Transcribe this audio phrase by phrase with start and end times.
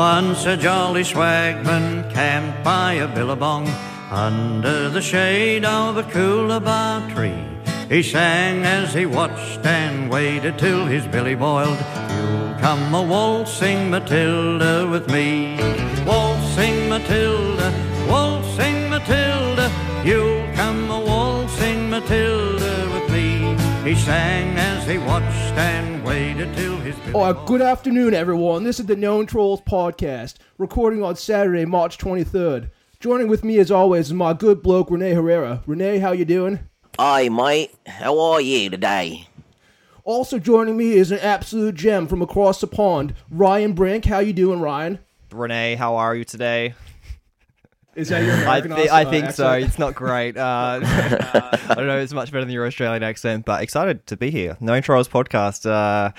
[0.00, 3.68] Once a jolly swagman camped by a billabong
[4.10, 7.44] under the shade of a coolabah tree.
[7.94, 11.76] He sang as he watched and waited till his billy boiled.
[12.16, 15.58] You'll come a waltzing Matilda with me.
[16.06, 17.68] Waltzing Matilda,
[18.08, 19.70] waltzing Matilda.
[20.02, 23.54] You'll come a waltzing Matilda with me.
[23.84, 25.26] He sang as he watched
[25.56, 28.64] and waited till his billy Oh, good afternoon, everyone.
[28.64, 32.70] This is the Known Trolls podcast, recording on Saturday, March 23rd.
[32.98, 35.62] Joining with me, as always, is my good bloke Rene Herrera.
[35.66, 36.60] Rene, how you doing?
[36.98, 37.74] Hi, mate.
[37.86, 39.28] How are you today?
[40.04, 44.06] Also joining me is an absolute gem from across the pond, Ryan Brink.
[44.06, 44.98] How you doing, Ryan?
[45.32, 46.74] Rene, how are you today?
[48.00, 49.52] Is that your I, American I uh, think so.
[49.52, 50.36] It's not great.
[50.36, 51.98] Uh, I don't know.
[51.98, 54.56] It's much better than your Australian accent, but excited to be here.
[54.60, 55.68] Known Trolls podcast.
[55.68, 56.12] Uh,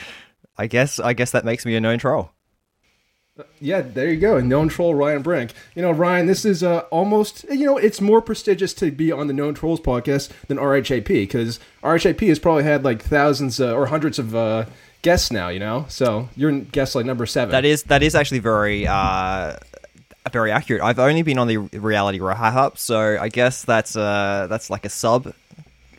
[0.57, 0.99] I guess.
[0.99, 2.31] I guess that makes me a known troll.
[3.59, 4.39] Yeah, there you go.
[4.39, 5.53] Known troll Ryan Brink.
[5.75, 9.27] You know, Ryan, this is uh, almost, you know, it's more prestigious to be on
[9.27, 13.87] the Known Trolls podcast than RHAP because RHAP has probably had like thousands uh, or
[13.87, 14.65] hundreds of uh,
[15.01, 15.85] guests now, you know?
[15.89, 17.51] So you're guest like number seven.
[17.51, 19.55] That is that is actually very uh,
[20.29, 20.81] very accurate.
[20.81, 24.85] I've only been on the reality wrap up, so I guess that's uh, that's like
[24.85, 25.33] a sub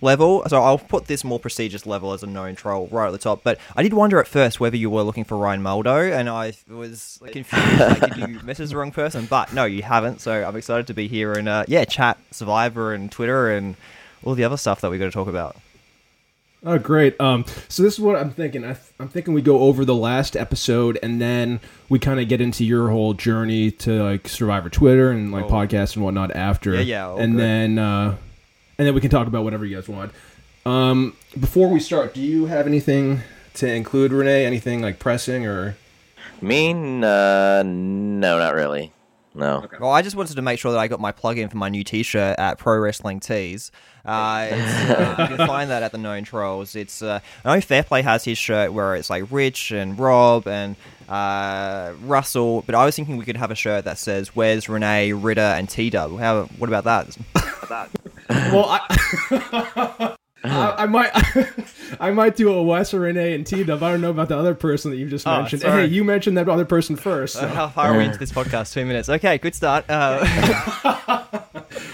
[0.00, 0.42] level.
[0.48, 3.42] So I'll put this more prestigious level as a known troll right at the top.
[3.42, 6.52] But I did wonder at first whether you were looking for Ryan Muldo, and I
[6.68, 7.78] was confused.
[7.78, 9.26] like, did you message the wrong person?
[9.26, 10.20] But no, you haven't.
[10.20, 13.76] So I'm excited to be here and uh, yeah, chat Survivor and Twitter and
[14.24, 15.56] all the other stuff that we got to talk about.
[16.64, 17.20] Oh, great.
[17.20, 18.62] Um, so this is what I'm thinking.
[18.64, 22.28] I th- I'm thinking we go over the last episode and then we kind of
[22.28, 25.48] get into your whole journey to like Survivor Twitter and like Oh.
[25.50, 26.74] podcasts and whatnot after.
[26.74, 27.40] Yeah, yeah, oh, and good.
[27.42, 28.16] then uh,
[28.78, 30.12] and then we can talk about whatever you guys want.
[30.64, 33.22] Um, before we start, do you have anything
[33.54, 34.44] to include, Rene?
[34.46, 35.76] Anything like pressing or?
[36.40, 36.70] Me?
[36.72, 38.92] Uh, no, not really.
[39.34, 39.66] No.
[39.80, 41.82] Well, I just wanted to make sure that I got my plug-in for my new
[41.82, 43.72] T-shirt at Pro Wrestling Tees.
[44.04, 44.08] Uh,
[44.50, 46.74] uh, you can find that at the Known Trolls.
[46.74, 50.76] It's uh, I know Fairplay has his shirt where it's like Rich and Rob and
[51.08, 55.12] uh, Russell, but I was thinking we could have a shirt that says "Where's Rene,
[55.12, 56.44] Ritter, and T Dub." How?
[56.58, 57.16] What about that?
[58.28, 60.16] Well, I.
[60.44, 61.10] I, I might,
[62.00, 63.82] I might do a Wes or Rene and T Dub.
[63.82, 65.62] I don't know about the other person that you just Oh, mentioned.
[65.62, 65.82] sorry.
[65.88, 67.34] Hey, you mentioned that other person first.
[67.34, 68.72] so- How far are we into this podcast?
[68.72, 69.08] Two minutes.
[69.08, 69.84] Okay, good start.
[69.88, 70.24] Uh,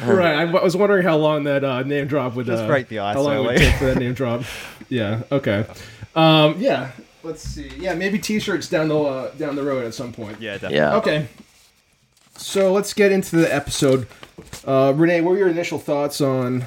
[0.04, 2.88] Right, I w- was wondering how long that uh, name drop would Just uh, break
[2.88, 4.42] the ice How long it would take for that name drop?
[4.88, 5.22] Yeah.
[5.32, 5.66] Okay.
[6.14, 6.92] Um, yeah.
[7.24, 7.68] Let's see.
[7.76, 10.40] Yeah, maybe T-shirts down the uh, down the road at some point.
[10.40, 10.76] yeah, definitely.
[10.78, 10.96] Yeah.
[10.96, 11.26] Okay.
[12.36, 14.06] So let's get into the episode.
[14.64, 16.64] Uh, Rene, what were your initial thoughts on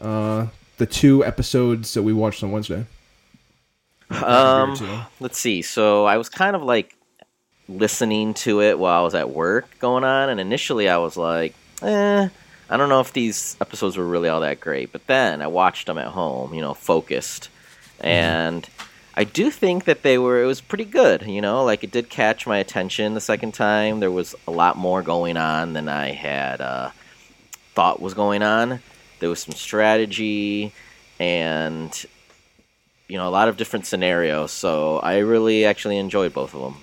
[0.00, 2.86] uh, the two episodes that we watched on Wednesday?
[4.10, 5.62] Um, let's see.
[5.62, 6.96] So I was kind of like
[7.68, 11.54] listening to it while I was at work going on, and initially I was like,
[11.82, 12.28] eh,
[12.70, 14.92] I don't know if these episodes were really all that great.
[14.92, 17.48] But then I watched them at home, you know, focused,
[18.00, 18.68] and
[19.14, 20.42] I do think that they were.
[20.42, 21.64] It was pretty good, you know.
[21.64, 24.00] Like it did catch my attention the second time.
[24.00, 26.90] There was a lot more going on than I had uh,
[27.74, 28.80] thought was going on.
[29.24, 30.70] There was some strategy
[31.18, 32.04] and
[33.08, 34.52] you know a lot of different scenarios.
[34.52, 36.82] So I really actually enjoyed both of them.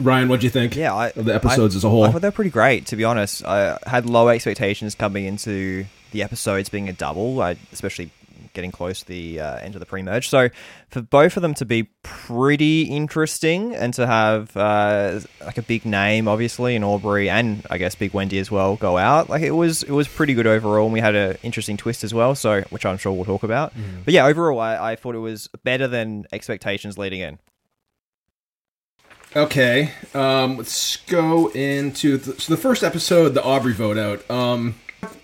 [0.00, 0.74] Ryan, what do you think?
[0.74, 2.04] Yeah, I, of the episodes I, as a whole.
[2.04, 3.44] I thought they're pretty great, to be honest.
[3.44, 8.10] I had low expectations coming into the episodes being a double, I, especially
[8.52, 10.28] getting close to the uh, end of the pre-merge.
[10.28, 10.48] So
[10.88, 15.84] for both of them to be pretty interesting and to have uh, like a big
[15.84, 19.52] name, obviously, in Aubry and I guess Big Wendy as well go out, like it
[19.52, 20.84] was it was pretty good overall.
[20.84, 23.74] And we had an interesting twist as well, so which I'm sure we'll talk about.
[23.74, 24.02] Mm-hmm.
[24.04, 27.38] But yeah, overall, I, I thought it was better than expectations leading in.
[29.34, 34.30] Okay, um, let's go into the, so the first episode, the Aubry vote out.
[34.30, 34.74] Um,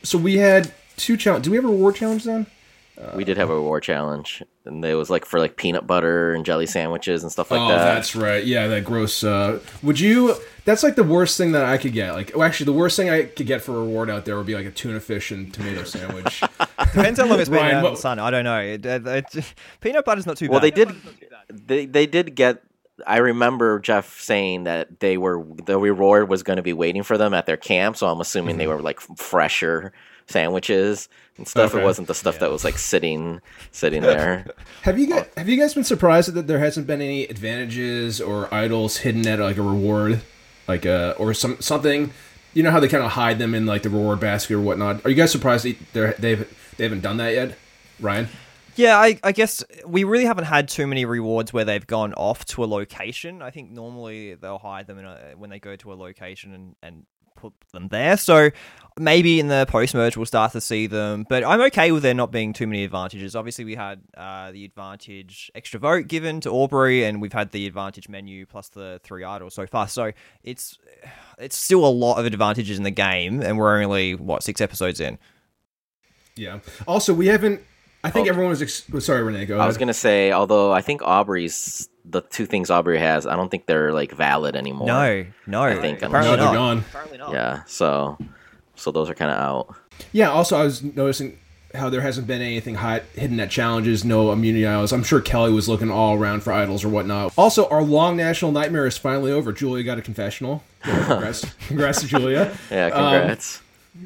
[0.03, 1.45] so we had two challenge.
[1.45, 2.47] Do we have a reward challenge then?
[3.15, 6.45] We did have a war challenge, and it was like for like peanut butter and
[6.45, 7.95] jelly sandwiches and stuff like oh, that.
[7.95, 8.45] that's right.
[8.45, 9.23] Yeah, that gross.
[9.23, 10.35] Uh, would you?
[10.65, 12.13] That's like the worst thing that I could get.
[12.13, 14.47] Like, well, actually, the worst thing I could get for a reward out there would
[14.47, 16.43] be like a tuna fish and tomato sandwich.
[16.93, 18.19] Depends how long it's been Ryan, out in what- the sun.
[18.19, 18.59] I don't know.
[18.59, 20.91] It, it, it- peanut butter's not too well, they did.
[21.49, 22.63] They they did get.
[23.07, 27.17] I remember Jeff saying that they were the reward was going to be waiting for
[27.17, 29.93] them at their camp, so I'm assuming they were like fresher
[30.27, 31.73] sandwiches and stuff.
[31.73, 31.83] Okay.
[31.83, 33.41] It wasn't the stuff that was like sitting
[33.71, 34.45] sitting there.
[34.83, 38.53] have you guys Have you guys been surprised that there hasn't been any advantages or
[38.53, 40.21] idols hidden at like a reward,
[40.67, 42.13] like uh or some something?
[42.55, 45.05] You know how they kind of hide them in like the reward basket or whatnot.
[45.07, 47.57] Are you guys surprised they they're- they've they haven't done that yet,
[48.01, 48.29] Ryan?
[48.77, 52.45] Yeah, I, I guess we really haven't had too many rewards where they've gone off
[52.47, 53.43] to a location.
[53.43, 56.77] I think normally they'll hide them in a, when they go to a location and,
[56.81, 57.05] and
[57.39, 58.17] put them there.
[58.17, 58.51] So
[59.01, 61.25] maybe in the post merge we'll start to see them.
[61.29, 63.37] But I'm okay with there not being too many advantages.
[63.37, 67.67] Obviously, we had uh, the advantage extra vote given to Aubry, and we've had the
[67.67, 69.87] advantage menu plus the three idols so far.
[69.89, 70.13] So
[70.43, 70.77] it's
[71.39, 75.01] it's still a lot of advantages in the game, and we're only what six episodes
[75.01, 75.19] in.
[76.37, 76.59] Yeah.
[76.87, 77.61] Also, we haven't.
[78.05, 78.31] I think Oh.
[78.31, 78.63] everyone was.
[78.63, 79.45] Ex- sorry, Rene.
[79.47, 83.37] Go I was gonna say, although I think Aubry's the two things Aubry has, I
[83.37, 84.87] don't think they're like valid anymore.
[84.87, 86.55] No, no, I think I'm- No, apparently they're not.
[86.55, 86.79] gone.
[86.89, 87.33] Apparently not.
[87.33, 87.63] Yeah.
[87.67, 88.19] So,
[88.77, 89.75] so those are kind of out.
[90.13, 90.31] Yeah.
[90.31, 91.39] Also, I was noticing
[91.75, 94.91] how there hasn't been anything hot hidden at challenges, no immunity idols.
[94.93, 97.33] I'm sure Kelley was looking all around for idols or whatnot.
[97.37, 99.53] Also, our long national nightmare is finally over.
[99.53, 100.63] Julia got a confessional.
[100.87, 102.57] Yeah, congrats, congrats to Julia.
[102.71, 102.87] Yeah.
[102.87, 103.61] Um, Congrats.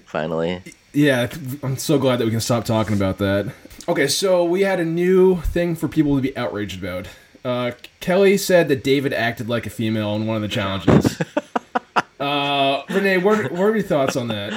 [0.07, 0.63] Finally.
[0.95, 1.29] Yeah,
[1.63, 3.53] I'm so glad that we can stop talking about that.
[3.89, 7.07] Okay, so we had a new thing for people to be outraged about.
[7.45, 11.21] Uh, Kelley said that David acted like a female in one of the challenges.
[12.21, 14.53] uh, Rene, what, what are your thoughts on that?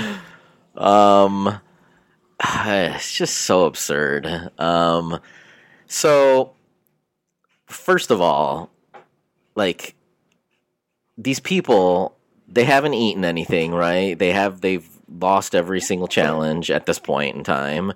[0.76, 1.60] Um,
[2.44, 4.52] it's just so absurd.
[4.60, 5.20] Um,
[5.88, 6.54] so
[7.66, 8.70] first of all,
[9.56, 9.96] like
[11.18, 12.16] these people,
[12.48, 14.18] they haven't eaten anything, right?
[14.18, 17.94] They have they've lost every single challenge at this point in time.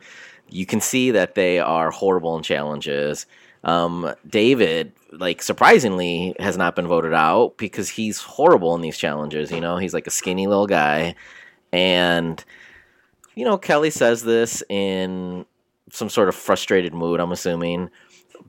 [0.50, 3.26] You can see that they are horrible in challenges.
[3.64, 9.52] Um, David, like surprisingly, has not been voted out because he's horrible in these challenges.
[9.52, 11.16] You know, he's like a skinny little guy,
[11.72, 12.44] and
[13.36, 15.46] you know, Kelley says this in
[15.92, 17.90] some sort of frustrated mood, I'm assuming.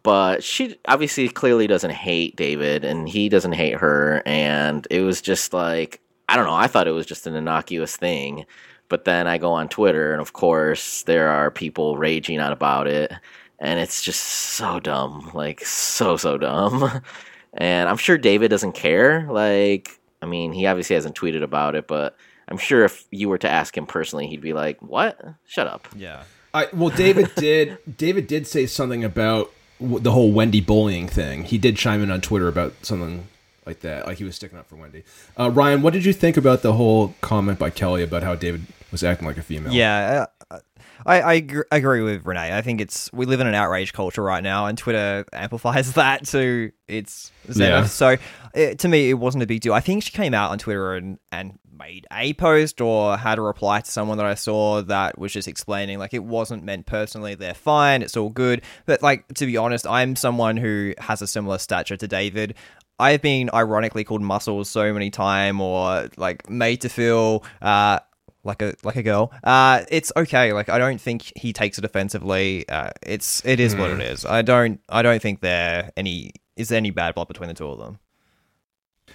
[0.03, 4.23] But she obviously clearly doesn't hate David and he doesn't hate her.
[4.25, 7.97] And it was just like, I don't know, I thought it was just an innocuous
[7.97, 8.47] thing.
[8.89, 12.87] But then I go on Twitter and of course there are people raging out about
[12.87, 13.13] it.
[13.61, 15.31] And it's just so dumb.
[15.35, 17.03] Like, so, so dumb.
[17.53, 19.27] And I'm sure David doesn't care.
[19.29, 22.17] Like, I mean, he obviously hasn't tweeted about it, but
[22.49, 25.21] I'm sure if you were to ask him personally, he'd be like, "What?
[25.47, 26.23] Shut up." Yeah.
[26.55, 27.79] I, well, David did.
[27.97, 31.45] David did say something about the whole Wendy bullying thing.
[31.45, 33.27] He did chime in on Twitter about something
[33.67, 35.05] like that, like he was sticking up for Wendy.
[35.39, 38.67] Uh, Ryan, what did you think about the whole comment by Kelley about how David
[38.91, 39.73] was acting like a female?
[39.73, 40.59] Yeah, uh,
[41.07, 42.57] I, I agr- agree with Rene.
[42.57, 46.27] I think it's we live in an outrage culture right now, and Twitter amplifies that
[46.29, 47.71] to its zenith.
[47.71, 47.85] Yeah.
[47.87, 48.17] So
[48.55, 49.73] it, to me, it wasn't a big deal.
[49.73, 53.43] I think she came out on Twitter and and made a post or had a
[53.43, 57.35] reply to someone that I saw that was just explaining like it wasn't meant personally.
[57.35, 58.03] They're fine.
[58.03, 58.63] It's all good.
[58.87, 62.55] But like to be honest, I'm someone who has a similar stature to David.
[62.99, 68.01] I've been ironically called muscles so many times, or like made to feel uh,
[68.45, 69.33] like a like a girl.
[69.45, 70.53] Uh, it's okay.
[70.53, 72.69] Like I don't think he takes it offensively.
[72.69, 74.25] Uh, it's it is what it is.
[74.25, 77.69] I don't I don't think there any is there any bad blood between the two
[77.69, 77.99] of them.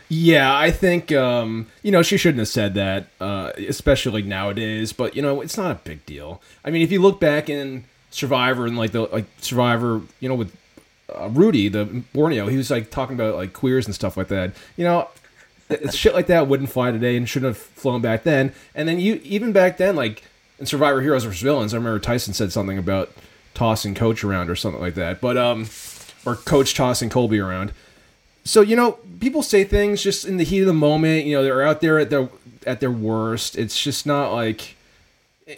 [0.07, 4.94] Yeah, I think um, you know she shouldn't have said that, uh, especially nowadays.
[4.94, 6.42] But you know, it's not a big deal.
[6.63, 10.36] I mean, if you look back in Survivor and like the like Survivor, you know,
[10.36, 10.56] with
[11.13, 14.54] uh, Rudy the Borneo, he was like talking about like queers and stuff like that.
[14.78, 15.10] You know,
[15.91, 18.53] shit like that wouldn't fly today and shouldn't have flown back then.
[18.73, 20.23] And then you even back then, like
[20.59, 23.12] in Survivor Heroes versus Villains, I remember Tyson said something about
[23.53, 25.21] tossing Coach around or something like that.
[25.21, 25.68] But um,
[26.25, 27.71] or Coach tossing Colby around.
[28.44, 31.25] So you know, people say things just in the heat of the moment.
[31.25, 32.30] You know, they're out there at their
[32.66, 33.57] at their worst.
[33.57, 34.74] It's just not like,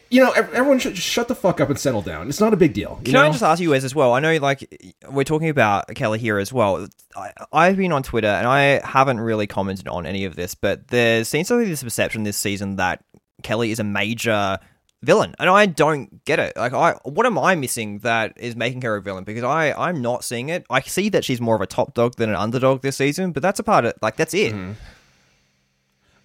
[0.10, 2.28] you know, everyone should just shut the fuck up and settle down.
[2.28, 2.98] It's not a big deal.
[3.00, 3.24] You Can know?
[3.24, 4.14] I just ask you, Wes, as well?
[4.14, 6.88] I know, like, we're talking about Kelley here as well.
[7.16, 10.90] I, I've been on Twitter and I haven't really commented on any of this, but
[10.90, 13.04] there seems to be this perception this season that
[13.44, 14.60] Kelley is a major
[15.04, 16.58] villain, and I don't get it.
[16.58, 19.24] Like, I what am I missing that is making her a villain?
[19.24, 20.66] Because I I'm not seeing it.
[20.70, 23.44] I see that she's more of a top dog than an underdog this season, but
[23.44, 24.54] that's a part of like that's it.
[24.54, 24.72] Mm-hmm.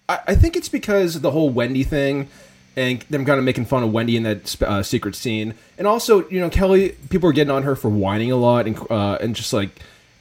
[0.09, 2.29] I, I think it's because the whole Wendy thing
[2.75, 6.27] and them kind of making fun of Wendy in that uh, secret scene, and also
[6.29, 9.35] you know Kelley, people are getting on her for whining a lot and uh, and
[9.35, 9.69] just like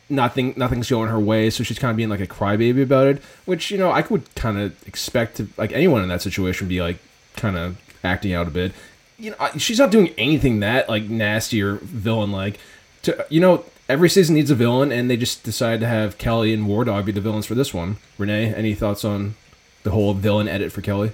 [0.09, 3.23] nothing nothing's going her way, so she's kind of being like a crybaby about it,
[3.45, 6.81] which you know I would kind of expect to like anyone in that situation be
[6.81, 6.99] like
[7.37, 8.73] kind of acting out a bit.
[9.19, 12.59] You know, she's not doing anything that like nasty or villain like.
[13.03, 16.53] To you know, every season needs a villain, and they just decided to have Kelley
[16.53, 17.97] and War Dog be the villains for this one.
[18.19, 19.35] Rene, any thoughts on
[19.83, 21.13] the whole villain edit for Kelley?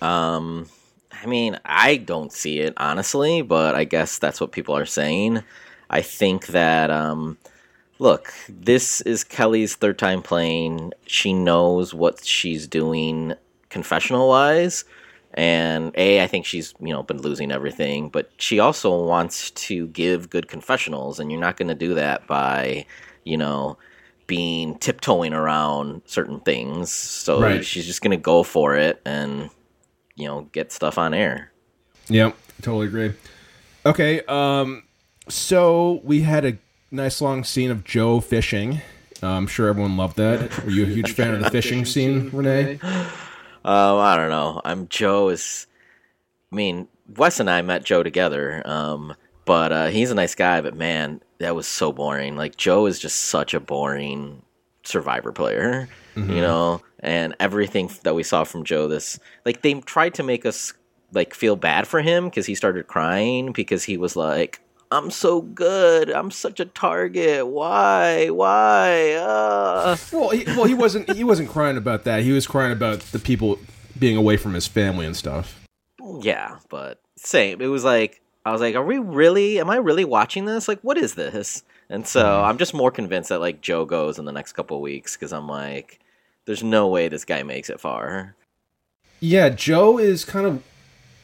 [0.00, 0.66] Um,
[1.22, 5.42] I mean, I don't see it honestly, but I guess that's what people are saying.
[5.90, 7.38] I think that um,
[7.98, 10.92] look, this is Kelley's third time playing.
[11.06, 13.34] She knows what she's doing
[13.70, 14.84] confessional wise,
[15.34, 19.88] And A, I think she's, you know, been losing everything, but she also wants to
[19.88, 22.86] give good confessionals, and you're not going to do that by,
[23.24, 23.76] you know,
[24.26, 26.90] being tiptoeing around certain things.
[26.90, 27.64] So Right.
[27.64, 29.50] she's just going to go for it and,
[30.18, 31.52] you know, get stuff on air.
[32.08, 33.12] Yep, totally agree.
[33.86, 34.82] Okay, um,
[35.28, 36.58] so we had a
[36.90, 38.80] nice long scene of Joe fishing.
[39.22, 40.64] Uh, I'm sure everyone loved that.
[40.64, 42.78] Were you a huge fan of the fishing scene, Rene?
[42.82, 43.10] Um,
[43.64, 44.60] I don't know.
[44.64, 45.66] I'm Joe is.
[46.52, 48.62] I mean, Wes and I met Joe together.
[48.64, 50.60] Um, but uh, he's a nice guy.
[50.60, 52.36] But man, that was so boring.
[52.36, 54.42] Like Joe is just such a boring
[54.88, 56.80] Survivor player, you know.
[57.00, 60.72] And everything that we saw from Joe, this like they tried to make us
[61.12, 64.60] like feel bad for him because he started crying because he was like.
[64.90, 66.10] I'm so good.
[66.10, 67.46] I'm such a target.
[67.46, 68.30] Why?
[68.30, 69.12] Why?
[69.12, 69.98] Uh.
[70.10, 71.14] Well, he, well, he wasn't.
[71.14, 72.22] He wasn't crying about that.
[72.22, 73.58] He was crying about the people
[73.98, 75.60] being away from his family and stuff.
[76.22, 77.60] Yeah, but same.
[77.60, 79.60] It was like I was like, "Are we really?
[79.60, 80.68] Am I really watching this?
[80.68, 84.24] Like, what is this?" And so I'm just more convinced that like Joe goes in
[84.24, 86.00] the next couple of weeks because I'm like,
[86.44, 88.34] "There's no way this guy makes it far."
[89.20, 90.62] Yeah, Joe is kind of.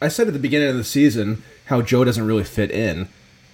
[0.00, 3.09] I said at the beginning of the season how Joe doesn't really fit in.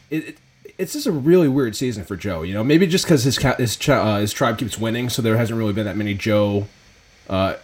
[0.08, 0.38] It, it
[0.78, 2.42] it's just a really weird season for Joe.
[2.42, 5.58] You know, maybe just because his his uh, his tribe keeps winning, so there hasn't
[5.58, 6.68] really been that many Joe
[7.28, 7.56] uh,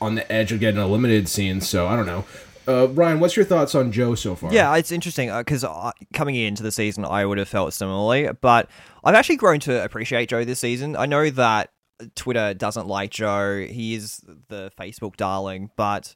[0.00, 1.68] on the edge of getting eliminated scenes.
[1.68, 2.24] So I don't know.
[2.66, 4.52] Uh, Ryan, what's your thoughts on Joe so far?
[4.52, 8.68] Yeah, it's interesting because uh, coming into the season, I would have felt similarly, but
[9.04, 10.96] I've actually grown to appreciate Joe this season.
[10.96, 11.70] I know that
[12.14, 16.14] Twitter doesn't like Joe; he is the Facebook darling, but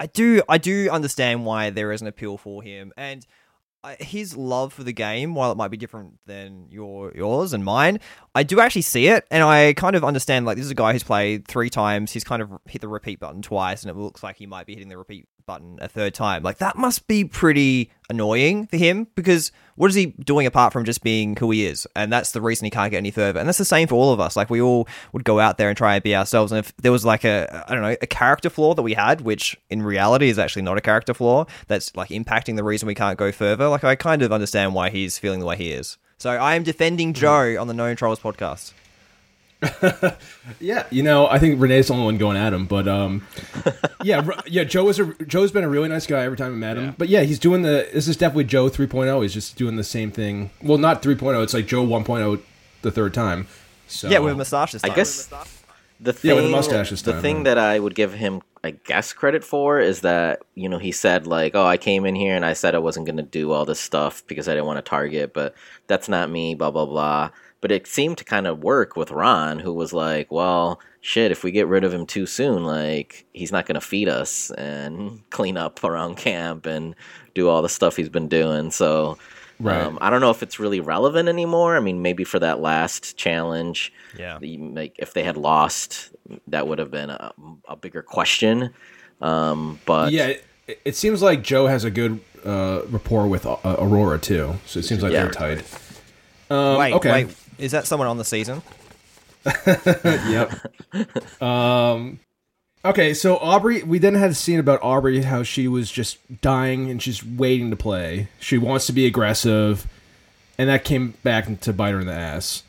[0.00, 3.26] I do, I do understand why there is an appeal for him, and
[3.82, 7.64] I- his love for the game, while it might be different than your yours and
[7.64, 7.98] mine,
[8.34, 10.46] I do actually see it, and I kind of understand.
[10.46, 12.12] Like, this is a guy who's played three times.
[12.12, 14.74] He's kind of hit the repeat button twice, and it looks like he might be
[14.74, 16.44] hitting the repeat button a third time.
[16.44, 20.84] Like, that must be pretty annoying for him because what is he doing apart from
[20.84, 21.88] just being who he is?
[21.96, 23.40] And that's the reason he can't get any further.
[23.40, 24.36] And that's the same for all of us.
[24.36, 26.52] Like, we all would go out there and try and be ourselves.
[26.52, 29.22] And if there was like a, I don't know, a character flaw that we had,
[29.22, 32.94] which in reality is actually not a character flaw, that's like impacting the reason we
[32.94, 35.98] can't go further, like, I kind of understand why he's feeling the way he is.
[36.18, 38.72] So I am defending Joe on the Known Trolls podcast.
[40.60, 43.26] Yeah, you know, I think Rene's the only one going at him, but um,
[44.02, 46.76] yeah, yeah, Joe is a Joe's been a really nice guy every time I met
[46.76, 46.94] him.
[46.96, 49.22] But yeah, he's doing the this is definitely Joe 3.0.
[49.22, 50.50] He's just doing the same thing.
[50.62, 51.42] Well, not 3.0.
[51.42, 52.40] It's like Joe 1.0
[52.82, 53.46] the third time.
[53.88, 55.26] So Yeah, with a mustache this I guess
[56.00, 57.42] the thing, Yeah, with the mustache the time, thing yeah.
[57.44, 61.26] that I would give him, I guess, credit for is that you know he said
[61.26, 63.64] like, "Oh, I came in here and I said I wasn't going to do all
[63.64, 65.54] this stuff because I didn't want to target, but
[65.88, 67.30] that's not me." Blah blah blah.
[67.60, 71.42] But it seemed to kind of work with Ron, who was like, "Well, shit, if
[71.42, 75.28] we get rid of him too soon, like he's not going to feed us and
[75.30, 76.94] clean up around camp and
[77.34, 79.18] do all the stuff he's been doing." So.
[79.60, 79.82] Right.
[79.82, 81.76] Um, I don't know if it's really relevant anymore.
[81.76, 84.38] I mean, maybe for that last challenge, Yeah.
[84.38, 86.10] the- like if they had lost,
[86.46, 87.32] that would have been a,
[87.68, 88.70] a bigger question.
[89.20, 90.26] Um, but yeah,
[90.68, 94.54] it, it seems like Joe has a good uh, rapport with uh, Aurora too.
[94.64, 95.22] So it seems like Yeah.
[95.24, 95.64] they're tight.
[96.50, 97.24] Um, wait, okay.
[97.24, 98.62] wait, is that someone on the season?
[100.04, 101.42] Yep.
[101.42, 102.20] um,
[102.84, 106.90] okay, so Aubry, we then had a scene about Aubry, how she was just dying
[106.90, 108.28] and she's waiting to play.
[108.40, 109.86] She wants to be aggressive,
[110.58, 112.62] and that came back to bite her in the ass.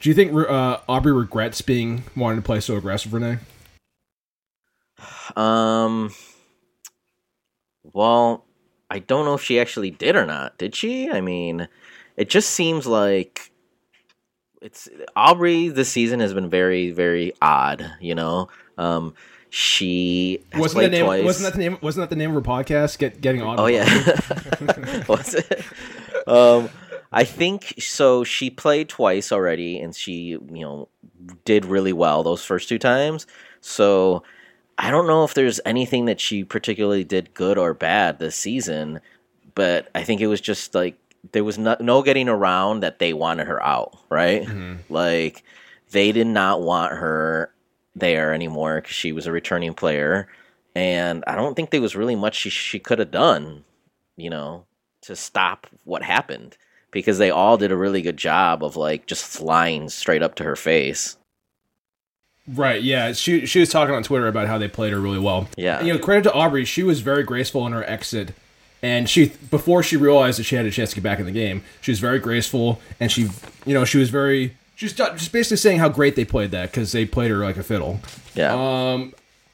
[0.00, 3.38] Do you think uh, Aubry regrets being wanting to play so aggressive, Rene?
[5.36, 6.12] um,
[7.92, 8.44] well,
[8.88, 10.58] I don't know if she actually did or not.
[10.58, 11.10] Did she?
[11.10, 11.68] I mean,
[12.16, 13.49] it just seems like
[14.60, 15.74] it's Aubry.
[15.74, 17.90] This season has been very, very odd.
[18.00, 18.48] You know,
[18.78, 19.14] um,
[19.48, 21.04] she Wasn't the played name?
[21.06, 21.24] twice.
[21.24, 21.78] Wasn't that the name?
[21.80, 22.98] Wasn't that the name of her podcast?
[22.98, 23.58] Get getting on.
[23.58, 23.84] Oh yeah,
[25.08, 25.64] was it?
[26.26, 26.68] Um,
[27.12, 28.22] I think so.
[28.22, 30.88] She played twice already, and she you know
[31.44, 33.26] did really well those first two times.
[33.60, 34.22] So
[34.78, 39.00] I don't know if there's anything that she particularly did good or bad this season,
[39.54, 40.96] but I think it was just like
[41.32, 44.42] there was no, no getting around that they wanted her out, right?
[44.42, 44.92] Mm-hmm.
[44.92, 45.42] Like
[45.90, 47.52] they did not want her
[47.94, 50.28] there anymore because she was a returning player,
[50.74, 53.64] and I don't think there was really much she she could have done,
[54.16, 54.64] you know,
[55.02, 56.56] to stop what happened
[56.90, 60.44] because they all did a really good job of like just flying straight up to
[60.44, 61.16] her face.
[62.48, 63.12] Right, yeah.
[63.12, 65.48] She she was talking on Twitter about how they played her really well.
[65.56, 65.82] Yeah.
[65.82, 68.32] You know, credit to Aubry, she was very graceful in her exit.
[68.82, 71.32] And she before she realized that she had a chance to get back in the
[71.32, 73.28] game, she was very graceful and she
[73.66, 76.72] you know, she was very she was just basically saying how great they played that
[76.72, 78.00] cuz they played her like a fiddle.
[78.34, 78.54] Yeah.
[78.54, 79.12] Um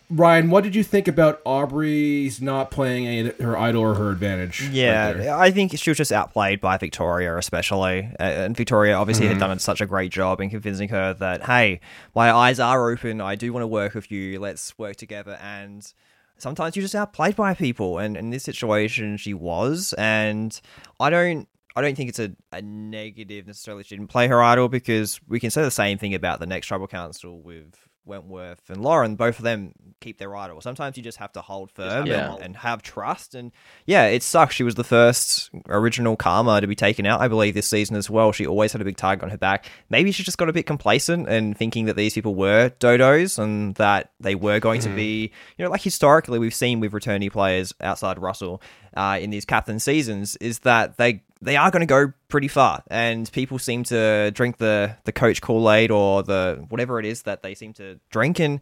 [0.08, 4.62] Ryan, what did you think about Aubry's not playing any her idol or her advantage?
[4.70, 5.36] Yeah, there?
[5.36, 8.08] I think she was just outplayed by Victoria, especially.
[8.20, 9.40] And Victoria obviously Mm-hmm.
[9.40, 11.80] had done such a great job in convincing her that, hey,
[12.14, 13.20] my eyes are open.
[13.20, 14.38] I do want to work with you.
[14.38, 15.36] Let's work together.
[15.42, 15.92] And
[16.38, 17.98] sometimes you're just outplayed by people.
[17.98, 19.94] And in this situation, she was.
[19.98, 20.58] And
[21.00, 21.48] I don't.
[21.74, 23.84] I don't think it's a, a negative necessarily.
[23.84, 26.68] She didn't play her idol because we can say the same thing about the next
[26.68, 29.16] tribal council with Wentworth and Lauren.
[29.16, 30.60] Both of them keep their idol.
[30.60, 32.34] Sometimes you just have to hold firm Yeah.
[32.34, 33.34] and, and have trust.
[33.34, 33.52] And
[33.86, 34.54] yeah, it sucks.
[34.54, 38.08] She was the first original Kama to be taken out, I believe, this season as
[38.08, 38.32] well.
[38.32, 39.66] She always had a big target on her back.
[39.90, 43.74] Maybe she just got a bit complacent and thinking that these people were dodos and
[43.76, 47.74] that they were going to be, you know, like historically we've seen with returnee players
[47.80, 48.62] outside Russell
[48.96, 52.82] uh, in these captain seasons, is that they they are going to go pretty far,
[52.88, 57.22] and people seem to drink the the coach Kool Aid or the whatever it is
[57.22, 58.60] that they seem to drink, and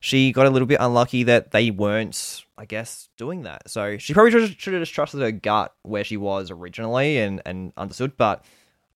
[0.00, 3.70] she got a little bit unlucky that they weren't, I guess, doing that.
[3.70, 7.72] So she probably should, have just trusted her gut where she was originally and and
[7.76, 8.44] understood, but.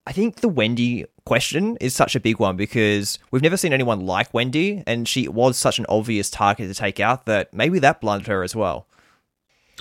[0.07, 4.01] I think the Wendy question is such a big one because we've never seen anyone
[4.01, 8.01] like Wendy, and she was such an obvious target to take out that maybe that
[8.01, 8.89] blunted her as well.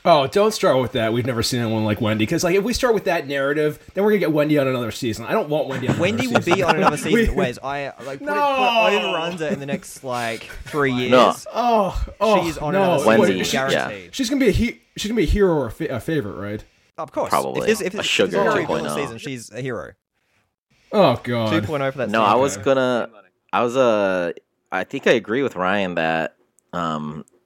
[0.06, 1.12] Oh, don't start with that.
[1.12, 2.24] We've never seen anyone like Wendy.
[2.26, 4.92] Because like, if we start with that narrative, then we're gonna get Wendy on another
[4.92, 5.26] season.
[5.26, 5.90] I don't want Wendy.
[5.90, 7.14] on Wendy another will be on another season.
[7.14, 8.88] We- Wes, I like put, No!
[8.88, 11.12] it, put over under in the next like three years.
[11.12, 11.34] No.
[11.54, 12.84] Oh, oh, She's on no.
[12.84, 14.10] another Wendy, season, Wait, she- yeah.
[14.12, 16.36] She's gonna be a he- she's gonna be a hero or a, fa- a favorite,
[16.40, 16.64] right?
[16.98, 17.62] Of course, Probably.
[17.70, 18.80] If there's, if A sugar if there's a 2.0.
[18.82, 19.92] hero season, she's a hero.
[20.92, 21.64] Oh god.
[21.64, 22.10] 2.0 for that.
[22.10, 22.34] No, season.
[22.34, 23.10] I was gonna.
[23.54, 24.32] I was uh
[24.72, 26.36] I think I agree with Ryan that
[26.74, 27.39] um, like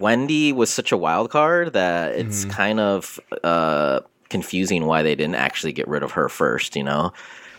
[0.00, 2.50] Wendy was such a wild card that it's Mhm.
[2.50, 6.76] kind of uh confusing why they didn't actually get rid of her first.
[6.76, 7.12] You know,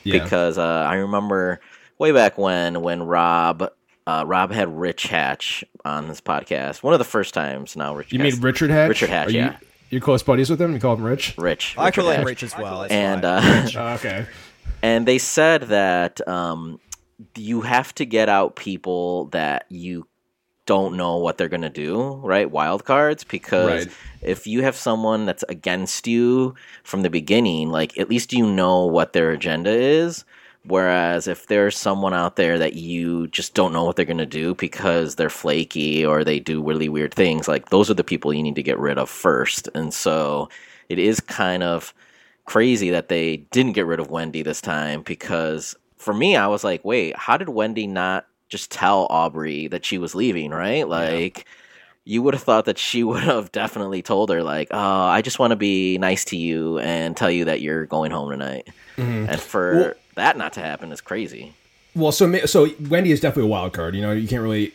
[0.03, 0.23] Yeah.
[0.23, 1.59] because uh, I remember
[1.99, 3.69] way back when when Rob.
[4.05, 6.83] Uh, Rob had Rich Hatch on his podcast.
[6.83, 7.95] One of the first times now.
[7.95, 8.89] Rich You has- mean Richard Hatch?
[8.89, 9.55] Richard Hatch, Are you, yeah.
[9.91, 10.73] You're close buddies with him.
[10.73, 11.35] You call him Rich.
[11.37, 11.75] Rich.
[11.77, 12.85] I call him Rich as well.
[12.89, 13.39] And uh,
[13.77, 14.25] Oh, okay.
[14.81, 16.81] and they said that um,
[17.37, 20.05] you have to get out people that you
[20.65, 22.49] don't know what they're going to do, right?
[22.49, 23.95] Wild cards, because Right.
[24.21, 28.85] if you have someone that's against you from the beginning, like at least you know
[28.85, 30.23] what their agenda is.
[30.65, 34.25] Whereas if there's someone out there that you just don't know what they're going to
[34.25, 38.33] do because they're flaky or they do really weird things, like those are the people
[38.33, 39.67] you need to get rid of first.
[39.75, 40.47] And so
[40.87, 41.93] it is kind of
[42.45, 46.63] crazy that they didn't get rid of Wendy this time because for me, I was
[46.63, 50.87] like, wait, how did Wendy not just tell Aubry that she was leaving, right?
[50.87, 51.45] Like,
[52.05, 54.77] you would have thought that she would have definitely told her, like, oh,
[55.17, 58.29] I just want to be nice to you and tell you that you're going home
[58.29, 58.67] tonight.
[58.97, 61.53] And for Well- that not to happen is crazy.
[61.95, 63.95] Well, so so Wendy is definitely a wild card.
[63.95, 64.71] You know, you can't really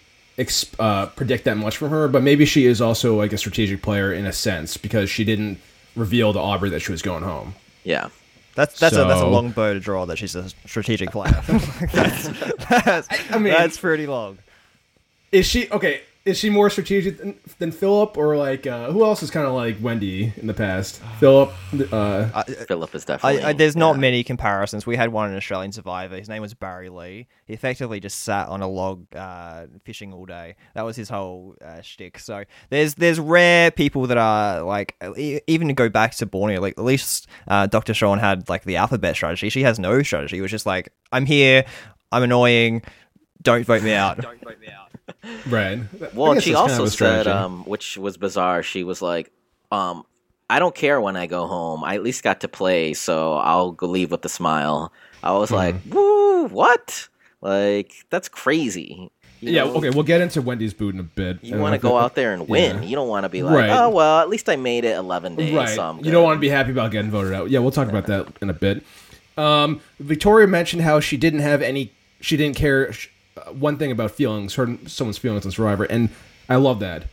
[0.78, 4.12] uh, predict that much from her, but maybe she is also like a strategic player
[4.12, 5.58] in a sense because she didn't
[5.96, 7.54] reveal to Aubry that she was going home.
[7.84, 8.08] Yeah.
[8.58, 10.04] That's that's a that's a long bow to draw.
[10.04, 11.30] That she's a strategic player.
[11.92, 12.28] that's,
[12.68, 14.38] that's, I mean- that's pretty long.
[15.30, 16.00] Is she okay?
[16.28, 19.54] Is she more strategic than, than Philip, or like uh, who else is kind of
[19.54, 21.00] like Wendy in the past?
[21.20, 21.54] Philip.
[21.90, 23.42] Uh, Philip is definitely.
[23.42, 24.00] I, I, there's not yeah.
[24.00, 24.84] many comparisons.
[24.84, 26.16] We had one in Australian Survivor.
[26.16, 27.28] His name was Barry Lee.
[27.46, 30.56] He effectively just sat on a log uh, fishing all day.
[30.74, 32.18] That was his whole uh, shtick.
[32.18, 36.60] So there's there's rare people that are like e- even to go back to Borneo.
[36.60, 37.94] Like at least uh, Dr.
[37.94, 39.48] Sean had like the alphabet strategy.
[39.48, 40.36] She has no strategy.
[40.36, 41.64] It was just like I'm here.
[42.12, 42.82] I'm annoying.
[43.40, 44.20] Don't vote me out.
[44.20, 44.87] Don't vote me out.
[45.48, 45.80] Right.
[46.14, 48.62] Well, and she also said, um, which was bizarre.
[48.62, 49.30] She was like,
[49.70, 50.04] um,
[50.50, 51.84] "I don't care when I go home.
[51.84, 54.92] I at least got to play, so I'll go leave with a smile."
[55.22, 55.94] I was like, Mm-hmm.
[55.94, 57.08] "Woo, what?
[57.40, 59.64] Like that's crazy." You yeah.
[59.64, 59.90] know, Okay.
[59.90, 61.44] We'll get into Wendy's boot in a bit.
[61.44, 62.76] You want to go out there and win.
[62.82, 62.88] Yeah.
[62.88, 63.70] You don't want to be like, Right.
[63.70, 65.68] "Oh well, at least I made it 11 days." Right.
[65.68, 67.48] So you don't want to be happy about getting voted out.
[67.50, 68.84] Yeah, we'll talk about that in a bit.
[69.36, 71.92] Um, Victoria mentioned how she didn't have any.
[72.20, 72.92] She didn't care
[73.52, 76.10] one thing about feelings, hurting someone's feelings on Survivor, and
[76.48, 77.04] I love that.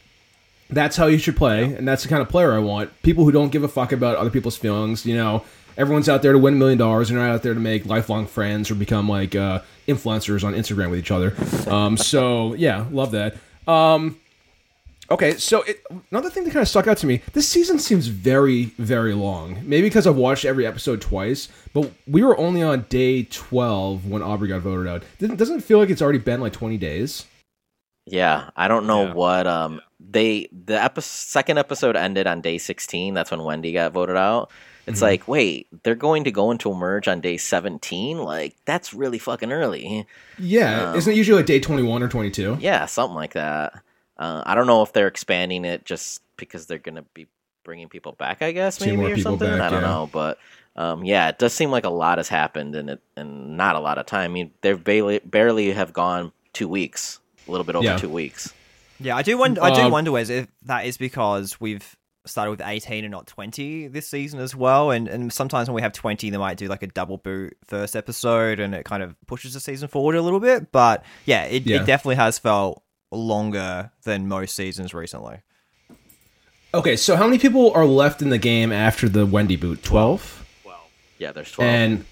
[0.69, 3.01] That's how you should play, and that's the kind of player I want.
[3.03, 5.05] People who don't give a fuck about other people's feelings.
[5.05, 5.45] You know,
[5.77, 7.09] everyone's out there to win a million dollars.
[7.09, 10.89] They're not out there to make lifelong friends or become like uh, influencers on Instagram
[10.89, 11.35] with each other.
[11.71, 13.35] Um, so yeah, love that.
[13.67, 14.19] Um,
[15.11, 18.07] Okay, so it, another thing that kind of stuck out to me, this season seems
[18.07, 19.59] very, very long.
[19.63, 24.21] Maybe because I've watched every episode twice, but we were only on day 12 when
[24.23, 25.03] Aubry got voted out.
[25.19, 27.25] Didn't, doesn't it feel like it's already been like 20 days?
[28.07, 29.13] Yeah, I don't know Yeah.
[29.13, 33.13] what um they the epi- second episode ended on day 16.
[33.15, 34.51] That's when Wendy got voted out.
[34.87, 35.03] It's Mm-hmm.
[35.03, 38.19] like, wait, they're going to go into a merge on day 17?
[38.19, 40.05] Like, that's really fucking early.
[40.37, 42.57] Yeah, isn't it usually like day twenty one or twenty two?
[42.59, 43.73] Yeah, something like that.
[44.17, 47.27] Uh, I don't know if they're expanding it just because they're going to be
[47.63, 48.41] bringing people back.
[48.41, 49.49] I guess maybe more or something.
[49.49, 49.87] back, I don't yeah.
[49.87, 50.37] know, but
[50.75, 53.79] um, yeah, it does seem like a lot has happened and it and not a
[53.79, 54.31] lot of time.
[54.31, 57.97] I mean, they've barely barely have gone two weeks, a little bit over Yeah.
[57.97, 58.53] two weeks.
[58.99, 59.61] Yeah, I do wonder.
[59.61, 63.27] I do Uh, wonder whether if that is because we've started with 18 and not
[63.27, 66.67] 20 this season as well, and and sometimes when we have 20, they might do
[66.67, 70.21] like a double boot first episode, and it kind of pushes the season forward a
[70.21, 70.71] little bit.
[70.71, 71.81] But yeah, it, Yeah.
[71.81, 72.81] it definitely has felt
[73.15, 75.37] longer than most seasons recently.
[76.73, 79.81] Okay, so how many people are left in the game after the Wendy boot?
[79.83, 80.45] Twelve.
[80.63, 80.79] 12.
[81.19, 81.69] Yeah, there's twelve.
[81.71, 82.05] And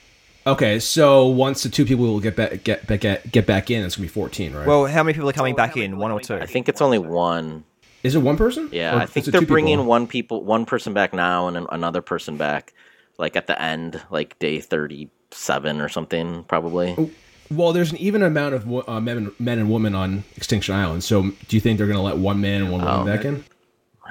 [0.47, 3.83] okay, so once the two people will get back get back get, get back in,
[3.83, 4.65] it's gonna be fourteen, right?
[4.65, 5.97] Well, how many people are coming back in?
[5.97, 6.35] One or two?
[6.35, 7.65] I think it's only one.
[8.03, 8.69] is it one person?
[8.71, 9.53] Yeah, Or I think they're two people?
[9.53, 12.73] bringing one people, one person back now, and another person back,
[13.17, 16.95] like at the end, like day thirty-seven or something, probably.
[17.51, 21.03] Well, there's an even amount of uh, men, men and women on Extinction Island.
[21.03, 23.05] So, do you think they're gonna let one man and one woman Oh.
[23.05, 23.43] back in?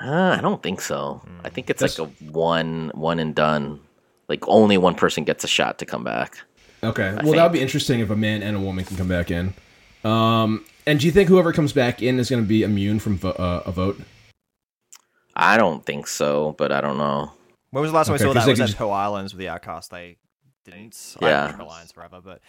[0.03, 1.21] Uh, I don't think so.
[1.45, 3.81] I think it's That's- like a one, one and done.
[4.29, 6.39] Like only one person gets a shot to come back.
[6.85, 7.13] Okay.
[7.13, 7.37] well, think.
[7.37, 9.55] that would be interesting if a man and a woman can come back in.
[10.05, 13.19] Um, and do you think whoever comes back in is going to be immune from
[13.19, 14.01] vo- uh, a vote?
[15.37, 17.31] I don't think so, but I don't know.
[17.71, 18.47] When was the last time Okay, we saw 'cause that?
[18.47, 19.91] they Was could at just- Pearl Islands with the Outcast?
[19.91, 20.17] They
[20.65, 21.17] didn't.
[21.23, 21.45] Yeah.
[21.45, 22.41] I haven't Alliance forever, but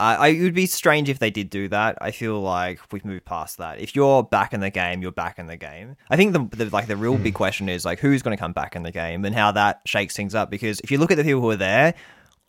[0.00, 1.98] I, it would be strange if they did do that.
[2.00, 3.80] I feel like we've moved past that.
[3.80, 5.96] If you're back in the game, you're back in the game.
[6.08, 7.22] I think the, the like the real Hmm.
[7.22, 9.80] big question is like who's going to come back in the game and how that
[9.86, 10.50] shakes things up.
[10.50, 11.94] Because if you look at the people who are there,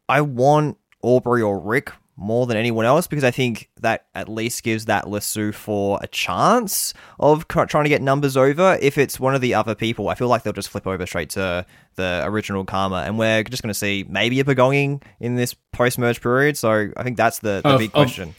[0.08, 4.64] I want Aubry or Rick more than anyone else because I think that at least
[4.64, 8.78] gives that Lesu for a chance of trying to get numbers over.
[8.82, 11.32] If it's one of the other people, I feel like they'll just flip over straight
[11.32, 15.54] to the original Kama, and we're just going to see maybe a Pagonging in this
[15.72, 16.58] post merge period.
[16.58, 18.36] So I think that's the, the Of- big of question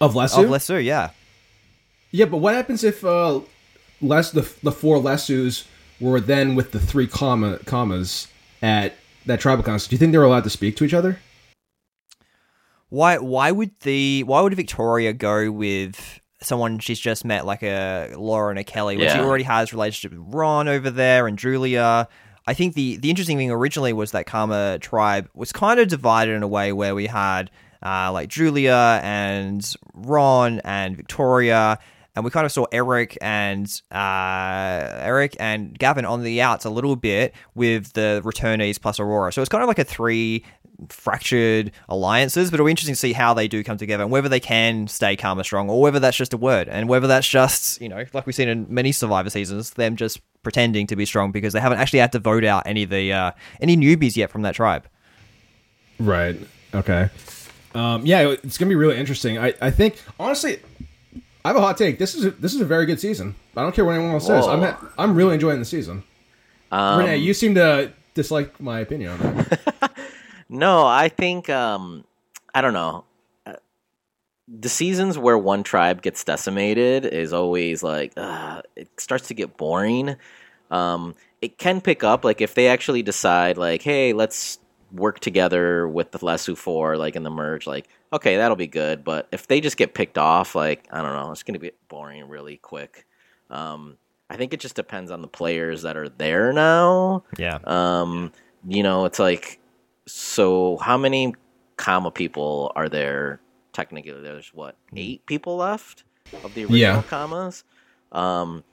[0.00, 0.44] Of Lesu?
[0.44, 0.82] of Lesu.
[0.84, 1.10] Yeah,
[2.10, 3.40] yeah, but what happens if uh,
[4.00, 5.66] Les the the four Lesus
[6.00, 8.26] were then with the three Kama Kamas
[8.60, 8.94] at
[9.26, 9.88] that tribal council?
[9.90, 11.20] Do you think they were allowed to speak to each other?
[12.92, 18.12] Why why would the why would Victoria go with someone she's just met like a
[18.18, 21.38] Laura and a Kelley when she already has a relationship with Ron over there and
[21.38, 22.06] Julia?
[22.46, 26.34] I think the the interesting thing originally was that Kama tribe was kind of divided
[26.34, 27.50] in a way where we had
[27.82, 31.78] uh, like Julia and Ron and Victoria.
[32.14, 36.70] And we kind of saw Eric and uh, Eric and Gavin on the outs a
[36.70, 39.32] little bit with the returnees plus Aurora.
[39.32, 40.44] So it's kind of like a three
[40.88, 44.28] fractured alliances, but it'll be interesting to see how they do come together and whether
[44.28, 47.80] they can stay Kama strong or whether that's just a word and whether that's just,
[47.80, 51.32] you know, like we've seen in many Survivor seasons, them just pretending to be strong
[51.32, 54.30] because they haven't actually had to vote out any of the uh, any newbies yet
[54.30, 54.86] from that tribe.
[55.98, 56.36] Right.
[56.74, 57.08] Okay.
[57.74, 59.38] Um, yeah, it's gonna be really interesting.
[59.38, 60.60] I, I think honestly,
[61.44, 61.98] I have a hot take.
[61.98, 63.34] This is a, this is a very good season.
[63.56, 64.46] I don't care what anyone else says.
[64.46, 66.04] I'm ha- I'm really enjoying the season.
[66.70, 69.92] Um, Rene, you seem to dislike my opinion on that.
[70.48, 72.04] No, I think um
[72.54, 73.04] I don't know.
[73.46, 73.54] Uh,
[74.48, 79.56] The seasons where one tribe gets decimated is always like uh, it starts to get
[79.56, 80.16] boring.
[80.70, 84.58] Um, it can pick up like if they actually decide like, hey, let's
[84.92, 89.04] work together with the Lesu Four, like in the merge, like okay, that'll be good.
[89.04, 92.28] But if they just get picked off, like I don't know, it's gonna be boring
[92.28, 93.06] really quick.
[93.50, 93.96] Um,
[94.30, 97.24] I think it just depends on the players that are there now.
[97.36, 97.58] Yeah.
[97.64, 98.32] Um,
[98.66, 99.58] you know, it's like,
[100.06, 101.34] so how many
[101.76, 103.40] Kama people are there?
[103.72, 106.04] Technically, there's what eight people left
[106.44, 107.02] of the original Yeah.
[107.02, 107.64] Kamas.
[108.10, 108.64] Um,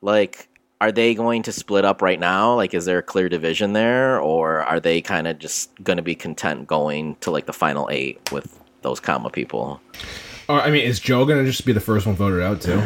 [0.00, 0.48] like,
[0.80, 2.54] are they going to split up right now?
[2.54, 6.02] Like, is there a clear division there, or are they kind of just going to
[6.02, 9.80] be content going to like the final eight with those Kama people?
[10.48, 12.82] Or, I mean, is Joe gonna just be the first one voted out too?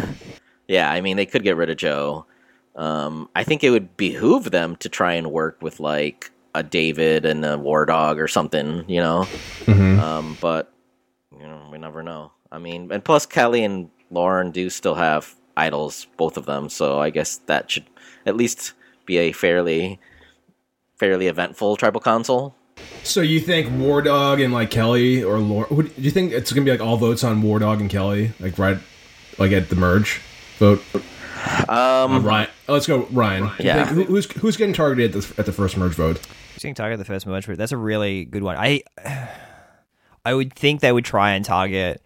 [0.68, 2.26] Yeah, I mean, they could get rid of Joe.
[2.74, 7.24] Um, I think it would behoove them to try and work with like a David
[7.24, 9.26] and a War Dog or something, you know.
[9.68, 10.72] Um, but
[11.32, 12.32] you know, we never know.
[12.52, 16.68] I mean, and plus Kelley and Lauren do still have idols, both of them.
[16.68, 17.86] So I guess that should
[18.24, 18.72] at least
[19.04, 19.98] be a fairly,
[20.98, 22.54] fairly eventful tribal council.
[23.02, 25.66] So you think War Dog and like Kelley or Laura?
[25.68, 28.32] Who, do you think it's gonna be like all votes on War Dog and Kelley,
[28.40, 28.78] like right,
[29.38, 30.20] like at the merge
[30.58, 30.82] vote?
[31.68, 33.44] Um, Uh, Ryan, oh, let's go Ryan.
[33.58, 33.84] Do Yeah.
[33.86, 36.18] think- who, who's who's getting targeted at the, at the first merge vote?
[36.54, 37.58] Who's getting targeted the first merge route?
[37.58, 38.56] That's a really good one.
[38.58, 38.82] I
[40.24, 42.02] I would think they would try and target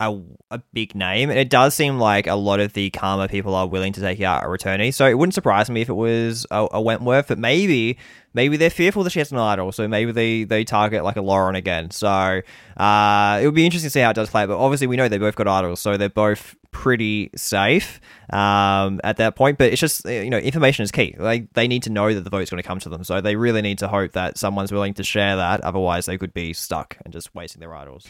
[0.00, 0.18] a,
[0.50, 3.66] a big name, and it does seem like a lot of the Kama people are
[3.66, 4.92] willing to take out a returnee.
[4.92, 7.96] So it wouldn't surprise me if it was a, a Wentworth, but maybe
[8.36, 11.22] maybe they're fearful that she has an idol, so maybe they, they target like a
[11.22, 11.90] Lauren again.
[11.90, 12.42] So
[12.76, 14.46] uh, it would be interesting to see how it does play.
[14.46, 19.16] But obviously, we know they both got idols, so they're both pretty safe um, at
[19.16, 19.56] that point.
[19.56, 21.16] But it's just you know information is key.
[21.18, 23.34] Like they need to know that the vote's going to come to them, so they
[23.34, 25.62] really need to hope that someone's willing to share that.
[25.62, 28.06] Otherwise, they could be stuck and just wasting their idols.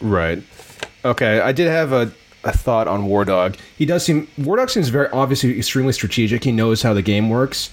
[0.00, 0.42] Right.
[1.04, 1.40] Okay.
[1.40, 2.10] I did have a,
[2.44, 3.56] a thought on War Dog.
[3.76, 6.42] He does seem War Dog seems very obviously extremely strategic.
[6.42, 7.70] He knows how the game works,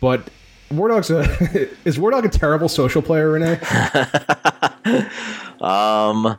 [0.00, 0.28] but
[0.70, 3.58] War Dog's a is War Dog a terrible social player, Rene?
[5.60, 6.38] Um,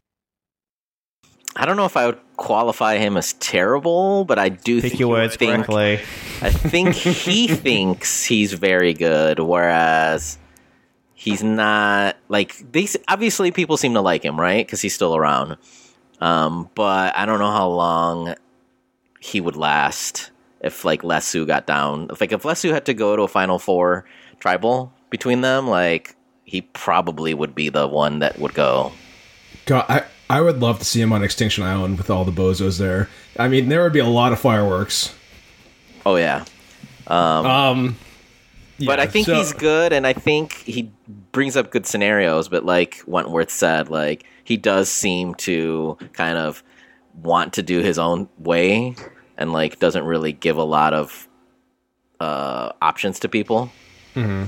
[1.55, 4.99] I don't know if I would qualify him as terrible, but I do Pick think
[4.99, 5.95] your words think, correctly.
[6.41, 10.37] I think he thinks he's very good, whereas
[11.13, 12.15] he's not.
[12.29, 14.65] Like these, obviously, people seem to like him, right?
[14.65, 15.57] Because he's still around.
[16.21, 18.35] Um, but I don't know how long
[19.19, 22.07] he would last if like Lesu got down.
[22.11, 24.05] If like if Lesu had to go to a Final Four
[24.39, 28.91] tribal between them, like he probably would be the one that would go.
[29.65, 32.77] God, I I would love to see him on Extinction Island with all the bozos
[32.79, 33.09] there.
[33.37, 35.15] I mean, there would be a lot of fireworks.
[36.05, 36.45] Oh yeah.
[37.07, 37.97] Um,
[38.77, 40.91] but yeah, I think so- he's good, and I think he
[41.31, 42.47] brings up good scenarios.
[42.47, 46.63] But like Wentworth said, like he does seem to kind of
[47.21, 48.95] want to do his own way,
[49.37, 51.27] and like doesn't really give a lot of
[52.19, 53.71] uh, options to people.
[54.23, 54.43] Mm-hmm.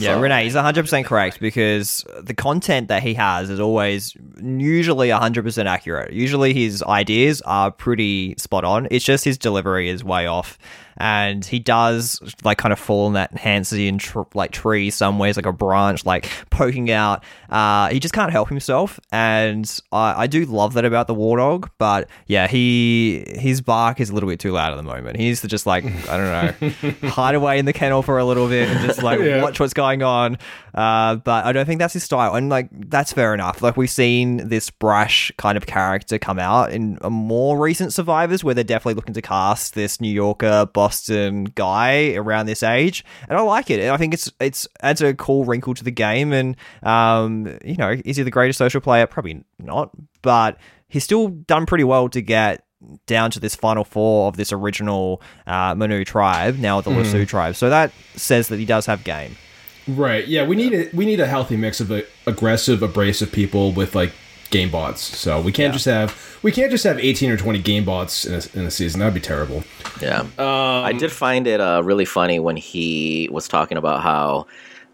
[0.00, 5.08] Yeah, So- Rene, he's 100% correct because the content that he has is always usually
[5.08, 6.12] 100% accurate.
[6.12, 8.86] Usually his ideas are pretty spot on.
[8.90, 10.56] It's just his delivery is way off.
[11.00, 15.46] And he does like kind of fall in that Hansian tr- like tree somewhere, like
[15.46, 17.22] a branch, like poking out.
[17.48, 21.36] Uh, he just can't help himself, and I, I do love that about the war
[21.38, 21.70] dog.
[21.78, 25.16] But yeah, he his bark is a little bit too loud at the moment.
[25.18, 26.60] He needs to just like I don't
[27.02, 29.40] know, hide away in the kennel for a little bit and just like Yeah.
[29.42, 30.36] watch what's going on.
[30.74, 33.62] Uh, but I don't think that's his style, and like that's fair enough.
[33.62, 38.42] Like we've seen this brash kind of character come out in a more recent Survivors,
[38.44, 43.36] where they're definitely looking to cast this New Yorker Boston guy around this age, and
[43.36, 43.78] I like it.
[43.78, 47.76] And I think it's it's adds a cool wrinkle to the game, and um, you
[47.76, 49.06] know, is he the greatest social player?
[49.06, 49.90] Probably not,
[50.22, 50.56] but
[50.88, 52.64] he's still done pretty well to get
[53.06, 57.54] down to this final four of this original uh, Manu tribe, now the Lesu tribe.
[57.54, 59.36] So that says that he does have game.
[59.86, 60.26] Right.
[60.26, 63.94] Yeah, we need a we need a healthy mix of uh, aggressive, abrasive people with
[63.94, 64.12] like
[64.50, 65.00] game bots.
[65.00, 68.34] So we can't just have we can't just have eighteen or twenty game bots in
[68.34, 69.00] a, in a season.
[69.00, 69.64] That'd be terrible.
[70.00, 70.26] Yeah.
[70.38, 74.46] I did find it uh, really funny when he was talking about how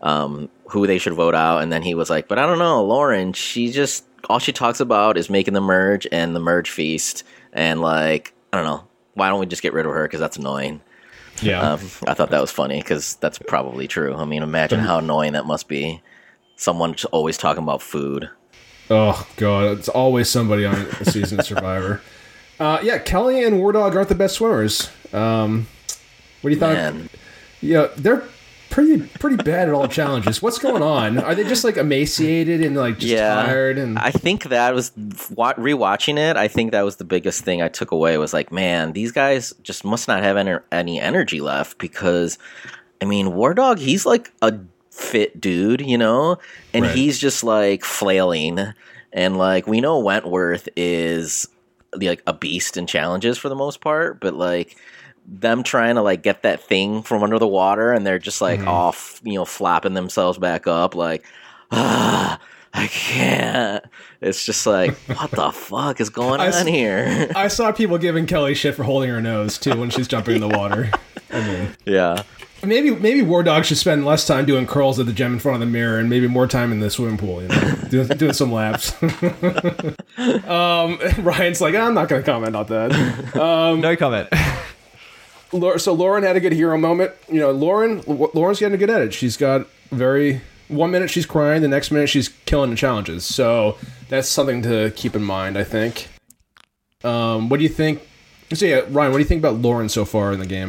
[0.02, 2.84] um, who they should vote out, and then he was like, "But I don't know,
[2.84, 3.32] Lauren.
[3.32, 7.80] She just all she talks about is making the merge and the merge feast, and
[7.80, 8.86] like I don't know.
[9.14, 10.04] Why don't we just get rid of her?
[10.04, 10.80] Because that's annoying."
[11.42, 11.72] Yeah.
[11.72, 14.14] Um, I thought that was funny because that's probably true.
[14.14, 16.00] I mean, imagine how annoying that must be.
[16.56, 18.30] Someone always talking about food.
[18.90, 22.02] Oh god, it's always somebody on a season of Survivor.
[22.58, 24.90] Uh, yeah, Kelley and War Dog aren't the best swimmers.
[25.12, 25.66] Um,
[26.42, 27.10] what do you think?
[27.60, 28.22] Yeah, they're
[28.74, 30.42] pretty pretty bad at all challenges.
[30.42, 31.18] What's going on?
[31.18, 33.78] Are they just like emaciated and like just yeah, tired?
[33.78, 34.90] And I think that was
[35.30, 36.36] wa- rewatching it.
[36.36, 39.54] I think that was the biggest thing I took away was like, man, these guys
[39.62, 42.36] just must not have any, any energy left because,
[43.00, 44.58] I mean, War Dog, he's like a
[44.94, 46.38] fit dude, you know,
[46.72, 46.94] and Right.
[46.94, 48.72] he's just like flailing,
[49.12, 51.48] and like we know Wentworth is
[51.96, 54.76] like a beast in challenges for the most part, but like
[55.26, 58.66] them trying to like get that thing from under the water and they're just like
[58.66, 61.24] off, you know, flapping themselves back up like
[61.70, 62.38] ah,
[62.74, 63.84] I can't.
[64.20, 67.30] It's just like, what the fuck is going I s- on here?
[67.36, 70.40] I saw people giving Kelley shit for holding her nose too when she's jumping in
[70.40, 70.90] the water.
[71.32, 72.22] I mean, yeah.
[72.64, 75.54] Maybe maybe War Dog should spend less time doing curls at the gym in front
[75.54, 77.42] of the mirror and maybe more time in the swimming pool.
[77.42, 79.00] You know, doing, doing some laps.
[79.02, 83.32] um, Ryan's like, I'm not going to comment on that.
[83.34, 84.28] no comment.
[85.80, 87.12] So Lauren had a good hero moment.
[87.28, 89.14] You know, Lauren Lauren's getting a good at it.
[89.14, 93.24] She's got very one minute she's crying, the next minute she's killing the challenges.
[93.24, 95.56] So that's something to keep in mind.
[95.56, 96.08] I think.
[97.04, 98.00] Um, what do you think?
[98.52, 100.68] So yeah, Ryan, what do you think about Lauren so far in the game?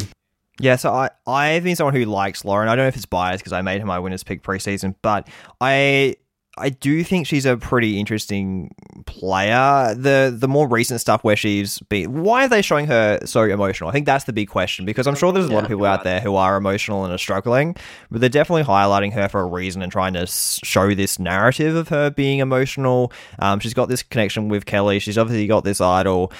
[0.60, 2.70] Yeah, so I I've been someone who likes Lauren.
[2.70, 5.28] I don't know if it's biased because I made her my winners pick preseason, but
[5.60, 6.15] I
[6.58, 8.74] I do think she's a pretty interesting
[9.06, 9.94] player.
[9.94, 13.89] The the more recent stuff where she's been, why are they showing her so emotional?
[13.89, 16.06] I think that's the big question because I'm sure there's a lot of people out
[16.06, 17.76] there who are emotional and are struggling,
[18.10, 21.89] but they're definitely highlighting her for a reason and trying to show this narrative of
[21.89, 23.12] her being emotional.
[23.39, 25.00] Um, she's got this connection with Kelley.
[25.00, 26.32] She's obviously got this idol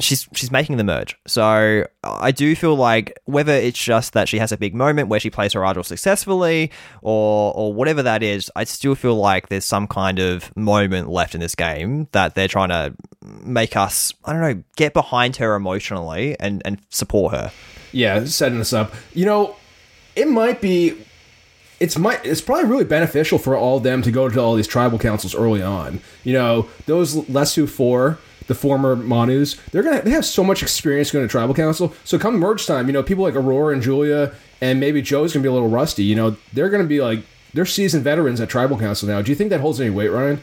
[0.00, 1.16] she's she's making the merge.
[1.26, 5.20] So I do feel like whether it's just that she has a big moment where
[5.20, 6.70] she plays her idol successfully
[7.02, 11.34] or or whatever that is, I still feel like there's some kind of moment left
[11.34, 15.54] in this game that they're trying to make us I don't know, get behind her
[15.54, 17.52] emotionally and and support her.
[17.92, 18.94] Yeah, setting us up.
[19.14, 19.56] You know,
[20.14, 20.94] it might be.
[21.78, 22.24] It's might.
[22.24, 25.34] It's probably really beneficial for all of them to go to all these tribal councils
[25.34, 26.00] early on.
[26.24, 31.10] You know, those Lesu four, the former Manus, they're gonna they have so much experience
[31.10, 31.94] going to tribal council.
[32.04, 35.42] So come merge time, you know, people like Aurora and Julia, and maybe Joe's gonna
[35.42, 36.04] be a little rusty.
[36.04, 37.20] You know, they're gonna be like
[37.54, 39.22] they're seasoned veterans at tribal council now.
[39.22, 40.40] Do you think that holds any weight, Ryan?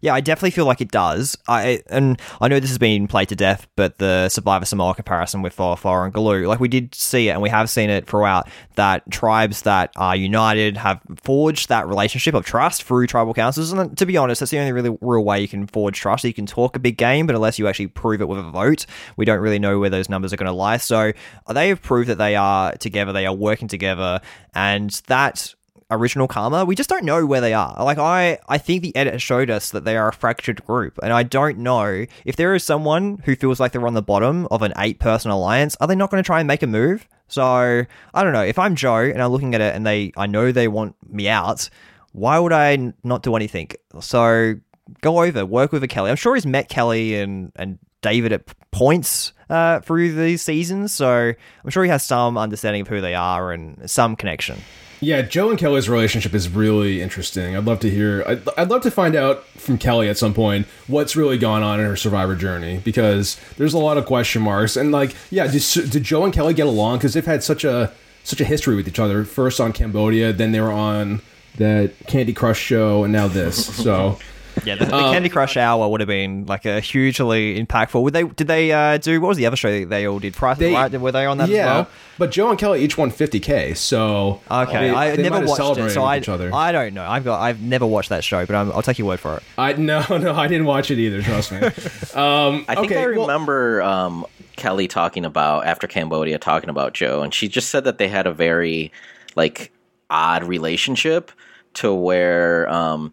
[0.00, 1.36] Yeah, I definitely feel like it does.
[1.48, 5.42] I and I know this has been played to death, but the Survivor Samoa comparison
[5.42, 8.06] with Foa Foa and Galu, like we did see it, and we have seen it
[8.06, 8.48] throughout.
[8.74, 13.96] That tribes that are united have forged that relationship of trust through tribal councils, and
[13.96, 16.24] to be honest, that's the only really real way you can forge trust.
[16.24, 18.86] You can talk a big game, but unless you actually prove it with a vote,
[19.16, 20.76] we don't really know where those numbers are going to lie.
[20.76, 21.12] So
[21.48, 24.20] they have proved that they are together, they are working together,
[24.54, 25.54] and that
[25.90, 27.76] original Kama we just don't know where they are.
[27.84, 31.12] Like i i think the edit showed us that they are a fractured group and
[31.12, 34.62] i don't know if there is someone who feels like they're on the bottom of
[34.62, 37.06] an eight person alliance are they not going to try and make a move?
[37.28, 38.44] So i don't know.
[38.44, 41.28] If i'm joe and i'm looking at it and they i know they want me
[41.28, 41.68] out
[42.16, 43.68] why would I not do anything?
[44.00, 44.54] So
[45.02, 46.08] go over work with a kelley.
[46.10, 51.32] I'm sure he's met kelley and and david at points uh, through these seasons so
[51.64, 54.60] i'm sure he has some understanding of who they are and some connection
[55.00, 57.56] Yeah, Joe and Kelley's relationship is really interesting.
[57.56, 58.24] I'd love to hear.
[58.26, 61.80] I'd, I'd love to find out from Kelley at some point what's really gone on
[61.80, 64.76] in her survivor journey because there's a lot of question marks.
[64.76, 66.98] And like, yeah, did, did Joe and Kelley get along?
[66.98, 67.92] Because they've had such a
[68.24, 69.24] such a history with each other.
[69.24, 71.20] First on Cambodia, then they were on
[71.58, 73.66] that Candy Crush show, and now this.
[73.76, 74.18] So.
[74.64, 78.02] Yeah, the, the Candy Crush hour would have been like a hugely impactful.
[78.02, 78.24] Would they?
[78.24, 80.34] Did they uh, do what was the other show that they all did?
[80.34, 80.90] Price is They- Right?
[80.92, 81.88] Were they on that yeah, as well?
[82.18, 83.76] but Joe and Kelley each won 50k.
[83.76, 86.50] So Okay, they- I they never watched it, celebrated so I, each other.
[86.54, 87.04] I don't know.
[87.06, 89.42] I've got I've never watched that show, but I'm, I'll take your word for it.
[89.58, 91.22] I no no I didn't watch it either.
[91.22, 91.60] Trust me.
[92.14, 94.24] Um, I think okay, I well- remember um,
[94.56, 98.26] Kelley talking about after Cambodia talking about Joe, and she just said that they had
[98.26, 98.90] a very
[99.34, 99.70] like
[100.08, 101.30] odd relationship
[101.74, 103.12] to where um,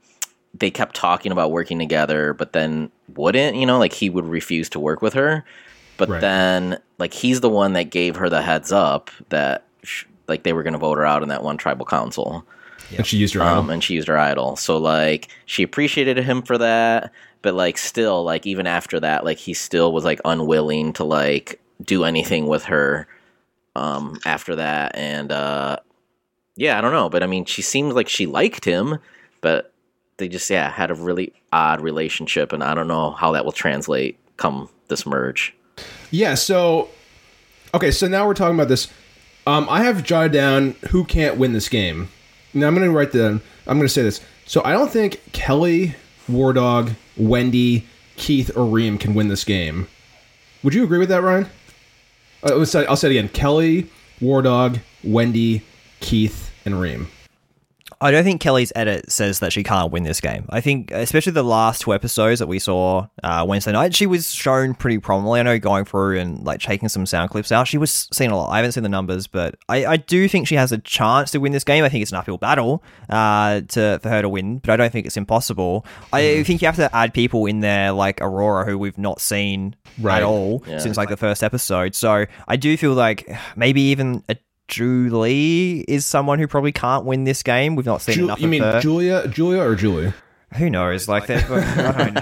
[0.54, 3.56] they kept talking about working together, but then wouldn't.
[3.56, 5.44] You know, like he would refuse to work with her,
[5.98, 6.22] but Right.
[6.22, 10.54] then like he's the one that gave her the heads up that sh- like they
[10.54, 12.46] were going to vote her out in that one tribal council
[12.98, 13.60] and she used her idol.
[13.62, 14.56] um, and she used her idol.
[14.56, 17.12] So like she appreciated him for that,
[17.42, 21.60] but like still like even after that, like he still was like unwilling to like
[21.84, 23.08] do anything with her
[23.76, 25.78] um after that and uh
[26.56, 29.00] yeah, I don't know, but I mean she seemed like she liked him,
[29.42, 29.73] but
[30.24, 33.52] they just yeah, had a really odd relationship and I don't know how that will
[33.52, 35.54] translate come this merge.
[36.12, 36.90] Yeah, so
[37.74, 38.88] okay, so now we're talking about this.
[39.46, 42.08] Um, I have jotted down who can't win this game.
[42.54, 43.42] Now I'm going to write down.
[43.68, 44.22] I'm going to say this.
[44.46, 45.96] So I don't think Kelley,
[46.30, 49.88] War Dog, Wendy, Keith, or Reem can win this game.
[50.64, 51.48] Would you agree with that, Ryan?
[52.44, 53.90] Uh, I'll say it again: Kelley,
[54.22, 55.64] War Dog, Wendy,
[56.00, 57.10] Keith, and Reem.
[58.04, 60.46] I don't think Kelley's edit says that she can't win this game.
[60.50, 64.32] I think, especially the last two episodes that we saw uh, Wednesday night, she was
[64.34, 65.40] shown pretty prominently.
[65.40, 68.38] I know going through and like taking some sound clips out, she was seen a
[68.38, 68.50] lot.
[68.50, 71.40] I haven't seen the numbers, but I, I do think she has a chance to
[71.40, 71.84] win this game.
[71.84, 74.92] I think it's an uphill battle uh, to for her to win, but I don't
[74.92, 75.86] think it's impossible.
[76.12, 79.76] I think you have to add people in there like Aurora, who we've not seen
[80.00, 80.18] Right.
[80.18, 80.80] at all Yeah.
[80.80, 81.94] since like the first episode.
[81.96, 84.36] So I do feel like maybe even a
[84.68, 87.76] Julie is someone who probably can't win this game.
[87.76, 88.80] We've not seen Ju- enough you mean her.
[88.80, 90.14] Julia, Julia, or Julie?
[90.58, 91.08] Who knows?
[91.08, 91.52] Like, I don't.
[91.64, 92.14] I don't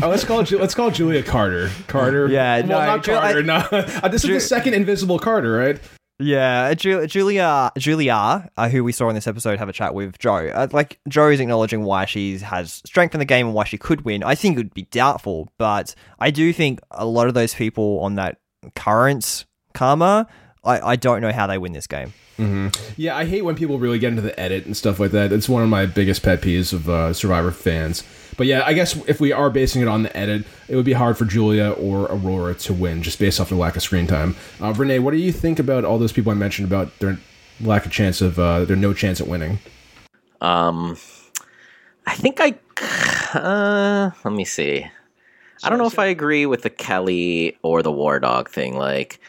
[0.00, 0.06] know.
[0.06, 1.70] Oh, let's call Ju- let's call Julia Carter.
[1.86, 2.28] Carter.
[2.28, 3.38] Yeah, well, no, not Ju- Carter.
[3.38, 3.56] I- no,
[4.02, 5.80] Uh, this is the second invisible Carter, right?
[6.18, 10.18] Yeah, Ju- Julia, Julia, uh, who we saw in this episode, have a chat with
[10.18, 10.48] Joe.
[10.48, 13.76] Uh, like Joe is acknowledging why she has strength in the game and why she
[13.78, 14.22] could win.
[14.22, 18.00] I think it would be doubtful, but I do think a lot of those people
[18.00, 18.38] on that
[18.74, 20.26] current Kama,
[20.66, 22.12] I, I don't know how they win this game.
[22.96, 25.32] Yeah, I hate when people really get into the edit and stuff like that.
[25.32, 28.02] It's one of my biggest pet peeves of uh, Survivor fans.
[28.36, 30.92] But yeah, I guess if we are basing it on the edit, it would be
[30.92, 34.36] hard for Julia or Aurora to win just based off the lack of screen time.
[34.60, 37.18] Uh, Rene, what do you think about all those people I mentioned about their
[37.60, 39.58] lack of chance of uh, their no chance at winning?
[40.42, 40.98] Um,
[42.06, 42.54] I think I.
[43.38, 44.86] Uh, let me see.
[45.64, 48.76] I don't know if I agree with the Kelley or the Wardog thing.
[48.76, 49.20] Like,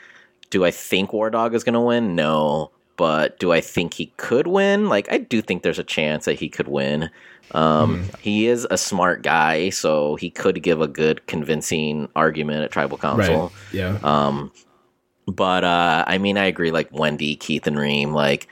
[0.49, 2.15] do I think Wardog is going to win?
[2.15, 2.71] No.
[2.95, 4.89] But do I think he could win?
[4.89, 7.09] Like, I do think there's a chance that he could win.
[7.51, 8.15] Um, Hmm.
[8.19, 12.97] He is a smart guy, so he could give a good, convincing argument at Tribal
[12.97, 13.43] Council.
[13.43, 13.73] Right.
[13.73, 13.99] Yeah.
[14.03, 14.51] Um,
[15.27, 16.71] but uh, I mean, I agree.
[16.71, 18.47] Like Wendy, Keith, and Reem, like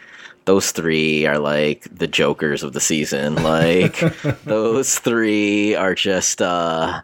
[0.45, 3.35] those three are like the jokers of the season.
[3.41, 3.97] Like
[4.45, 7.01] those three are just, uh,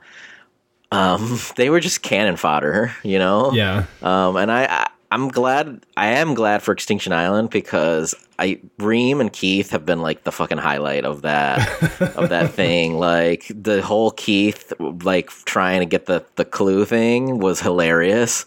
[0.92, 3.52] um, they were just cannon fodder, you know.
[3.52, 3.86] yeah.
[4.02, 5.86] Um, and I, I, I'm glad.
[5.98, 10.32] I am glad for Extinction Island because I Reem and Keith have been like the
[10.32, 11.60] fucking highlight of that
[12.16, 12.98] of that thing.
[12.98, 18.46] Like the whole Keith like trying to get the the clue thing was hilarious.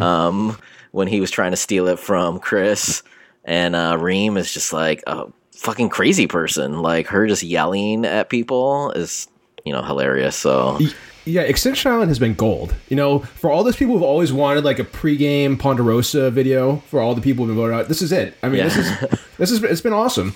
[0.00, 0.56] Um,
[0.92, 3.02] when he was trying to steal it from Chris,
[3.44, 6.80] and uh, Reem is just like a fucking crazy person.
[6.80, 9.28] Like her just yelling at people is
[9.66, 10.34] you know hilarious.
[10.34, 10.78] So.
[11.26, 12.74] Yeah, Extinction Island has been gold.
[12.88, 17.00] You know, for all those people who've always wanted like a pregame Ponderosa video, for
[17.00, 18.34] all the people who've been voted out, this is it.
[18.42, 18.64] I mean, Yeah.
[18.64, 20.34] this is this is it's been awesome.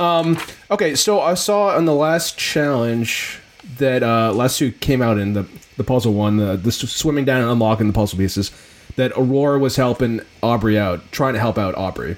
[0.00, 0.38] Um,
[0.70, 3.38] okay, so I saw on the last challenge
[3.78, 7.42] that uh, last two came out in the the puzzle one, the, the swimming down
[7.42, 8.50] and unlocking the puzzle pieces.
[8.96, 12.16] That Aurora was helping Aubry out, trying to help out Aubry.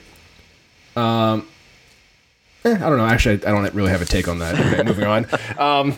[0.96, 1.46] Um,
[2.64, 3.06] eh, I don't know.
[3.06, 4.58] Actually, I don't really have a take on that.
[4.58, 5.26] Okay, moving on.
[5.58, 5.96] Um,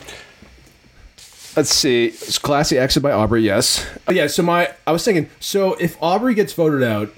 [1.56, 2.06] Let's see.
[2.06, 3.42] It's classy exit by Aubry.
[3.42, 3.86] Yes.
[4.10, 4.26] Yeah.
[4.26, 5.30] So my, I was thinking.
[5.40, 7.10] So if Aubry gets voted out,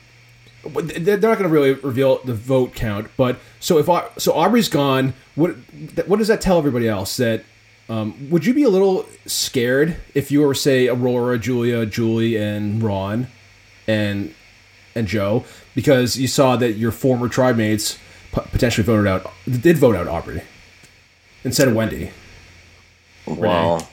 [0.64, 3.08] they're not going to really reveal the vote count.
[3.16, 3.86] But so if
[4.20, 5.56] so Aubry's gone, what
[6.06, 7.16] what does that tell everybody else?
[7.16, 7.44] That
[7.88, 12.82] um, would you be a little scared if you were say Aurora, Julia, Julie, and
[12.82, 13.28] Ron,
[13.86, 14.34] and
[14.94, 17.98] and Joe because you saw that your former tribe mates
[18.32, 20.42] potentially voted out did vote out Aubry
[21.44, 22.10] instead of Wendy.
[23.26, 23.88] Well,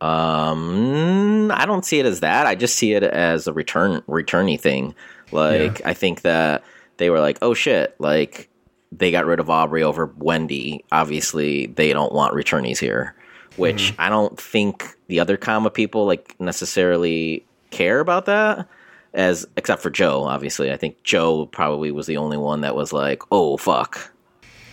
[0.00, 2.46] um, I don't see it as that.
[2.46, 4.94] I just see it as a return returny thing.
[5.32, 6.64] Like I think that
[6.96, 8.48] they were like, oh shit, like
[8.92, 10.84] they got rid of Aubry over Wendy.
[10.90, 13.14] Obviously, they don't want returnees here,
[13.56, 18.66] which I don't think the other Kama people like necessarily care about that.
[19.12, 22.92] As except for Joe, obviously, I think Joe probably was the only one that was
[22.92, 24.12] like, "Oh fuck,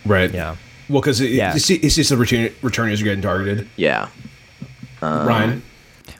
[0.06, 0.32] Right.
[0.32, 0.54] Yeah.
[0.88, 1.54] Well, because Yeah.
[1.56, 3.68] it's, it's just the return, returners are getting targeted.
[3.76, 4.08] yeah."
[5.02, 5.62] Um, Ryan.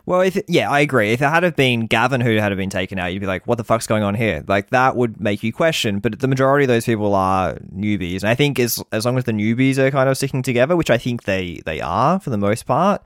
[0.07, 1.13] Well, if yeah, I agree.
[1.13, 3.47] If it had have been Gavin who had have been taken out, you'd be like,
[3.47, 5.99] "What the fuck's going on here?" Like that would make you question.
[5.99, 9.25] But the majority of those people are newbies, and I think as as long as
[9.25, 12.39] the newbies are kind of sticking together, which I think they they are for the
[12.39, 13.03] most part,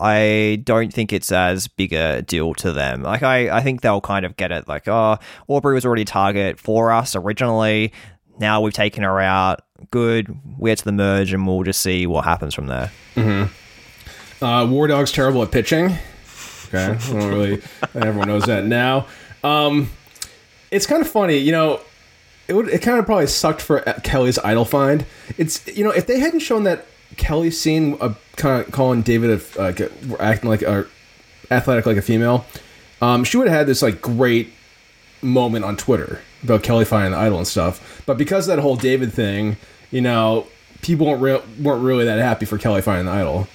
[0.00, 3.02] I don't think it's as big a deal to them.
[3.02, 4.68] Like I I think they'll kind of get it.
[4.68, 5.18] Like, oh,
[5.48, 7.92] Aubry was already a target for us originally.
[8.38, 9.62] Now we've taken her out.
[9.90, 10.36] Good.
[10.58, 12.90] We're to the merge, and we'll just see what happens from there.
[13.14, 13.52] Mm-hmm.
[14.42, 15.96] Uh, Wardog's terrible at pitching.
[16.66, 16.84] Okay.
[16.84, 17.62] I don't really,
[17.94, 19.06] everyone knows that now.
[19.42, 19.90] Um,
[20.70, 21.80] it's kind of funny, you know.
[22.46, 22.68] It would.
[22.68, 25.06] It kind of probably sucked for Kelley's idol find.
[25.38, 26.84] It's you know if they hadn't shown that
[27.16, 29.88] Kelley scene uh, kind of calling David a, uh,
[30.20, 30.86] acting like a
[31.50, 32.44] athletic like a female,
[33.00, 34.52] um, she would have had this like great
[35.22, 38.02] moment on Twitter about Kelley finding the idol and stuff.
[38.04, 39.56] But because of that whole David thing,
[39.90, 40.46] you know,
[40.82, 43.48] people weren't re- weren't really that happy for Kelley finding the idol.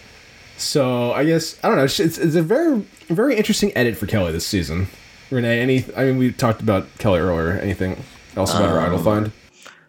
[0.59, 1.85] So I guess I don't know.
[1.85, 4.87] It's, it's a very very interesting edit for Kelley this season.
[5.31, 5.85] Rene, any?
[5.95, 7.51] I mean, we talked about Kelley earlier.
[7.51, 8.03] Anything
[8.35, 9.31] else about her idol um, find?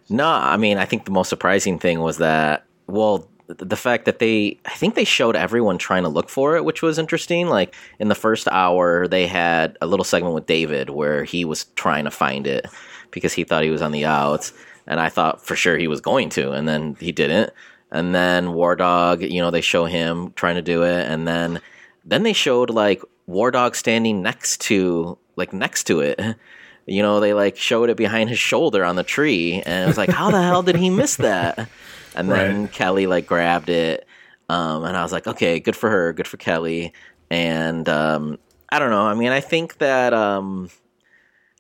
[0.09, 4.19] No, I mean, I think the most surprising thing was that, well, the fact that
[4.19, 7.49] they, I think they showed everyone trying to look for it, which was interesting.
[7.49, 11.65] Like in the first hour, they had a little segment with David where he was
[11.77, 12.67] trying to find it
[13.11, 14.53] because he thought he was on the outs.
[14.87, 17.53] And I thought for sure he was going to, and then he didn't.
[17.93, 21.07] And then Wardog, you know, they show him trying to do it.
[21.07, 21.61] And then,
[22.05, 26.21] then they showed like Wardog standing next to, like next to it.
[26.87, 29.97] you know, they like showed it behind his shoulder on the tree, and it was
[29.99, 31.69] like, how the hell did he miss that?
[32.17, 32.73] And then Right.
[32.73, 34.05] Kelley like grabbed it,
[34.49, 36.93] um, and I was like, okay, good for her, good for Kelley.
[37.31, 38.37] And um,
[38.69, 39.03] I don't know.
[39.03, 40.71] I mean, I think that um,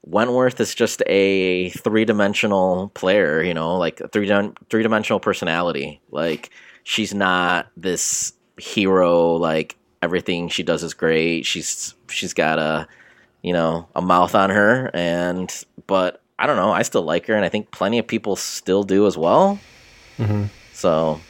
[0.02, 3.42] Wentworth is just a three dimensional player.
[3.42, 4.28] You know, like a three
[4.70, 6.00] three dimensional personality.
[6.10, 6.50] Like
[6.84, 9.34] she's not this hero.
[9.34, 11.44] Like everything she does is great.
[11.46, 12.88] She's she's got a
[13.42, 16.72] you know a mouth on her, and but I don't know.
[16.72, 19.58] I still like her, and I think plenty of people still do as well.
[20.72, 21.20] So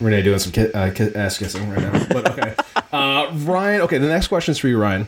[0.00, 2.06] Rene doing some ki- uh, ki- ass kissing right now.
[2.08, 2.54] But okay,
[2.92, 3.80] uh, Ryan.
[3.82, 5.06] Okay, the next question is for you, Ryan.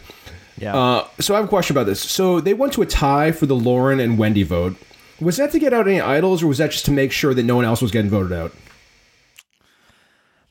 [0.58, 0.74] Yeah.
[0.76, 2.00] Uh, so I have a question about this.
[2.00, 4.76] So they went to a tie for the Lauren and Wendy vote.
[5.20, 7.42] Was that to get out any idols, or was that just to make sure that
[7.42, 8.52] no one else was getting voted out?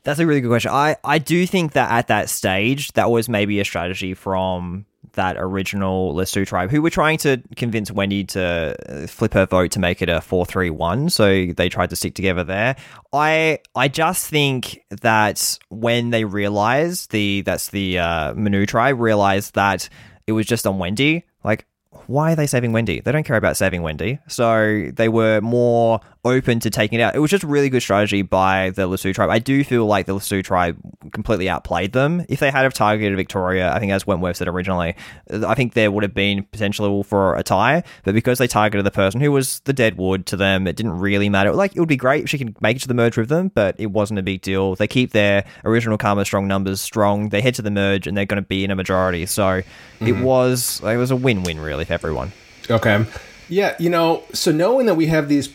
[0.06, 0.72] That's a really good question.
[0.72, 5.36] I, I do think that at that stage, that was maybe a strategy from that
[5.38, 9.80] original Lesu tribe, who were trying to convince Wendy to uh, flip her vote to
[9.80, 11.10] make it a four three one.
[11.10, 12.76] So they tried to stick together there.
[13.12, 19.56] I I just think that when they realized the that's the uh, Manu tribe realized
[19.56, 19.90] that
[20.28, 21.66] it was just on Wendy, like
[22.08, 23.00] why are they saving Wendy?
[23.00, 24.20] They don't care about saving Wendy.
[24.28, 27.16] So they were more open to taking it out.
[27.16, 29.30] It was just really good strategy by the Lesu tribe.
[29.30, 30.78] I do feel like the Lesu tribe
[31.12, 32.26] completely outplayed them.
[32.28, 34.96] If they had have targeted Victoria, I think as Wentworth said originally,
[35.32, 37.84] I think there would have been potential for a tie.
[38.04, 41.30] But because they targeted the person who was the deadwood to them, it didn't really
[41.30, 41.54] matter.
[41.54, 43.52] Like it would be great if she could make it to the merge with them,
[43.54, 44.76] but it wasn't a big deal.
[44.76, 47.30] They keep their original Kama strong numbers strong.
[47.30, 49.26] They head to the merge and they're going to be in a majority.
[49.28, 49.66] So it
[50.00, 50.24] mm-hmm.
[50.24, 52.32] was it was a win win really for everyone.
[52.70, 53.06] Okay.
[53.48, 55.50] Yeah, you know, so knowing that we have these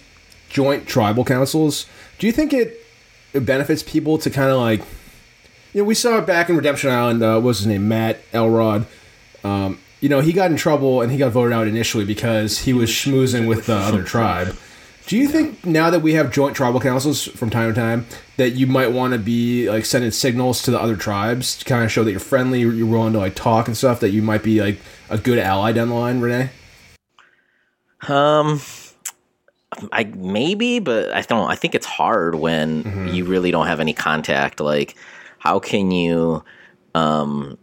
[0.51, 1.87] joint tribal councils,
[2.19, 2.85] do you think it,
[3.33, 4.81] it benefits people to kind of like,
[5.73, 7.23] you know, we saw it back in Redemption Island.
[7.23, 7.89] Uh, his name?
[7.89, 8.87] Matt Elrod.
[9.43, 12.73] Um, you know, he got in trouble and he got voted out initially because he
[12.73, 14.57] was schmoozing with the other tribe.
[15.07, 18.51] Do you think now that we have joint tribal councils from time to time that
[18.51, 21.91] you might want to be like sending signals to the other tribes to kind of
[21.91, 24.61] show that you're friendly, you're willing to like talk and stuff, that you might be
[24.61, 24.79] like
[25.09, 26.51] a good ally down the line, Rene?
[28.09, 28.61] Um,
[29.93, 31.49] I maybe, but I don't.
[31.51, 33.09] I think it's hard when Mm-hmm.
[33.09, 34.61] you really don't have any contact.
[34.61, 34.97] Like,
[35.39, 36.43] how can you
[36.95, 37.57] um,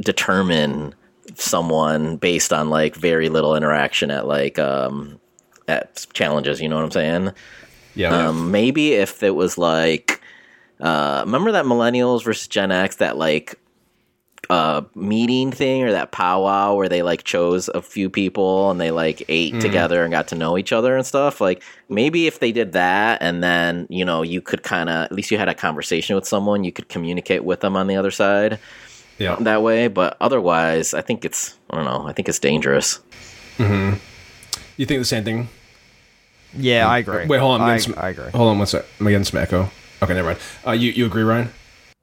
[0.00, 0.94] determine
[1.34, 5.18] someone based on like very little interaction at like um,
[5.66, 6.60] at challenges?
[6.60, 7.32] You know what I'm saying?
[7.94, 8.28] Yeah.
[8.28, 10.20] Um, maybe if it was like,
[10.80, 13.58] uh, remember that Millennials versus Gen X, that like
[14.50, 18.90] uh meeting thing or that powwow where they like chose a few people and they
[18.90, 22.52] like ate together and got to know each other and stuff like maybe if they
[22.52, 25.54] did that and then you know you could kind of at least you had a
[25.54, 28.58] conversation with someone you could communicate with them on the other side
[29.18, 29.36] yeah.
[29.40, 33.00] that way but otherwise i think it's i don't know i think it's dangerous
[33.58, 33.94] Hmm.
[34.76, 35.48] You think the same thing?
[36.56, 37.26] Yeah, I agree.
[37.26, 37.60] Wait, hold on.
[37.60, 38.30] I'm I, getting some- I agree.
[38.30, 38.84] Hold on one sec.
[39.00, 39.68] Am I getting some echo?
[40.00, 40.38] Okay, never mind.
[40.64, 41.50] Uh, you you agree, Ryan?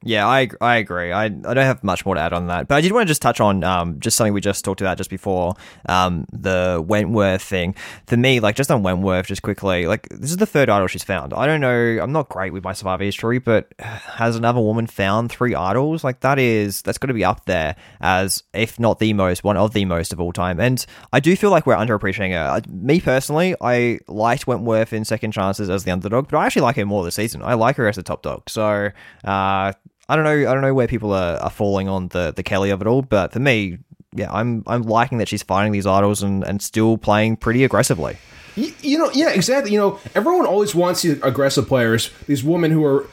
[0.04, 1.10] Yeah, I I agree.
[1.10, 3.10] I I don't have much more to add on that, but I did want to
[3.10, 5.54] just touch on um just something we just talked about just before
[5.88, 7.74] um the Wentworth thing.
[8.06, 11.02] For me, like just on Wentworth, just quickly, like this is the third idol she's
[11.02, 11.32] found.
[11.34, 11.98] I don't know.
[12.00, 16.04] I'm not great with my survivor history, but has another woman found three idols?
[16.04, 19.56] Like that is that's got to be up there as if not the most, one
[19.56, 20.60] of the most of all time.
[20.60, 22.60] And I do feel like we're underappreciating her.
[22.70, 26.76] Me personally, I liked Wentworth in Second Chances as the underdog, but I actually like
[26.76, 27.42] her more this season.
[27.42, 28.48] I like her as the top dog.
[28.48, 28.90] So.
[29.24, 29.72] uh
[30.08, 30.50] I don't know.
[30.50, 33.02] I don't know where people are, are falling on the, the Kelley of it all,
[33.02, 33.78] but for me,
[34.14, 38.16] yeah, I'm I'm liking that she's fighting these idols and, and still playing pretty aggressively.
[38.54, 39.72] You, you know, yeah, exactly.
[39.72, 43.08] You know, everyone always wants these aggressive players, these women who are.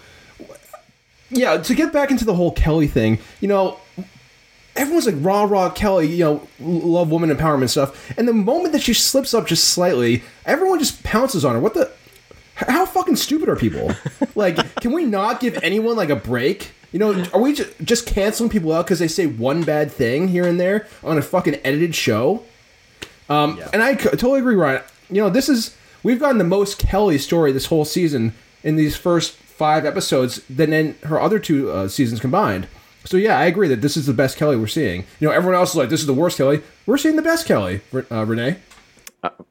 [1.29, 3.79] Yeah, to get back into the whole Kelley thing, you know,
[4.75, 8.83] everyone's like rah rah Kelley, you know, love woman empowerment stuff, and the moment that
[8.83, 11.59] she slips up just slightly, everyone just pounces on her.
[11.59, 11.91] What the?
[12.55, 13.91] How fucking stupid are people?
[14.35, 16.71] like, can we not give anyone like a break?
[16.93, 20.29] You know, are we just, just canceling people out because they say one bad thing
[20.29, 22.43] here and there on a fucking edited show?
[23.29, 24.83] Um, And I totally agree, Ryan.
[25.09, 28.33] You know, this is we've gotten the most Kelley story this whole season
[28.63, 32.67] in these first five episodes than in her other two uh, seasons combined.
[33.05, 35.01] So yeah, I agree that this is the best Kelley we're seeing.
[35.19, 36.61] You know, everyone else is like, this is the worst Kelley.
[36.85, 37.81] We're seeing the best Kelley,
[38.11, 38.57] uh, Rene.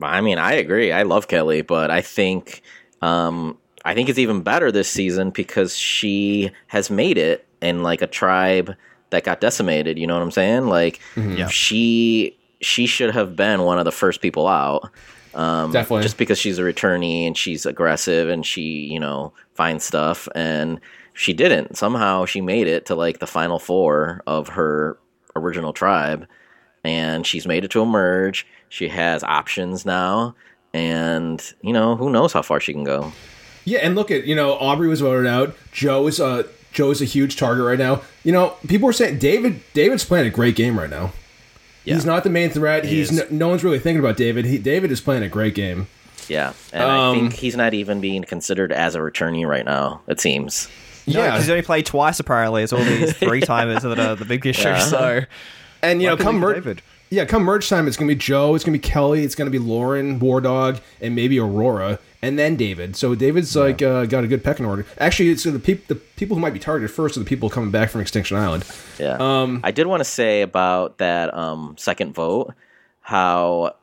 [0.01, 0.93] I mean, I agree.
[0.93, 2.62] I love Kelley, but I think
[3.01, 8.02] um, I think it's even better this season because she has made it in like
[8.02, 8.74] a tribe
[9.10, 9.98] that got decimated.
[9.98, 10.66] You know what I'm saying?
[10.66, 11.48] Like Yeah.
[11.48, 14.90] she she should have been one of the first people out.
[15.34, 16.02] Um, Definitely.
[16.02, 18.62] just because she's a returnee and she's aggressive and she
[18.92, 20.78] you know finds stuff and
[21.14, 24.98] she didn't somehow she made it to like the final four of her
[25.34, 26.26] original tribe
[26.84, 28.46] and she's made it to a merge.
[28.68, 30.34] She has options now,
[30.74, 33.12] and you know who knows how far she can go.
[33.64, 35.54] Yeah, and look at you know Aubry was voted out.
[35.72, 38.02] Joe is uh Joe is a huge target right now.
[38.24, 41.12] You know, people are saying David David's playing a great game right now.
[41.84, 41.94] Yeah.
[41.94, 42.84] He's not the main threat.
[42.84, 43.18] He He's is.
[43.30, 44.44] no, no one's really thinking about David.
[44.44, 45.88] He, David is playing a great game.
[46.28, 50.00] Yeah, and I Um, think he's not even being considered as a returnee right now.
[50.06, 50.68] It seems.
[51.04, 51.38] Yeah, Yeah.
[51.38, 52.62] he's only played twice apparently.
[52.62, 54.68] It's all these three timers that are the big issue.
[54.68, 54.78] Yeah.
[54.78, 55.20] So
[55.82, 56.82] And you know, come for mer- David.
[57.10, 59.58] yeah, come merge time, it's gonna be Joe, it's gonna be Kelley, it's gonna be
[59.58, 62.94] Lauren, Wardog, and maybe Aurora, and then David.
[62.96, 64.86] So David's like uh, got a good pecking order.
[64.98, 67.70] Actually, so the people the people who might be targeted first are the people coming
[67.70, 68.64] back from Extinction Island.
[68.98, 69.16] Yeah.
[69.18, 72.54] Um, I did want to say about that um, second vote
[73.00, 73.74] how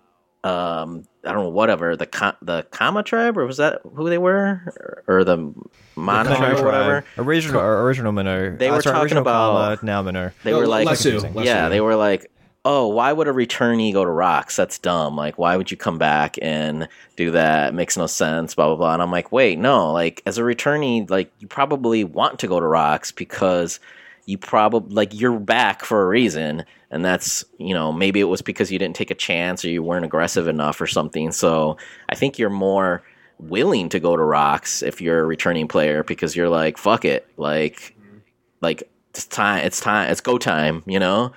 [0.45, 4.17] um, I don't know whatever the Ka- the Kama tribe or was that who they
[4.17, 5.53] were or, or the
[5.97, 7.05] Mana tribe or whatever.
[7.17, 8.55] Original, original Manu.
[8.55, 10.29] They Uh, were sorry, talking about- Kama, now Manu.
[10.45, 11.43] They Oh, were like, Lesu, Lesu.
[11.43, 12.31] yeah, they were like,
[12.65, 14.55] oh, why would a returnee go to rocks?
[14.55, 15.15] That's dumb.
[15.15, 17.69] Like, why would you come back and do that?
[17.69, 18.55] It makes no sense.
[18.55, 18.93] Blah blah blah.
[18.93, 19.91] And I'm like, wait, no.
[19.91, 23.79] Like, as a returnee, like you probably want to go to rocks because
[24.25, 28.41] you probably like you're back for a reason, and that's you know maybe it was
[28.41, 31.31] because you didn't take a chance or you weren't aggressive enough or something.
[31.31, 31.77] So
[32.09, 33.03] I think you're more
[33.39, 37.25] willing to go to rocks if you're a returning player because you're like, fuck it,
[37.37, 38.17] like mm-hmm.
[38.61, 41.33] like it's time it's time it's go time you know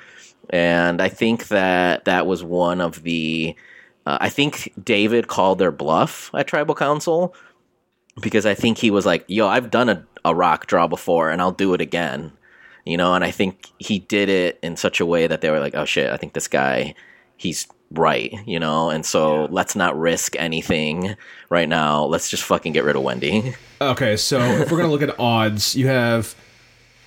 [0.53, 3.57] and i think that that was one of the
[4.07, 7.34] uh, i think david called their bluff at tribal council
[8.20, 11.40] because i think he was like yo i've done a, a rock draw before and
[11.42, 12.32] i'll do it again
[12.84, 13.14] you know?
[13.14, 15.84] And i think he did it in such a way that they were like oh
[15.84, 16.94] shit i think this guy
[17.36, 18.90] he's right you know?
[18.90, 21.16] And so let's not risk anything
[21.50, 22.05] right now.
[22.05, 23.55] Let's just fucking get rid of wendy.
[23.82, 26.36] Okay, so if we're gonna look at odds, you have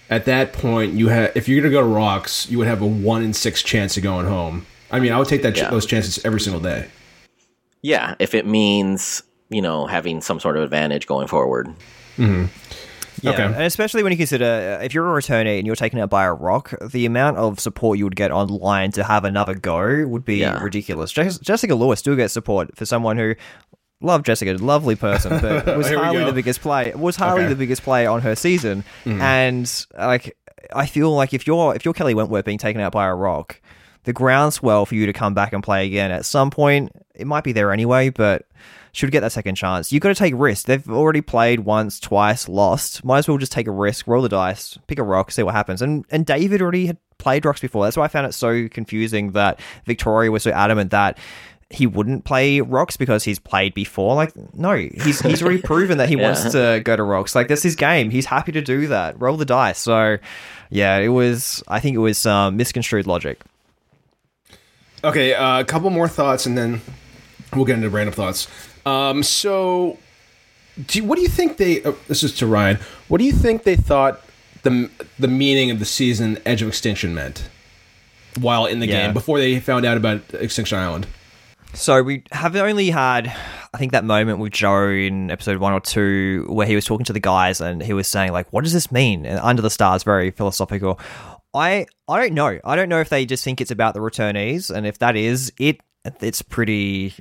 [0.10, 2.88] at that point you have if you're gonna go to rocks, you would have a
[2.88, 4.66] one in six chance of going home.
[4.92, 5.70] I mean, I would take that Yeah.
[5.70, 6.88] those chances every single day.
[7.82, 11.70] Yeah, if it means you know having some sort of advantage going forward.
[13.22, 13.44] Yeah, Okay.
[13.44, 16.26] and especially when you consider uh, if you're a returnee and you're taken out by
[16.26, 20.26] a rock, the amount of support you would get online to have another go would
[20.26, 20.62] be Yeah.
[20.62, 21.12] ridiculous.
[21.12, 23.36] Jessica Lewis still gets support for someone who.
[24.02, 26.92] Love Jessica, lovely person, but was hardly the biggest play.
[26.96, 27.50] Was hardly Okay.
[27.50, 30.38] the biggest play on her season, and like
[30.74, 33.62] I feel like if you're if you're Kelley Wentworth being taken out by a rock,
[34.04, 37.46] the groundswell for you to come back and play again at some point it might
[37.46, 38.46] be there anyway, but
[38.92, 39.92] should get that second chance.
[39.94, 40.66] You've got to take risks.
[40.66, 43.04] They've already played once, twice, lost.
[43.06, 45.56] Might as well just take a risk, roll the dice, pick a rock, see what
[45.56, 45.82] happens.
[45.82, 47.86] And and David already had played rocks before.
[47.86, 51.18] That's why I found it so confusing that Victoria was so adamant that
[51.72, 54.16] he wouldn't play rocks because he's played before.
[54.16, 56.24] Like, no, he's he's already proven that he Yeah.
[56.24, 57.34] wants to go to rocks.
[57.36, 58.12] Like, that's his game.
[58.12, 59.20] He's happy to do that.
[59.20, 59.80] Roll the dice.
[59.80, 60.18] So,
[60.70, 61.64] yeah, it was.
[61.68, 63.42] I think it was um, misconstrued logic.
[65.04, 66.82] Okay, uh, a couple more thoughts, and then
[67.56, 68.48] we'll get into random thoughts.
[68.86, 69.98] Um, so,
[70.88, 71.84] do you, what do you think they?
[71.84, 72.78] Uh, this is to Ryan.
[73.08, 74.22] What do you think they thought
[74.64, 74.90] the
[75.20, 77.50] the meaning of the season Edge of Extinction meant
[78.40, 79.06] while in the Yeah.
[79.06, 81.08] game before they found out about Extinction Island?
[81.76, 83.28] So we have only had,
[83.74, 87.06] I think, that moment with Joe in episode one or two where he was talking
[87.06, 89.70] to the guys and he was saying like, "What does this mean?" And under the
[89.70, 91.00] stars, very philosophical.
[91.54, 92.60] I I don't know.
[92.64, 95.52] I don't know if they just think it's about the returnees, and if that is
[95.60, 95.82] it,
[96.22, 97.14] it's pretty.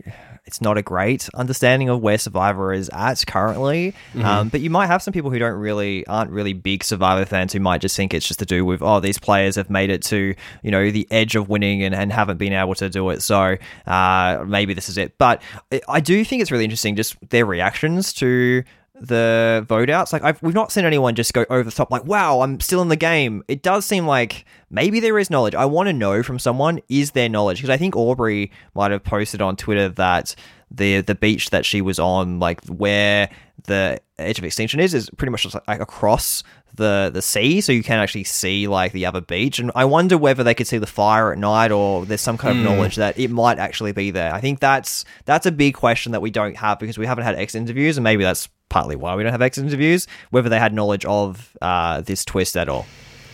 [0.47, 3.95] It's not a great understanding of where Survivor is at currently.
[4.23, 7.53] Um, but you might have some people who don't really aren't really big Survivor fans
[7.55, 10.03] who might just think it's just to do with oh these players have made it
[10.05, 13.23] to you know the edge of winning and, and haven't been able to do it.
[13.23, 15.17] So uh, maybe this is it.
[15.19, 15.41] But
[15.73, 18.65] I- I do think it's really interesting just their reactions to
[19.01, 20.13] the vote outs.
[20.13, 22.81] Like I've, we've not seen anyone just go over the top like, wow, I'm still
[22.83, 23.43] in the game.
[23.49, 25.55] It does seem like maybe there is knowledge.
[25.55, 27.59] I want to know from someone, is there knowledge?
[27.59, 30.35] Because I think Aubrey might have posted on Twitter that
[30.71, 33.31] the the beach that she was on, like where
[33.67, 36.43] the edge of extinction is, is pretty much like across
[36.75, 39.59] the the sea, so you can actually see like the other beach.
[39.59, 42.59] And I wonder whether they could see the fire at night, or there's some kind
[42.59, 44.35] of knowledge that it might actually be there.
[44.35, 47.37] I think that's that's a big question that we don't have because we haven't had
[47.37, 50.09] X interviews, and maybe that's partly why we don't have X interviews.
[50.31, 52.87] Whether they had knowledge of uh, this twist at all.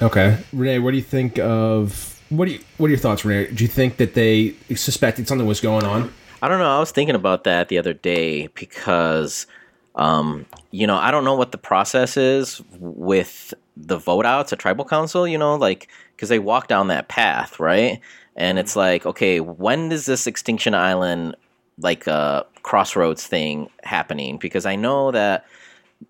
[0.03, 3.53] Okay, Rene, what do you think of what do you what are your thoughts, Rene?
[3.53, 6.13] Do you think that they suspected something was going on?
[6.43, 6.75] I don't know.
[6.75, 9.47] I was thinking about that the other day because,
[9.95, 14.59] um, you know, I don't know what the process is with the vote outs at
[14.59, 18.01] tribal council, you know, like, because they walk down that path, right?
[18.37, 21.37] And it's like, okay, when does this Extinction Island,
[21.79, 24.39] like, uh, crossroads thing happening?
[24.39, 25.45] Because I know that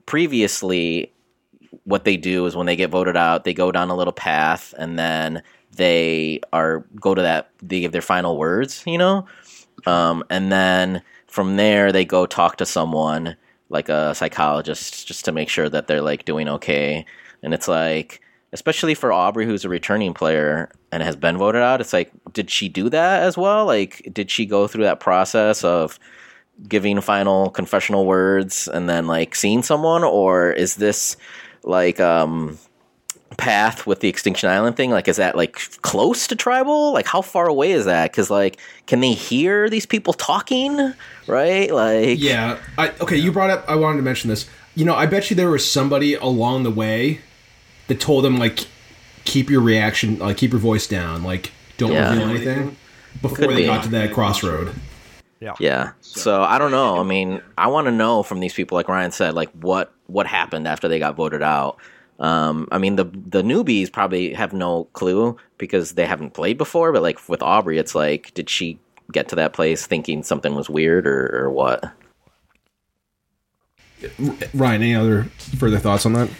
[0.06, 1.10] previously
[1.84, 4.74] what they do is when they get voted out, they go down a little path
[4.78, 5.42] and then
[5.76, 9.26] they are go to that they give their final words, you know?
[9.86, 13.36] Um, and then from there they go talk to someone
[13.68, 17.06] like a psychologist just to make sure that they're like doing okay.
[17.42, 18.20] And it's like
[18.52, 22.50] especially for Aubry who's a returning player and has been voted out, it's like did
[22.50, 23.64] she do that as well?
[23.64, 25.98] Like did she go through that process of
[26.68, 31.16] giving final confessional words and then like seeing someone or is this
[31.62, 32.58] like um
[33.36, 37.22] path with the extinction island thing like is that like close to tribal like how
[37.22, 40.92] far away is that because like can they hear these people talking
[41.26, 42.58] right like Yeah.
[42.76, 43.64] I, okay, you brought up.
[43.68, 44.48] I wanted to mention this.
[44.74, 47.20] You know, I bet you there was somebody along the way
[47.86, 48.66] that told them like,
[49.24, 52.10] keep your reaction, like keep your voice down, like don't Yeah.
[52.10, 52.76] reveal anything
[53.22, 53.66] before Could they be.
[53.66, 54.72] got to that crossroad.
[55.40, 55.54] Yeah.
[55.60, 55.92] Yeah.
[56.00, 56.98] So I don't know.
[56.98, 60.26] I mean, I want to know from these people, like Ryan said, like what what
[60.26, 61.78] happened after they got voted out.
[62.18, 66.92] Um, I mean, the the newbies probably have no clue because they haven't played before.
[66.92, 68.78] But like with Aubry, it's like, did she
[69.12, 71.92] get to that place thinking something was weird or, or what?
[74.54, 75.24] Ryan, any other
[75.58, 76.30] further thoughts on that?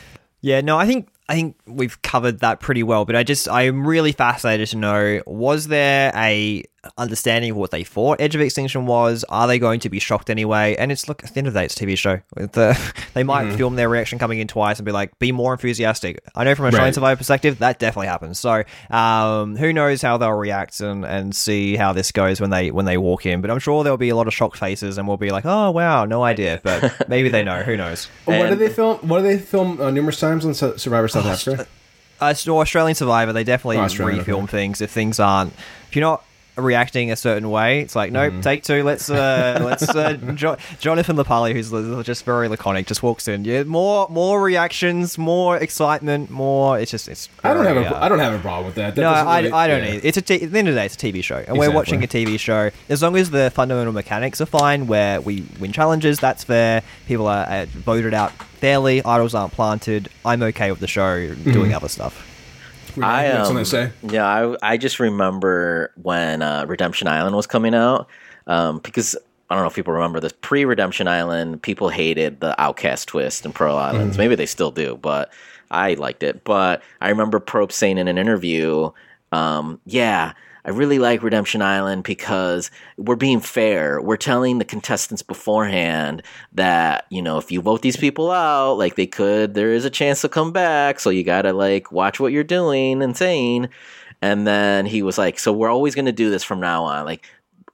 [0.40, 3.86] Yeah, no, I think I think we've covered that pretty well, but I just I'm
[3.86, 6.64] really fascinated to know was there a
[6.96, 9.24] understanding of what they thought Edge of Extinction was?
[9.28, 10.76] Are they going to be shocked anyway?
[10.78, 12.20] And it's look at the end of the day, it's a TV show.
[12.36, 12.76] The,
[13.14, 13.56] they might Mm-hmm.
[13.56, 16.22] film their reaction coming in twice and be like, be more enthusiastic.
[16.34, 16.94] I know from a Australian Right.
[16.94, 18.38] Survivor perspective, that definitely happens.
[18.40, 22.70] So um, who knows how they'll react and, and see how this goes when they
[22.70, 23.40] when they walk in.
[23.40, 25.70] But I'm sure there'll be a lot of shocked faces and we'll be like, oh
[25.70, 26.60] wow, no idea.
[26.62, 27.62] But maybe they know.
[27.62, 28.06] Who knows?
[28.24, 28.98] what did And- they film?
[29.06, 31.66] What did they film uh, numerous times on Survivor South Africa?
[32.20, 34.46] Uh, Australian Survivor, they definitely Oh, Australian, refilm okay.
[34.50, 35.52] things if things aren't.
[35.88, 36.22] If you're not
[36.56, 38.40] reacting a certain way, it's like, nope, Mm-hmm.
[38.42, 38.82] take two.
[38.82, 41.70] Let's uh, let's uh, jo- Jonathan LaPaglia, who's
[42.06, 43.44] just very laconic, just walks in.
[43.44, 46.78] Yeah, more more reactions, more excitement, more.
[46.78, 47.28] It's just it's.
[47.44, 48.94] I don't have very, a uh, I don't have a problem with that.
[48.94, 49.90] That no, I, really- I don't yeah.
[49.92, 50.04] need.
[50.04, 51.68] It's a t- at the end of the day, it's a TV show, and Exactly.
[51.68, 52.70] we're watching a TV show.
[52.88, 56.82] As long as the fundamental mechanics are fine, where we win challenges, that's fair.
[57.06, 59.02] People are uh, voted out fairly.
[59.04, 60.08] Idols aren't planted.
[60.24, 62.26] I'm okay with the show doing other stuff.
[62.98, 63.92] I um, something to say?
[64.02, 68.08] Yeah, I I just remember when uh, Redemption Island was coming out
[68.46, 69.16] um, because
[69.48, 71.62] I don't know if people remember this pre Redemption Island.
[71.62, 74.16] People hated the Outcast twist in Pearl Islands.
[74.16, 75.32] Maybe they still do, but
[75.70, 76.44] I liked it.
[76.44, 78.90] But I remember Probst saying in an interview,
[79.32, 80.32] um, "Yeah."
[80.64, 84.00] I really like Redemption Island because we're being fair.
[84.00, 88.96] We're telling the contestants beforehand that, you know, if you vote these people out, like
[88.96, 91.00] they could, there is a chance to come back.
[91.00, 93.68] So you gotta like watch what you're doing and saying.
[94.22, 97.04] And then he was like, so we're always gonna do this from now on.
[97.04, 97.24] Like,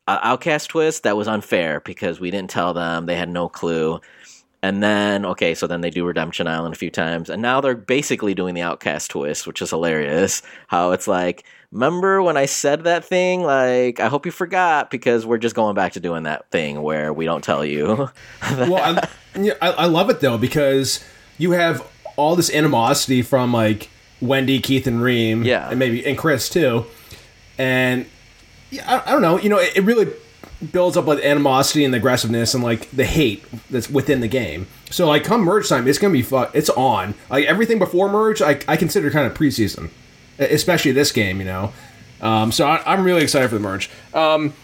[0.08, 3.06] Outcast twist, that was unfair because we didn't tell them.
[3.06, 4.00] They had no clue.
[4.62, 7.30] And then, okay, so then they do Redemption Island a few times.
[7.30, 10.42] And now they're basically doing the Outcast twist, which is hilarious.
[10.68, 13.42] How it's like, remember when I said that thing?
[13.42, 17.12] Like, I hope you forgot because we're just going back to doing that thing where
[17.12, 17.86] we don't tell you.
[18.50, 21.04] well, I, yeah, I, I love it though because
[21.38, 21.86] you have
[22.16, 23.90] all this animosity from like
[24.22, 25.68] Wendy, Keith, and Reem, Yeah.
[25.68, 26.86] and maybe and Chris too,
[27.58, 28.06] and
[28.70, 30.10] yeah, I, I don't know, you know, it, it really
[30.72, 34.66] builds up like animosity and aggressiveness and like the hate that's within the game.
[34.90, 37.14] So like come merge time, it's gonna be fu- It's on.
[37.30, 39.90] Like everything before merge, I, I consider kind of preseason,
[40.38, 41.72] especially this game, you know.
[42.20, 43.90] Um, so I, I'm really excited for the merge.
[44.14, 44.54] Um,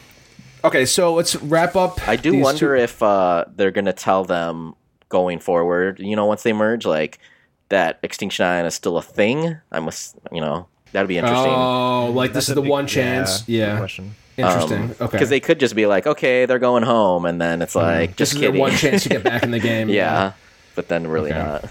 [0.65, 2.07] okay, so let's wrap up.
[2.09, 4.75] I do these wonder two- if uh, they're going to tell them
[5.11, 7.19] going forward, you know, once they merge, like
[7.69, 9.59] that Extinction Island is still a thing.
[9.71, 11.53] I must, you know, that'd be interesting.
[11.53, 13.43] Oh, like this is the big- one chance.
[13.43, 13.87] good Yeah,
[14.37, 14.95] interesting.
[15.01, 18.11] okay, Because they could just be like, okay, they're going home, and then it's like,
[18.11, 18.17] Mm-hmm.
[18.17, 18.61] this just is kidding.
[18.61, 19.89] one chance to get back in the game.
[19.89, 20.33] yeah,
[20.75, 21.39] but then really Okay.
[21.43, 21.65] not.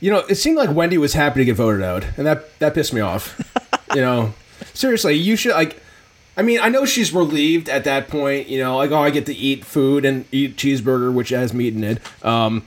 [0.00, 2.74] You know, it seemed like Wendy was happy to get voted out, and that that
[2.74, 3.38] pissed me off.
[3.94, 4.34] you know,
[4.74, 5.80] seriously, you should like.
[6.36, 8.48] I mean, I know she's relieved at that point.
[8.48, 11.74] You know, like oh, I get to eat food and eat cheeseburger, which has meat
[11.74, 11.98] in it.
[12.24, 12.66] Um,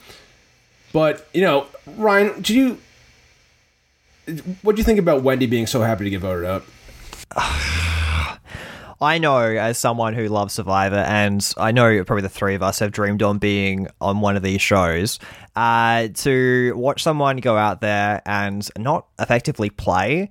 [0.94, 2.78] but you know, Ryan, do you?
[4.62, 6.64] What do you think about Wendy being so happy to get voted out?
[9.00, 12.78] I know as someone who loves Survivor, and I know probably the three of us
[12.78, 15.18] have dreamed on being on one of these shows.
[15.54, 20.30] Uh, to watch someone go out there and not effectively play,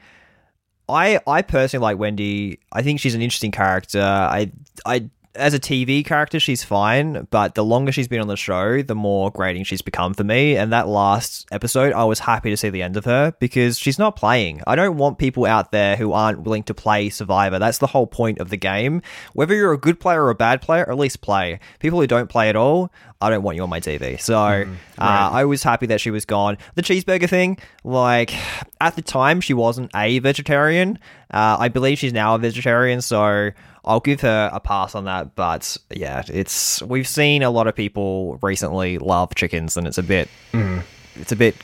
[0.88, 2.60] I I personally like Wendy.
[2.72, 4.02] I think she's an interesting character.
[4.02, 4.52] I
[4.86, 8.82] I as a TV character, she's fine, but the longer she's been on the show,
[8.82, 10.56] the more grating she's become for me.
[10.56, 14.00] And that last episode, I was happy to see the end of her because she's
[14.00, 14.62] not playing.
[14.66, 17.60] I don't want people out there who aren't willing to play Survivor.
[17.60, 19.02] That's the whole point of the game.
[19.34, 21.60] Whether you're a good player or a bad player, at least play.
[21.80, 24.20] People who don't play at all, I don't want you on my TV.
[24.20, 24.66] So uh,
[25.00, 26.58] I was happy that she was gone.
[26.76, 28.34] The cheeseburger thing, like
[28.82, 31.00] at the time, she wasn't a vegetarian.
[31.32, 33.52] Uh, I believe she's now a vegetarian, so
[33.86, 35.36] I'll give her a pass on that.
[35.36, 40.04] But yeah, it's we've seen a lot of people recently love chickens, and it's a
[40.04, 40.82] bit, mm.
[41.16, 41.56] it's a bit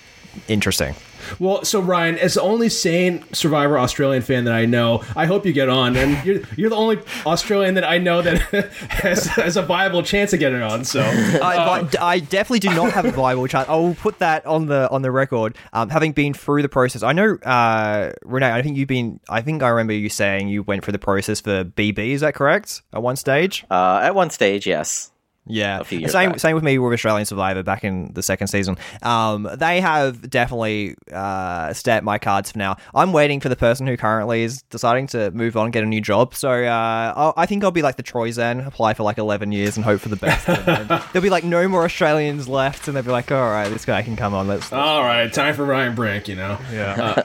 [0.48, 0.96] interesting.
[1.40, 5.46] Well, so Ryan, as the only sane Survivor Australian fan that I know, I hope
[5.46, 8.40] you get on, and you're you're the only Australian that I know that
[8.90, 10.84] has, has a viable chance of getting on.
[10.84, 13.68] So I, but I definitely do not have a viable chance.
[13.70, 15.58] I will put that on the on the record.
[15.74, 18.52] Um, having been through the process, I know uh, Rene.
[18.52, 19.20] I think you've been.
[19.30, 22.00] I think I remember you saying you went through the process for BB.
[22.12, 22.82] Is that correct?
[22.94, 23.66] At one stage.
[23.70, 25.11] Uh, at one stage, yes.
[25.48, 26.40] A Yeah, same back.
[26.40, 28.78] same with me with Australian Survivor back in the second season.
[29.02, 32.78] Um, they have definitely uh, stamped my cards for now.
[32.94, 36.02] I'm waiting for the person who currently is deciding to move on, get a new
[36.02, 36.36] job.
[36.36, 39.78] So uh, I'll, I think I'll be like the Troyzan, apply for like 11 years
[39.78, 40.48] and hope for the best.
[40.48, 43.86] And there'll be like no more Australians left, and they'll be like, all right, this
[43.86, 44.48] guy can come on.
[44.48, 44.72] Let's.
[44.72, 46.28] All right, time for Ryan Brink.
[46.28, 47.24] You know, yeah.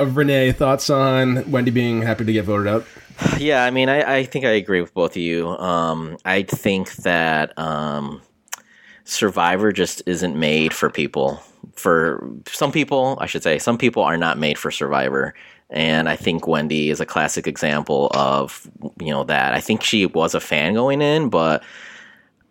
[0.00, 2.86] uh, Rene, thoughts on Wendy being happy to get voted out?
[3.38, 5.48] Yeah, I mean, I, I think I agree with both of you.
[5.48, 8.22] Um, I think that um,
[9.04, 11.42] Survivor just isn't made for people.
[11.74, 15.34] For some people, I should say, some people are not made for Survivor.
[15.70, 18.70] And I think Wendy is a classic example of,
[19.00, 19.54] you know, that.
[19.54, 21.64] I think she was a fan going in, but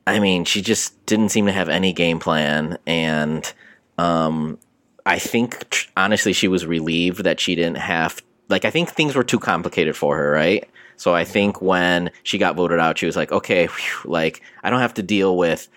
[0.07, 2.79] I mean, she just didn't seem to have any game plan.
[2.87, 3.51] And
[3.97, 4.57] um,
[5.05, 9.23] I think, honestly, she was relieved that she didn't have, like, I think things were
[9.23, 10.69] too complicated for her, right?
[10.97, 14.69] So I think when she got voted out, she was like, okay, whew, like, I
[14.69, 15.67] don't have to deal with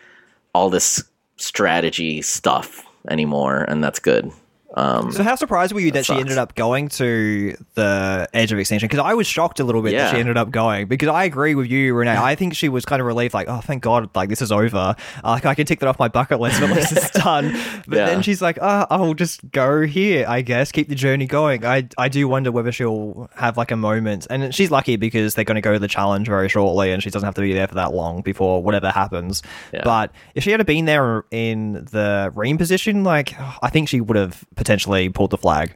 [0.53, 1.03] all this
[1.37, 3.63] strategy stuff anymore.
[3.63, 4.31] And that's good.
[4.77, 8.53] Um, So how surprised were you that, That she ended up going to the Edge
[8.53, 8.89] of Extinction?
[8.89, 10.87] Because I was shocked a little bit that she ended up going.
[10.89, 12.11] Because I agree with you, Rene.
[12.17, 14.77] I think she was kind of relieved, like, oh, thank God, like this is over.
[14.77, 14.95] Uh,
[15.25, 16.61] like I can tick that off my bucket list.
[16.61, 17.53] At least it's done.
[17.87, 18.07] But Yeah.
[18.07, 20.25] then she's like, oh, I'll just go here.
[20.29, 21.65] I guess keep the journey going.
[21.65, 24.27] I I do wonder whether she'll have like a moment.
[24.31, 27.11] And she's lucky because they're going to go to the challenge very shortly, and she
[27.11, 29.43] doesn't have to be there for that long before whatever happens.
[29.73, 29.83] Yeah.
[29.85, 34.17] But if she had been there in the Reem position, like I think she would
[34.17, 35.75] have potentially pulled the flag.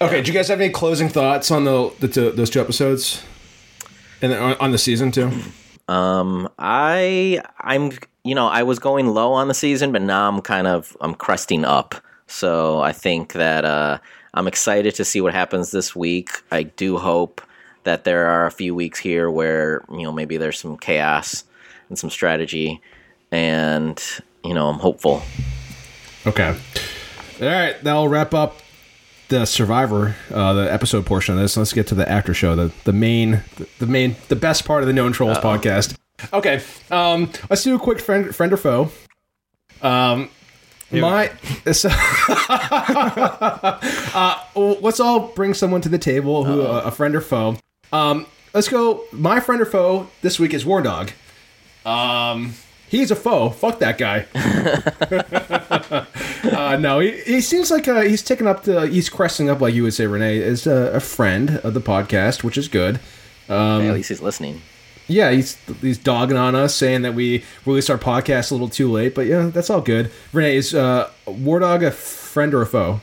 [0.00, 3.22] Okay, do you guys have any closing thoughts on the, the two, those two episodes,
[4.22, 5.30] and on, on the season too?
[5.88, 7.92] Um, I I'm
[8.24, 11.14] you know I was going low on the season, but now I'm kind of I'm
[11.14, 11.94] cresting up.
[12.26, 13.98] So I think that uh,
[14.32, 16.30] I'm excited to see what happens this week.
[16.50, 17.42] I do hope
[17.84, 21.44] that there are a few weeks here where you know maybe there's some chaos
[21.90, 22.80] and some strategy,
[23.30, 24.02] and
[24.42, 25.22] you know I'm hopeful.
[26.26, 26.56] Okay.
[27.40, 28.58] All right, that'll wrap up
[29.28, 31.56] the Survivor, uh, the episode portion of this.
[31.56, 33.42] Let's get to the after show, the the main,
[33.78, 35.96] the main, the best part of the Known Trolls podcast.
[36.34, 38.90] Okay, um, let's do a quick friend, friend or foe.
[39.80, 40.28] Um,
[40.90, 41.32] my,
[41.72, 41.88] so,
[44.18, 47.56] uh, let's all bring someone to the table who uh, a friend or foe.
[47.90, 49.04] Um, let's go.
[49.12, 51.12] My friend or foe this week is Wardog.
[51.86, 52.52] Um,
[52.90, 53.48] he's a foe.
[53.50, 54.26] Fuck that guy.
[56.42, 59.74] Uh, no, he, he seems like uh, he's taking up the he's cresting up like
[59.74, 62.98] you would say, Rene, as a, a friend of the podcast, which is good.
[63.48, 64.62] Um, at least he's listening.
[65.06, 68.90] Yeah, he's he's dogging on us, saying that we released our podcast a little too
[68.90, 70.10] late, but yeah, that's all good.
[70.32, 73.00] Rene, is uh, Wardog a friend or a foe?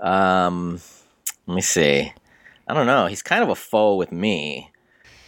[0.00, 0.80] Um,
[1.46, 2.12] let me see.
[2.66, 3.06] I don't know.
[3.06, 4.70] He's kind of a foe with me.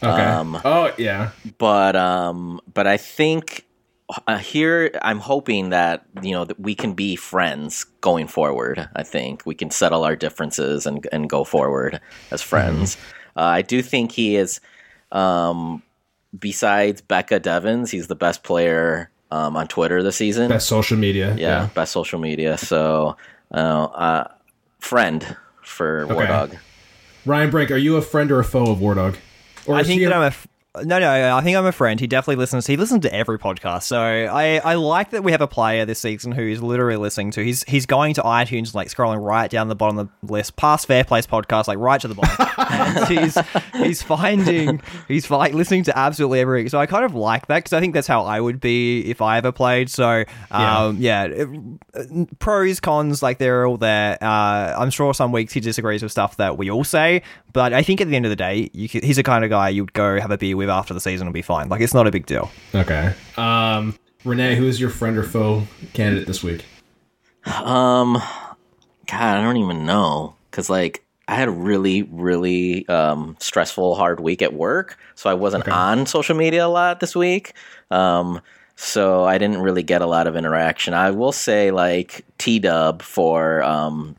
[0.03, 0.23] Okay.
[0.23, 1.31] Um, oh yeah.
[1.59, 3.67] but um but i think
[4.27, 9.03] uh, here i'm hoping that you know that we can be friends going forward i
[9.03, 9.43] think.
[9.47, 12.01] We can settle our differences and and go forward
[12.31, 12.97] as friends.
[13.37, 14.61] Uh, i do think he is
[15.13, 15.83] um
[16.39, 20.49] besides becca devens he's the best player um, on twitter this season.
[20.49, 21.35] Best social media.
[21.39, 22.59] yeah, best social media.
[22.59, 23.17] So
[23.53, 24.25] uh, uh
[24.81, 26.27] friend for war Okay.
[26.27, 26.57] dog
[27.27, 29.17] Ryan Brink, are you a friend or a foe of Wardog?
[29.67, 30.47] Or I is think he a- that I'm a f-
[30.85, 31.37] no, no.
[31.37, 31.99] I think I'm a friend.
[31.99, 32.65] He definitely listens.
[32.67, 33.83] He listens to every podcast.
[33.83, 37.33] So I, I like that we have a player this season who is literally listening
[37.33, 37.45] to.
[37.45, 40.87] He's he's going to iTunes, like scrolling right down the bottom of the list, past
[40.87, 43.07] Fair Place podcast, like right to the bottom.
[43.17, 43.37] he's
[43.75, 46.69] he's finding he's like listening to absolutely every.
[46.69, 49.21] So I kind of like that because I think that's how I would be if
[49.21, 49.91] I ever played.
[49.91, 54.19] So um, yeah, it- pros cons like they're all there.
[54.23, 57.83] Uh, I'm sure some weeks he disagrees with stuff that we all say, but I
[57.83, 60.21] think at the end of the day, you he's the kind of guy you'd go
[60.21, 61.69] have a beer with after the season will be fine.
[61.69, 62.51] Like it's not a big deal.
[62.75, 63.15] Okay.
[63.37, 65.63] Um, Rene, who is your friend or foe
[65.95, 66.65] candidate this week?
[67.47, 68.15] Um,
[69.07, 74.21] God, I don't even know because like I had a really, really um, stressful, hard
[74.21, 77.55] week at work, so I wasn't on social media a lot this week.
[77.91, 78.41] Um,
[78.75, 80.93] so I didn't really get a lot of interaction.
[80.93, 84.17] I will say like T Dub for um,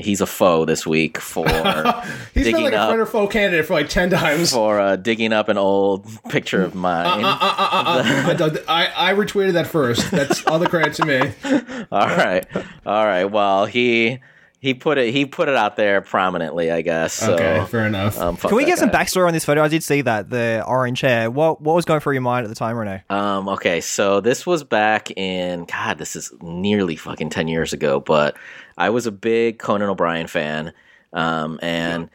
[0.00, 1.46] he's a foe this week for
[2.34, 4.52] He's been digging like a up friend or foe candidate for like ten times.
[4.52, 7.06] for uh, digging up an old picture of mine.
[7.24, 10.10] I, dug- I I retweeted that first.
[10.10, 11.20] That's all the credit to me.
[11.92, 12.46] All right,
[12.86, 13.24] all right.
[13.24, 14.18] Well, he
[14.60, 17.14] he put it he put it out there prominently, I guess.
[17.14, 18.18] So, Okay, fair enough.
[18.18, 19.04] um, Can we that get some guy.
[19.04, 19.62] backstory on this photo?
[19.62, 21.30] I did see that the orange hair.
[21.30, 23.02] What what was going through your mind at the time, Rene?
[23.10, 28.00] Um, okay, so this was back in God, this is nearly fucking ten years ago,
[28.00, 28.36] but
[28.78, 30.72] I was a big Conan O'Brien fan,
[31.12, 32.08] um, and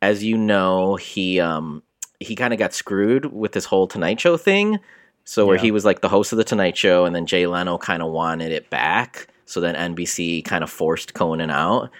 [0.00, 1.82] as you know, he um,
[2.20, 4.78] he kind of got screwed with this whole Tonight Show thing
[5.24, 5.62] So where Yeah.
[5.62, 8.10] he was like the host of the Tonight Show, and then Jay Leno kind of
[8.12, 9.28] wanted it back.
[9.46, 11.90] So then NBC kind of forced Conan out,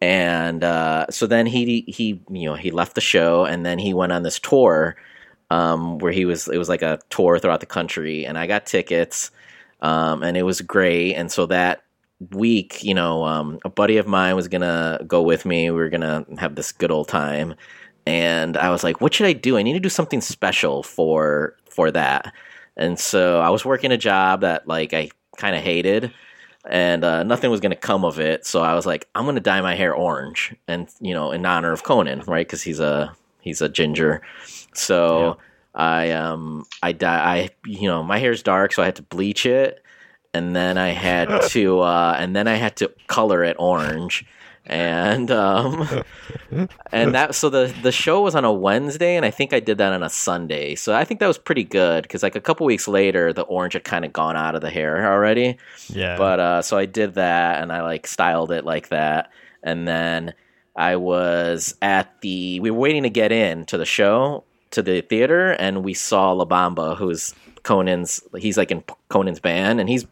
[0.00, 3.94] and uh, so then he he you know he left the show, and then he
[3.94, 4.96] went on this tour
[5.50, 8.66] um, where he was it was like a tour throughout the country, and I got
[8.66, 9.30] tickets,
[9.82, 11.14] um, and it was great.
[11.14, 11.82] And so that
[12.32, 15.70] week, you know, um, a buddy of mine was gonna go with me.
[15.70, 17.54] We were gonna have this good old time,
[18.06, 19.56] and I was like, "What should I do?
[19.56, 22.32] I need to do something special for for that."
[22.76, 26.12] And so I was working a job that like I kind of hated,
[26.68, 28.46] and uh, nothing was gonna come of it.
[28.46, 31.72] So I was like, "I'm gonna dye my hair orange," and you know, in honor
[31.72, 32.46] of Conan, right?
[32.46, 34.22] Because he's a he's a ginger.
[34.74, 35.38] So
[35.74, 39.46] I um I dye I you know my hair's dark, so I had to bleach
[39.46, 39.82] it
[40.32, 44.24] and then I had to uh, and then I had to color it orange,
[44.66, 46.04] and um,
[46.92, 49.78] and that so the the show was on a Wednesday, and I think I did
[49.78, 50.74] that on a Sunday.
[50.74, 53.72] So I think that was pretty good because like a couple weeks later, the orange
[53.72, 55.58] had kind of gone out of the hair already.
[55.88, 56.16] Yeah.
[56.16, 59.30] But uh, so I did that, and I like styled it like that,
[59.62, 60.34] and then
[60.76, 65.00] I was at the we were waiting to get in to the show to the
[65.00, 68.22] theater, and we saw La Bamba, who's Conan's.
[68.38, 70.06] He's like in Conan's band, and he's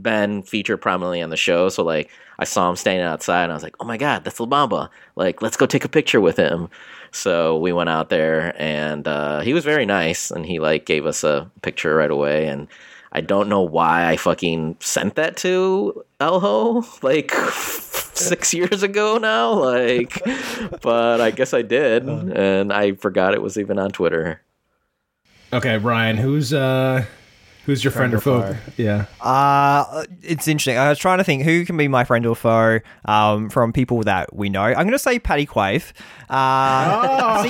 [0.00, 1.68] been featured prominently on the show.
[1.68, 4.40] So like I saw him standing outside and I was like, Oh my god, that's
[4.40, 4.88] La Bamba.
[5.14, 6.68] Like, let's go take a picture with him.
[7.12, 11.06] So we went out there and uh, he was very nice and he like gave
[11.06, 12.68] us a picture right away and
[13.12, 17.30] I don't know why I fucking sent that to Elho like
[18.14, 19.52] six years ago now.
[19.52, 20.22] Like
[20.82, 24.42] but I guess I did and I forgot it was even on Twitter.
[25.52, 27.06] Okay, Ryan, who's uh
[27.66, 28.56] who's your friend, or foe?
[28.76, 29.06] Yeah.
[29.20, 30.78] Uh, it's interesting.
[30.78, 34.02] I was trying to think who can be my friend or foe um, from people
[34.04, 34.62] that we know.
[34.62, 35.92] I'm going to say Paddy Quaife.
[36.28, 37.42] Uh,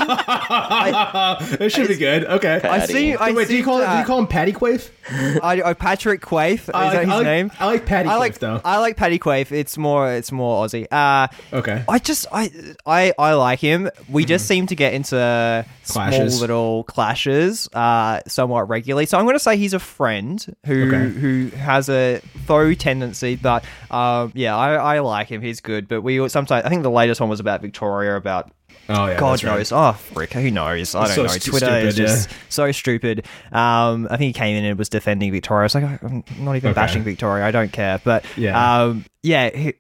[1.49, 2.25] see, it should be good.
[2.25, 2.57] Okay.
[2.57, 2.69] Okay.
[2.69, 3.15] I see.
[3.17, 4.91] I Wait, do you call do you call him Patty Quaife?
[5.43, 6.65] I, I, Patrick Quaife.
[6.65, 7.53] Is I like- that his I like- name?
[7.61, 8.61] I like Paddy I like Quaife, though.
[8.65, 9.53] I like Paddy Quaife.
[9.53, 10.13] It's more.
[10.13, 10.87] It's more Aussie.
[10.91, 11.85] Uh, Okay.
[11.89, 12.51] I just I
[12.85, 13.91] I I like him.
[14.09, 16.33] We just seem to get into Clashes.
[16.35, 19.07] small little clashes uh, somewhat regularly.
[19.07, 21.09] So I'm going to say he's a friend who Okay.
[21.19, 25.43] who has a faux tendency, but um, yeah, I, I like him.
[25.43, 25.89] He's good.
[25.89, 28.51] But we sometimes I think the latest one was about Victoria about
[28.89, 29.19] Oh yeah.
[29.19, 29.57] God that's right.
[29.59, 29.73] knows.
[29.73, 30.33] Oh, frick.
[30.35, 30.95] Who knows?
[30.95, 31.29] I don't so know.
[31.29, 33.27] stu- Twitter is stupid, just so stupid.
[33.51, 35.63] Um, I think he came in and was defending Victoria.
[35.63, 36.75] I was like, I'm not even Okay.
[36.75, 37.45] bashing Victoria.
[37.45, 38.01] I don't care.
[38.05, 38.83] But Yeah.
[38.85, 39.75] um, yeah, he,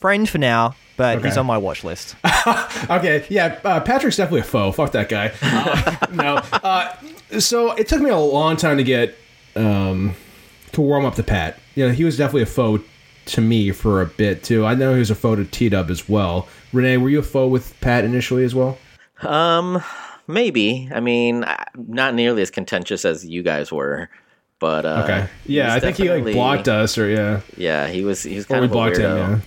[0.00, 1.28] friend for now, but Okay.
[1.28, 2.16] he's on my watch list.
[2.90, 4.72] Okay, yeah, uh, Patrick's definitely a foe.
[4.72, 5.30] Fuck that guy.
[5.42, 6.34] Uh, no.
[6.52, 6.92] Uh,
[7.38, 9.14] so it took me a long time to get
[9.56, 10.14] um,
[10.72, 11.58] to warm up the Pat.
[11.74, 12.80] You know, he was definitely a foe
[13.26, 14.64] to me for a bit too.
[14.66, 16.48] I know he was a foe to T Dub as well.
[16.72, 18.78] Renee, were you a foe with Pat initially as well?
[19.22, 19.82] Um,
[20.26, 20.88] maybe.
[20.92, 21.44] I mean,
[21.76, 24.08] not nearly as contentious as you guys were,
[24.58, 25.28] but uh, Okay.
[25.46, 27.40] Yeah, I think he like blocked us or yeah.
[27.56, 28.22] Yeah, he was.
[28.22, 29.26] He was kind we of a blocked weirdo.
[29.26, 29.42] him,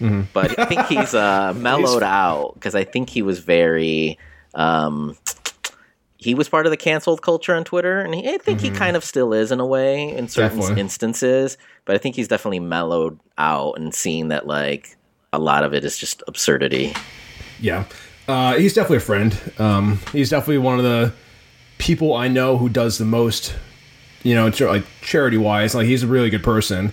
[0.00, 0.24] yeah.
[0.32, 4.18] But I think he's uh, mellowed out because I think he was very.
[4.54, 5.16] Um,
[6.22, 8.96] he was part of the canceled culture on Twitter, and he, I think he kind
[8.96, 10.80] of still is in a way in certain Definitely.
[10.80, 11.58] instances.
[11.84, 14.96] But I think he's definitely mellowed out and seen that like
[15.32, 16.94] a lot of it is just absurdity.
[17.60, 17.84] Yeah.
[18.28, 19.52] Uh, he's definitely a friend.
[19.58, 21.12] Um, he's definitely one of the
[21.78, 23.54] people I know who does the most,
[24.22, 25.74] you know, like charity wise.
[25.74, 26.92] Like he's a really good person.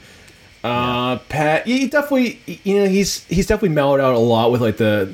[0.63, 4.77] Uh, Pat, he definitely, you know, he's he's definitely mellowed out a lot with like
[4.77, 5.13] the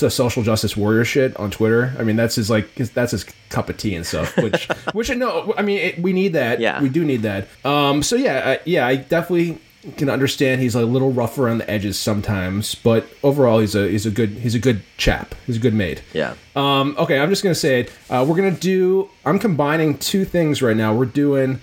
[0.00, 1.94] the social justice warrior shit on Twitter.
[1.98, 4.36] I mean, that's his like his, that's his cup of tea and stuff.
[4.36, 6.60] Which which no, I mean, it, we need that.
[6.60, 6.80] Yeah.
[6.82, 7.48] we do need that.
[7.64, 9.58] Um, so yeah, I, yeah, I definitely
[9.96, 14.06] can understand he's a little rough around the edges sometimes, but overall he's a he's
[14.06, 15.34] a good he's a good chap.
[15.46, 16.02] He's a good mate.
[16.12, 16.34] Yeah.
[16.54, 17.92] Um, okay, I'm just gonna say it.
[18.10, 19.08] Uh, we're gonna do.
[19.24, 20.94] I'm combining two things right now.
[20.94, 21.60] We're doing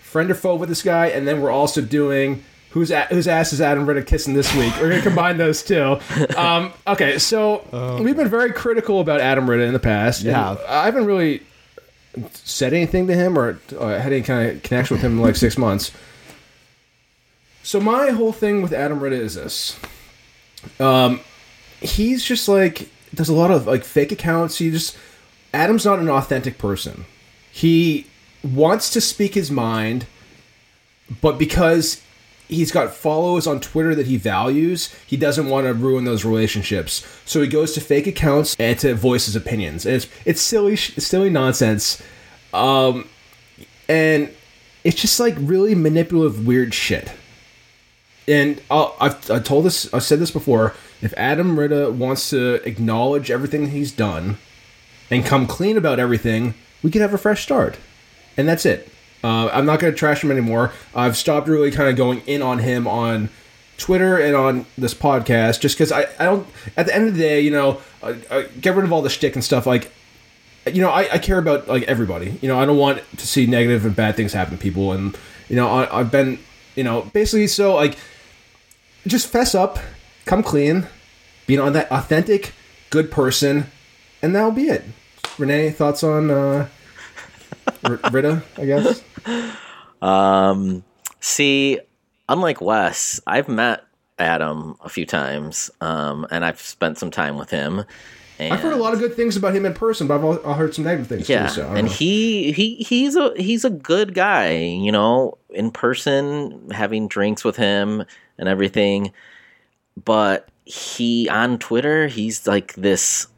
[0.00, 2.44] friend or foe with this guy, and then we're also doing
[2.74, 4.74] whose whose ass is Adam Ritter kissing this week.
[4.80, 5.96] We're gonna combine those two.
[6.36, 10.22] Um, okay, so we've been very critical about Adam Ritter in the past.
[10.22, 10.56] Yeah.
[10.68, 11.42] I haven't really
[12.32, 15.36] said anything to him or uh, had any kind of connection with him in like
[15.36, 15.92] six months.
[17.62, 19.78] So my whole thing with Adam Ritter is this.
[20.80, 21.20] Um,
[21.80, 24.58] he's just like does a lot of like fake accounts.
[24.58, 24.98] He just
[25.52, 27.04] Adam's not an authentic person.
[27.52, 28.08] He
[28.42, 30.06] wants to speak his mind,
[31.20, 32.00] but because
[32.48, 37.06] he's got followers on Twitter that he values, he doesn't want to ruin those relationships.
[37.24, 39.86] So he goes to fake accounts and to voice his opinions.
[39.86, 42.02] And it's it's silly silly nonsense.
[42.52, 43.08] Um
[43.88, 44.32] and
[44.84, 47.12] it's just like really manipulative weird shit
[48.26, 50.74] and I'll, I've I told this I've said this before.
[51.02, 54.38] If Adam Ritter wants to acknowledge everything he's done
[55.10, 57.76] and come clean about everything, we could have a fresh start.
[58.36, 58.88] and that's it.
[59.24, 60.70] Uh, I'm not going to trash him anymore.
[60.94, 63.30] I've stopped really kind of going in on him on
[63.78, 66.46] Twitter and on this podcast just because I, I don't.
[66.76, 69.08] At the end of the day, you know, uh, uh, get rid of all the
[69.08, 69.66] shtick and stuff.
[69.66, 69.90] Like,
[70.70, 72.38] you know, I, I care about like everybody.
[72.42, 74.92] You know, I don't want to see negative and bad things happen to people.
[74.92, 75.16] And
[75.48, 76.38] you know, I, I've been,
[76.76, 77.96] you know, basically so like,
[79.06, 79.78] just fess up,
[80.26, 80.86] come clean,
[81.46, 82.52] be on that authentic,
[82.90, 83.68] good person,
[84.22, 84.84] and that'll be it.
[85.38, 86.68] Renee, thoughts on uh,
[87.84, 88.42] R- Rita?
[88.56, 89.02] I guess.
[90.02, 90.84] Um,
[91.20, 91.80] see,
[92.28, 93.84] unlike Wes, I've met
[94.18, 97.84] Adam a few times, um, and I've spent some time with him.
[98.38, 100.74] And I've heard a lot of good things about him in person, but I've heard
[100.74, 101.54] some negative things yeah, too.
[101.54, 101.92] So and know.
[101.92, 107.56] he he he's a he's a good guy, you know, in person, having drinks with
[107.56, 108.04] him
[108.36, 109.12] and everything.
[110.04, 113.28] But he on Twitter, he's like this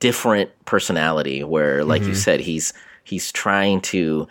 [0.00, 2.10] different personality where like Mm-hmm.
[2.10, 2.72] you said he's
[3.04, 4.26] he's trying to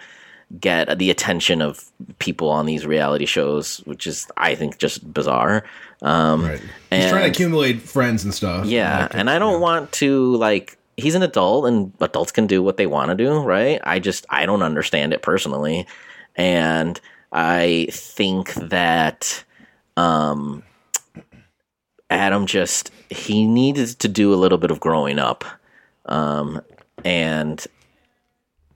[0.59, 5.63] get the attention of people on these reality shows which is i think just bizarre
[6.01, 6.61] um right.
[6.89, 8.65] He's trying to accumulate friends and stuff.
[8.65, 12.77] yeah, and I don't want to like he's an adult and adults can do what
[12.77, 13.79] they want to do, right?
[13.83, 15.87] I just I don't understand it personally.
[16.35, 16.99] And
[17.31, 19.43] I think that
[19.95, 20.63] um
[22.09, 25.45] Adam just he needed to do a little bit of growing up.
[26.07, 26.61] Um
[27.05, 27.65] and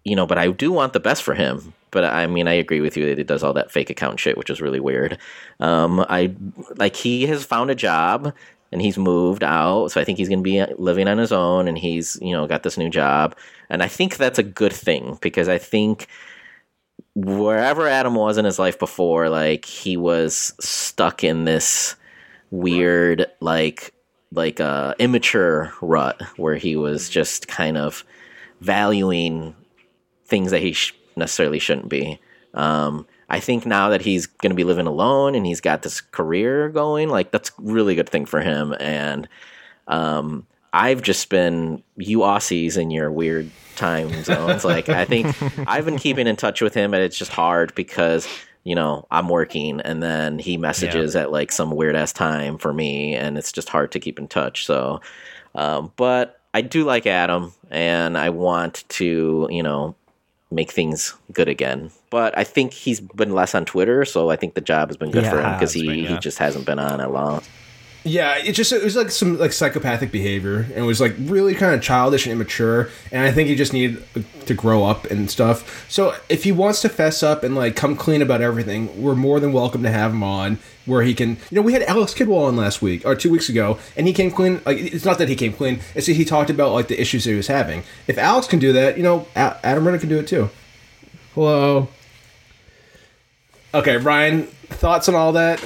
[0.05, 1.73] you know, but I do want the best for him.
[1.91, 4.37] But I mean, I agree with you that he does all that fake account shit,
[4.37, 5.17] which is really weird.
[5.59, 6.33] Um, I
[6.75, 8.33] like he has found a job
[8.71, 11.67] and he's moved out, so I think he's going to be living on his own,
[11.67, 13.35] and he's you know got this new job,
[13.69, 16.07] and I think that's a good thing because I think
[17.15, 21.95] wherever Adam was in his life before, like he was stuck in this
[22.51, 23.91] weird like
[24.31, 28.03] like uh immature rut where he was just kind of
[28.61, 29.55] valuing
[30.25, 32.19] things that he sh- necessarily shouldn't be.
[32.53, 35.99] Um, I think now that he's going to be living alone and he's got this
[35.99, 38.75] career going, like that's a really good thing for him.
[38.79, 39.27] And
[39.87, 44.65] um, I've just been you Aussies in your weird time zones.
[44.65, 45.35] like I think
[45.67, 48.27] I've been keeping in touch with him, and it's just hard because
[48.63, 52.73] you know I'm working, and then he messages at like some weird ass time for
[52.73, 54.65] me, and it's just hard to keep in touch.
[54.65, 55.01] So,
[55.55, 59.95] um, but I do like Adam, and I want to you know
[60.55, 61.91] make things good again.
[62.09, 65.11] But I think he's been less on Twitter, so I think the job has been
[65.11, 67.43] good Yeah, for him because he, been, he just hasn't been on a long.
[68.07, 71.55] Yeah, it just it was like some like psychopathic behavior, and it was like really
[71.55, 72.89] kind of childish and immature.
[73.11, 75.89] And I think he just needed uh, to grow up and stuff.
[75.89, 79.39] So if he wants to fess up and like come clean about everything, we're more
[79.39, 80.59] than welcome to have him on.
[80.85, 83.49] Where he can, you know, we had Alex Kidwell on last week or two weeks
[83.49, 84.61] ago, and he came clean.
[84.67, 87.23] Like it's not that he came clean; it's that he talked about like the issues
[87.23, 87.81] that he was having.
[88.05, 90.51] If Alex can do that, you know, Adam Renner can do it too.
[91.33, 91.87] Hello.
[93.73, 95.65] Okay, Ryan, thoughts on all that?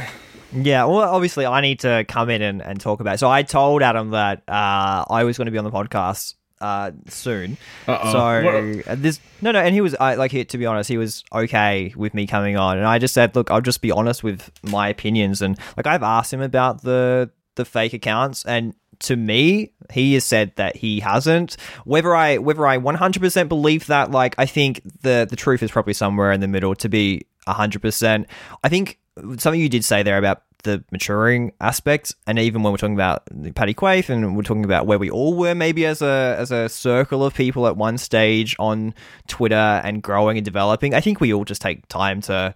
[0.53, 3.17] Yeah, well, obviously, I need to come in and, and talk about it.
[3.19, 6.91] So I told Adam that uh, I was going to be on the podcast uh,
[7.07, 7.57] soon.
[7.87, 8.11] Uh-oh.
[8.11, 8.43] So
[8.75, 10.97] What- uh, this no, no, and he was I, like, he, to be honest, he
[10.97, 14.23] was okay with me coming on, and I just said, look, I'll just be honest
[14.23, 19.15] with my opinions, and like I've asked him about the the fake accounts, and to
[19.15, 21.55] me, he has said that he hasn't.
[21.85, 25.63] Whether I whether I one hundred percent believe that, like, I think the the truth
[25.63, 26.75] is probably somewhere in the middle.
[26.75, 28.27] To be hundred percent,
[28.63, 28.98] I think
[29.37, 33.23] something you did say there about the maturing aspect, and even when we're talking about
[33.55, 36.67] Paddy Quaife, and we're talking about where we all were, maybe as a as a
[36.69, 38.93] circle of people at one stage on
[39.27, 42.53] Twitter and growing and developing, I think we all just take time to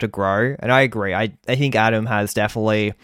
[0.00, 0.56] to grow.
[0.58, 1.14] And I agree.
[1.14, 2.94] I I think Adam has definitely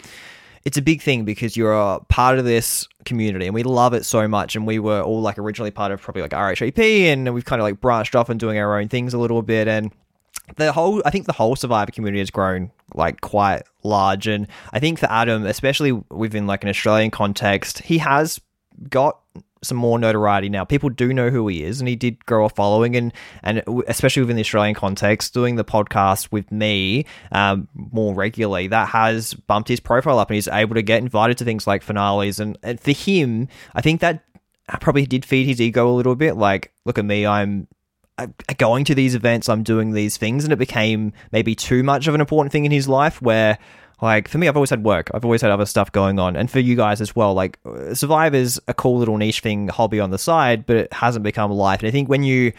[0.65, 4.05] it's a big thing because you're a part of this community and we love it
[4.05, 7.47] so much and we were all like originally part of probably like RHAP and we've
[7.47, 9.91] kind of like branched off and doing our own things a little bit and
[10.57, 14.81] the whole I think the whole survivor community has grown like quite large and I
[14.81, 18.41] think for Adam especially within like an Australian context he has
[18.89, 19.21] got
[19.63, 20.65] some more notoriety now.
[20.65, 24.23] People do know who he is, and he did grow a following, and and especially
[24.23, 29.69] within the Australian context, doing the podcast with me um, more regularly, that has bumped
[29.69, 32.81] his profile up, and he's able to get invited to things like finales, and, and
[32.81, 34.25] for him, I think that
[34.81, 36.37] probably did feed his ego a little bit.
[36.37, 37.67] Like, look at me, I'm
[38.59, 42.15] going to these events, I'm doing these things, and it became maybe too much of
[42.15, 43.59] an important thing in his life where.
[44.03, 45.11] Like for me, I've always had work.
[45.13, 47.35] I've always had other stuff going on, and for you guys as well.
[47.35, 51.23] Like uh, Survivor's a cool little niche thing, hobby on the side, but it hasn't
[51.23, 51.81] become life.
[51.81, 52.55] And I think when you,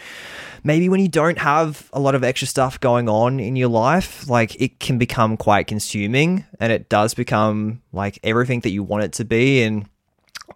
[0.63, 4.29] maybe when you don't have a lot of extra stuff going on in your life,
[4.29, 9.03] like it can become quite consuming, and it does become like everything that you want
[9.03, 9.63] it to be.
[9.63, 9.89] And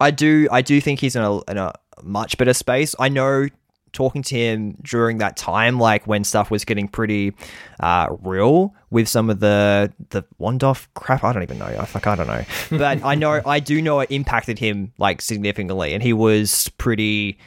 [0.00, 1.72] I do, I do think he's in a, in a
[2.04, 2.94] much better space.
[3.00, 3.48] I know
[3.96, 7.34] talking to him during that time, like when stuff was getting pretty
[7.80, 11.24] uh, real with some of the the Wandoff crap.
[11.24, 11.66] I don't even know.
[11.66, 12.44] I fuck, I don't know,
[12.78, 17.38] but I know I do know it impacted him like significantly, and he was pretty.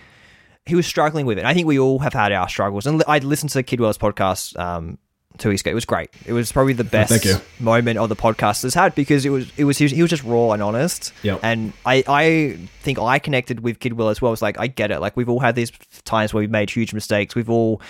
[0.66, 1.46] He was struggling with it.
[1.46, 5.00] I think we all have had our struggles, and I listened to Kidwell's podcast um,
[5.40, 5.72] two weeks ago.
[5.72, 6.10] It was great.
[6.26, 7.26] It was probably the best
[7.60, 10.10] moment of the podcast has had because it was it was he was, he was
[10.10, 11.14] just raw and honest.
[11.24, 11.40] Yep.
[11.44, 14.34] And I I think I connected with Kidwell as well.
[14.34, 15.00] It's like I get it.
[15.00, 15.72] Like we've all had these
[16.04, 17.36] times where we've made huge mistakes.
[17.36, 17.82] We've all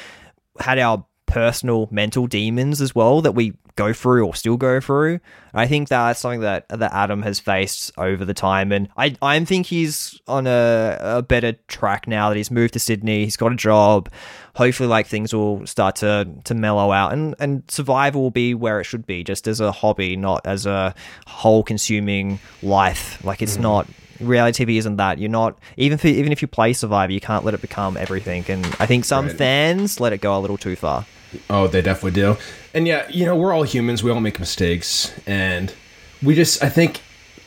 [0.60, 5.20] had our personal mental demons as well that we go through or still go through.
[5.54, 9.44] I think that's something that that Adam has faced over the time, and I I
[9.46, 13.24] think he's on a, a better track now that he's moved to Sydney.
[13.24, 14.10] He's got a job.
[14.56, 18.80] Hopefully, like things will start to to mellow out, and and survival will be where
[18.80, 20.94] it should be, just as a hobby, not as a
[21.28, 23.24] whole consuming life.
[23.24, 23.64] Like it's mm-hmm.
[23.64, 23.88] not.
[24.20, 25.18] Reality TV isn't that.
[25.18, 28.44] You're not even if even if you play Survivor, you can't let it become everything.
[28.50, 29.38] And I think some Right.
[29.38, 31.06] fans let it go a little too far.
[31.50, 32.38] Oh, they definitely do.
[32.74, 34.04] And yeah, you know, we're all humans.
[34.04, 35.74] We all make mistakes, and
[36.22, 36.64] we just.
[36.64, 37.02] I think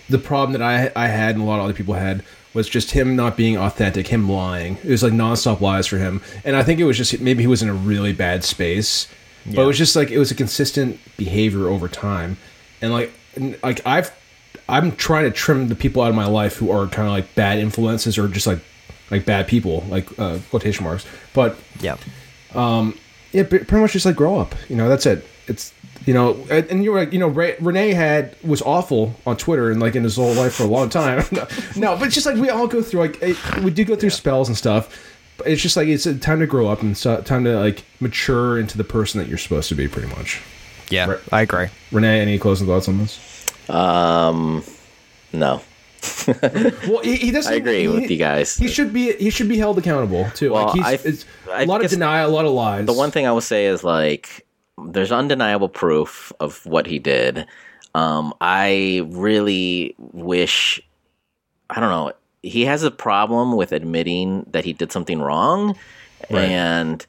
[0.08, 2.90] the problem that I I had and a lot of other people had was just
[2.90, 4.76] him not being authentic, him lying.
[4.84, 7.46] It was like nonstop lies for him, and I think it was just maybe he
[7.46, 9.08] was in a really bad space.
[9.44, 12.36] But it was just like it was a consistent behavior over time,
[12.80, 13.12] and like
[13.62, 14.12] like I've
[14.68, 17.34] I'm trying to trim the people out of my life who are kind of like
[17.34, 18.60] bad influences or just like
[19.10, 21.04] like bad people, like uh, quotation marks.
[21.34, 21.96] But Yeah.
[23.32, 24.54] Yeah, pretty much just like grow up.
[24.68, 25.26] You know, that's it.
[25.46, 25.72] It's
[26.06, 29.70] you know, and, and you're like, you know, Ray, Renee had was awful on Twitter
[29.70, 31.24] and like in his whole life for a long time.
[31.32, 31.46] no,
[31.76, 33.20] no, but it's just like we all go through like
[33.62, 35.08] we do go through spells and stuff.
[35.38, 37.84] But it's just like it's a time to grow up and so, time to like
[38.00, 39.88] mature into the person that you're supposed to be.
[39.88, 40.40] Pretty much.
[40.90, 41.20] Yeah, Right.
[41.32, 41.68] I agree.
[41.90, 43.46] Renee, any closing thoughts on this?
[43.70, 44.62] Um,
[45.32, 45.62] no,
[46.88, 47.52] Well, he, he doesn't.
[47.52, 48.56] I agree he- with you guys.
[48.56, 49.12] He should be.
[49.14, 50.52] He should be held accountable too.
[50.52, 52.86] Well, like he's I- it's I a lot of denial, a lot of lies.
[52.86, 54.46] The one thing I will say is like
[54.86, 57.46] there's undeniable proof of what he did.
[57.94, 60.80] Um, I really wish
[61.70, 62.12] I don't know.
[62.42, 65.76] He has a problem with admitting that he did something wrong,
[66.30, 66.42] Right.
[66.48, 67.06] and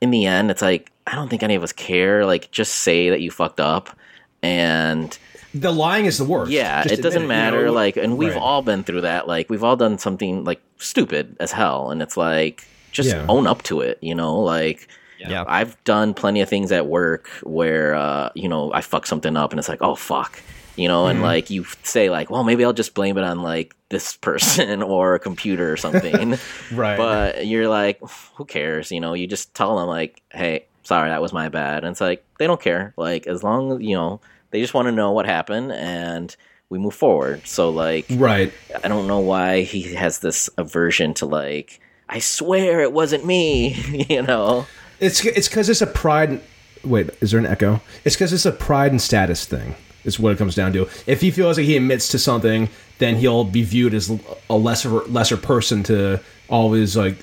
[0.00, 2.26] in the end, it's like I don't think any of us care.
[2.26, 3.96] Like, just say that you fucked up,
[4.42, 5.16] and
[5.54, 6.50] the lying is the worst.
[6.50, 7.66] yeah, Just it doesn't admit you matter.
[7.66, 7.72] know?
[7.72, 8.40] like, and we've Right.
[8.42, 9.26] all been through that.
[9.28, 13.26] Like, we've all done something like stupid as hell, and it's like just Yeah.
[13.28, 13.98] own up to it.
[14.00, 14.88] You know, like.
[15.24, 15.44] Yeah.
[15.46, 19.52] I've done plenty of things at work where uh, you know I fuck something up
[19.52, 20.40] and it's like oh fuck
[20.74, 21.10] you know Mm-hmm.
[21.12, 24.82] and like you say like well maybe I'll just blame it on like this person
[24.82, 26.34] or a computer or something
[26.72, 26.96] Right.
[26.98, 28.00] but you're like
[28.34, 31.84] who cares you know you just tell them like hey sorry that was my bad
[31.84, 34.20] and it's like they don't care like as long as you know
[34.52, 36.36] they just want to know what happened and
[36.68, 38.52] we move forward so like right.
[38.84, 43.74] I don't know why he has this aversion to like I swear it wasn't me
[44.08, 44.66] you know
[45.00, 46.40] It's it's because it's a pride.
[46.84, 47.80] Wait, is there an echo?
[48.04, 49.74] It's because it's a pride and status thing.
[50.04, 50.88] Is what it comes down to.
[51.06, 52.68] If he feels like he admits to something,
[52.98, 54.10] then he'll be viewed as
[54.50, 57.18] a lesser lesser person to all his like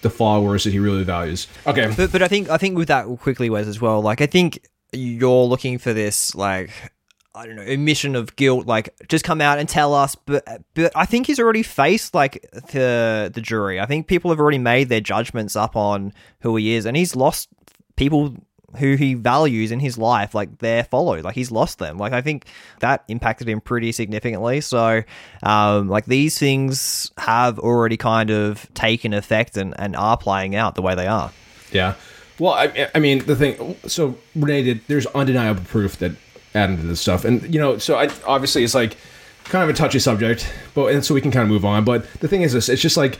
[0.00, 1.48] the followers that he really values.
[1.66, 4.00] Okay, But but I think I think with that quickly Wes as well.
[4.00, 4.60] Like I think
[4.96, 6.70] you're looking for this like
[7.34, 8.66] I don't know admission of guilt.
[8.66, 10.14] Like just come out and tell us.
[10.14, 10.44] But
[10.74, 13.80] but I think he's already faced like the the jury.
[13.80, 17.16] I think people have already made their judgments up on who he is, and he's
[17.16, 17.48] lost
[17.96, 18.36] people
[18.78, 22.20] who he values in his life like they're followed like he's lost them like i
[22.20, 22.44] think
[22.80, 25.00] that impacted him pretty significantly so
[25.44, 30.74] um like these things have already kind of taken effect and, and are playing out
[30.74, 31.30] the way they are
[31.74, 31.94] yeah.
[32.38, 33.76] Well, I, I mean the thing.
[33.86, 34.80] So Renee did.
[34.88, 36.12] There's undeniable proof that
[36.54, 38.96] Adam did this stuff, and you know, so I obviously it's like
[39.44, 41.84] kind of a touchy subject, but and so we can kind of move on.
[41.84, 43.18] But the thing is, this it's just like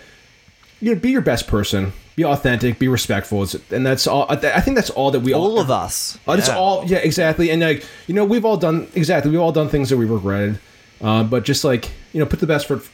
[0.81, 4.27] you know, be your best person, be authentic, be respectful, It's- and that's all.
[4.29, 6.57] I think that's all that we all of us Uh, It's Yeah.
[6.57, 7.51] all yeah, exactly.
[7.51, 9.31] And like you know, we've all done exactly.
[9.31, 10.59] We've all done things that we regretted,
[11.01, 12.87] uh, but just like you know, put the best foot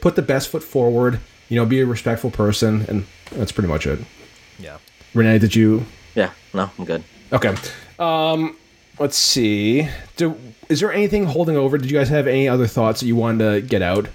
[0.00, 1.20] put the best foot forward.
[1.48, 4.00] You know, be a respectful person, and that's pretty much it.
[5.22, 5.84] Yeah Renee, did you?
[6.14, 7.54] yeah no I'm good Okay.
[7.98, 8.56] Um,
[8.98, 9.86] let's see.
[10.16, 10.34] Do,
[10.70, 11.76] is there anything holding over?
[11.76, 14.06] Did you guys have any other thoughts that you wanted to get out?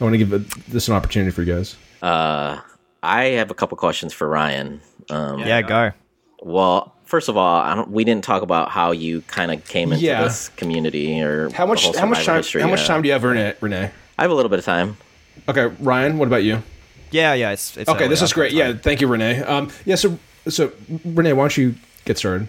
[0.00, 1.76] I want to give it, this an opportunity for you guys.
[2.00, 2.60] Uh,
[3.02, 4.80] I have a couple questions for Ryan.
[5.10, 5.92] Um, yeah go
[6.40, 9.92] Well, first of all, I don't, we didn't talk about how you kind of came
[9.92, 10.22] into Yeah.
[10.24, 11.94] this community or How much?
[11.94, 12.36] How much time?
[12.38, 12.62] history.
[12.62, 13.52] How much Uh, time do you have, Renee?
[13.60, 13.90] Renee.
[14.18, 14.96] I have a little bit of time.
[15.46, 16.16] Okay, Ryan.
[16.16, 16.62] What about you?
[17.10, 18.52] yeah yeah it's, it's Okay, this is I've great.
[18.52, 19.42] Yeah, thank you, Renee.
[19.42, 19.94] Um, yeah.
[19.96, 20.18] So,
[20.48, 20.72] so
[21.04, 21.74] Renee, why don't you
[22.04, 22.48] get started?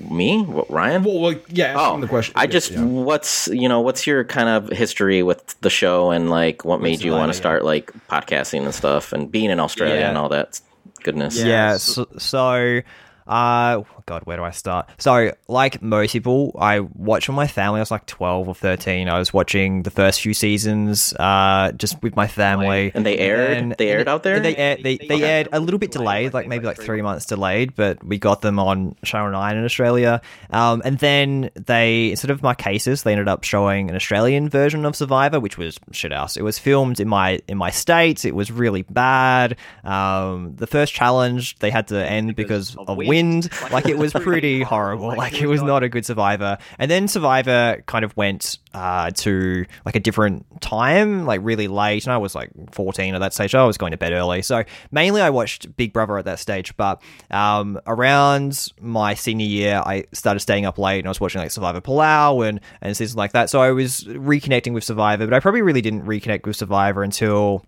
[0.00, 1.04] Me, What, Ryan?
[1.04, 1.66] Well, well yeah.
[1.66, 2.32] ask Oh, him the oh, question.
[2.36, 2.82] I just Yeah.
[2.82, 7.02] what's you know what's your kind of history with the show and like what made
[7.02, 10.08] you want to start like podcasting and stuff and being in Australia Yeah.
[10.08, 10.60] and all that.
[11.04, 11.40] Goodness.
[11.40, 11.76] Yeah.
[11.76, 12.80] So, so
[13.26, 14.88] uh, God, where do I start?
[14.98, 17.78] So, like most people, I watched with my family.
[17.78, 19.08] I was like twelve or thirteen.
[19.08, 22.90] I was watching the first few seasons, uh, just with my family.
[22.94, 23.56] And they aired?
[23.56, 24.40] then- They aired out there?
[24.40, 27.74] They aired, they, they aired a little bit delayed, like maybe like three months delayed,
[27.74, 30.20] but we got them on Channel Nine in Australia.
[30.50, 34.96] Um, and then they instead of Marquesas, they ended up showing an Australian version of
[34.96, 36.36] Survivor, which was shit house.
[36.36, 38.24] It was filmed in my in my state.
[38.24, 39.56] It was really bad.
[39.84, 43.50] Um, the first challenge they had to end because of wind.
[43.70, 45.08] Like it was pretty horrible.
[45.08, 46.56] Like it was not a good Survivor.
[46.78, 52.04] And then Survivor kind of went uh, to like a different time, like really late.
[52.04, 53.54] And I was like 14 at that stage.
[53.54, 54.40] I was going to bed early.
[54.40, 56.74] So mainly I watched Big Brother at that stage.
[56.78, 61.42] But um, around my senior year, I started staying up late and I was watching
[61.42, 63.50] like Survivor Palau and, and seasons like that.
[63.50, 67.66] So I was reconnecting with Survivor, but I probably really didn't reconnect with Survivor until.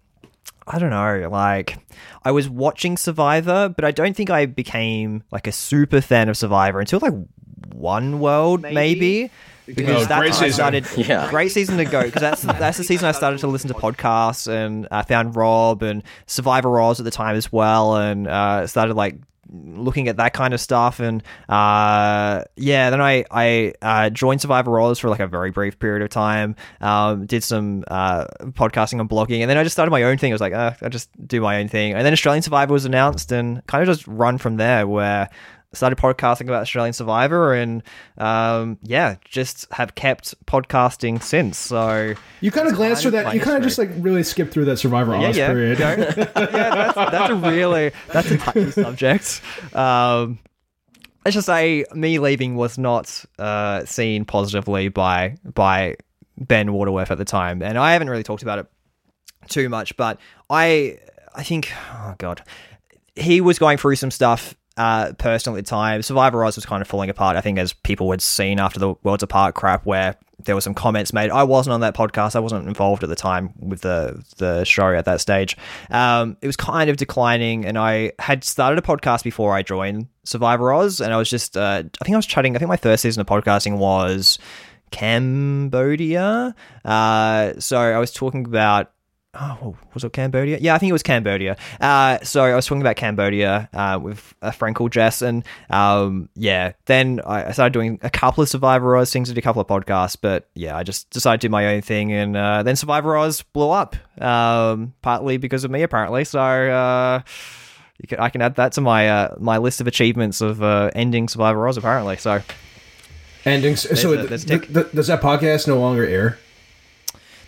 [0.66, 1.78] I don't know, like
[2.24, 6.36] I was watching Survivor, but I don't think I became like a super fan of
[6.36, 7.12] Survivor until like
[7.72, 9.30] One World, maybe.
[9.66, 11.30] Because Oh, that's great when I started, Yeah.
[11.30, 12.02] great season to go.
[12.02, 15.82] Because that's that's the season I started to listen to podcasts and I found Rob
[15.82, 19.16] and Survivor Oz at the time as well, and uh, started like
[19.54, 21.00] looking at that kind of stuff.
[21.00, 25.78] And uh yeah then i i uh joined survivor Oz for like a very brief
[25.78, 29.40] period of time um did some uh podcasting and blogging.
[29.40, 30.32] And then i just started my own thing.
[30.32, 31.94] I was like uh, i just do my own thing.
[31.94, 35.28] And then australian survivor was announced and kind of just run from there where
[35.74, 37.82] started podcasting about Australian Survivor, and
[38.18, 41.58] um, yeah, just have kept podcasting since.
[41.58, 43.34] So You kind of glanced through that.
[43.34, 45.78] You kind of just like really skipped through that Survivor yeah, Oz yeah, period.
[45.78, 49.40] yeah, that's, that's a really that's a touchy subject.
[49.74, 50.38] Um,
[51.24, 55.96] let's just say me leaving was not uh, seen positively by by
[56.36, 58.66] Ben Waterworth at the time, and I haven't really talked about it
[59.48, 60.18] too much, but
[60.50, 60.98] I
[61.34, 62.42] I think oh god,
[63.16, 64.54] he was going through some stuff.
[64.76, 67.36] Uh, personally at the time, Survivor Oz was kind of falling apart.
[67.36, 70.74] I think as people had seen after the Worlds Apart crap, where there were some
[70.74, 71.30] comments made.
[71.30, 72.36] I wasn't on that podcast.
[72.36, 75.56] I wasn't involved at the time with the the show at that stage.
[75.90, 80.08] Um, it was kind of declining, and I had started a podcast before I joined
[80.24, 82.56] Survivor Oz, and I was just uh, I think I was chatting.
[82.56, 84.38] I think my first season of podcasting was
[84.90, 86.54] Cambodia.
[86.84, 88.90] Uh, so I was talking about.
[89.40, 90.58] Oh, was it Cambodia?
[90.60, 91.56] Yeah, I think it was Cambodia.
[91.80, 96.28] Uh, so I was talking about Cambodia uh, with a friend called Jess, and um,
[96.36, 99.66] yeah, then I started doing a couple of Survivor Oz things, did a couple of
[99.66, 103.16] podcasts, but yeah, I just decided to do my own thing, and uh, then Survivor
[103.16, 106.24] Oz blew up, um, partly because of me, apparently.
[106.24, 107.20] So uh,
[108.00, 110.90] you can, I can add that to my uh, my list of achievements of uh,
[110.94, 112.16] ending Survivor Oz, apparently.
[112.18, 112.40] So
[113.44, 114.00] Endings.
[114.00, 116.38] So a- there's a th- th- does that podcast no longer air?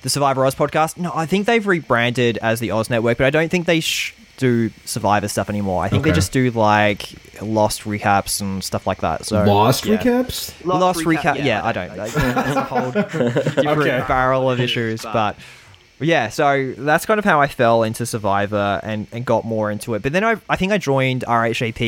[0.03, 0.97] The Survivor Oz podcast.
[0.97, 4.15] No, I think they've rebranded as the Oz Network, but I don't think they sh-
[4.37, 5.83] do Survivor stuff anymore.
[5.83, 7.09] I think they just do like
[7.41, 9.25] Lost recaps and stuff like that.
[9.27, 9.97] So Lost yeah.
[9.97, 10.53] recaps.
[10.65, 11.43] Lost, recap.
[11.45, 11.97] Yeah, I don't.
[11.97, 13.37] Like, that's a whole different
[13.67, 14.05] Okay.
[14.07, 15.37] barrel of issues, but.
[15.99, 19.95] Yeah, so that's kind of how I fell into Survivor and, and got more into
[19.95, 20.03] it.
[20.03, 21.81] But then I, I think I joined RHAP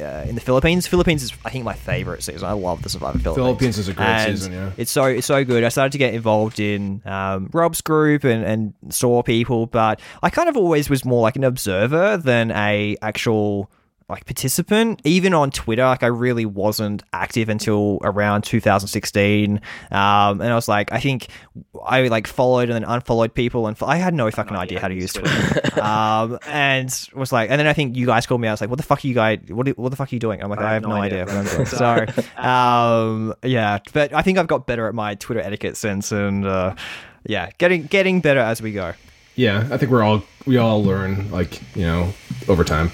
[0.00, 0.86] uh, in the Philippines.
[0.86, 2.48] Philippines is, I think, my favorite season.
[2.48, 3.44] I love the Survivor Philippines.
[3.44, 4.70] Philippines is a great And season, yeah.
[4.76, 5.64] It's so it's so good.
[5.64, 10.30] I started to get involved in um, Rob's group and, and saw people, but I
[10.30, 13.70] kind of always was more like an observer than a actual
[14.08, 15.00] like participant.
[15.04, 19.56] Even on Twitter, like I really wasn't active until around 2016.
[19.56, 19.60] Um,
[19.90, 21.26] and I was like, I think
[21.84, 24.94] I like followed and then unfollowed people, and I had no fucking idea how to
[24.94, 25.80] use Twitter.
[25.82, 28.48] um, and was like, and then I think you guys called me.
[28.48, 29.40] I was like, what the fuck are you guys?
[29.48, 30.42] What what the fuck are you doing?
[30.42, 31.24] I'm like, I have, no, idea.
[31.24, 31.66] what I'm doing.
[31.66, 32.06] So,
[32.36, 36.74] um, yeah, but I think I've got better at my Twitter etiquette since, and uh,
[37.24, 38.94] yeah, getting getting better as we go.
[39.36, 42.12] Yeah, I think we're all we all learn like you know
[42.48, 42.90] over time.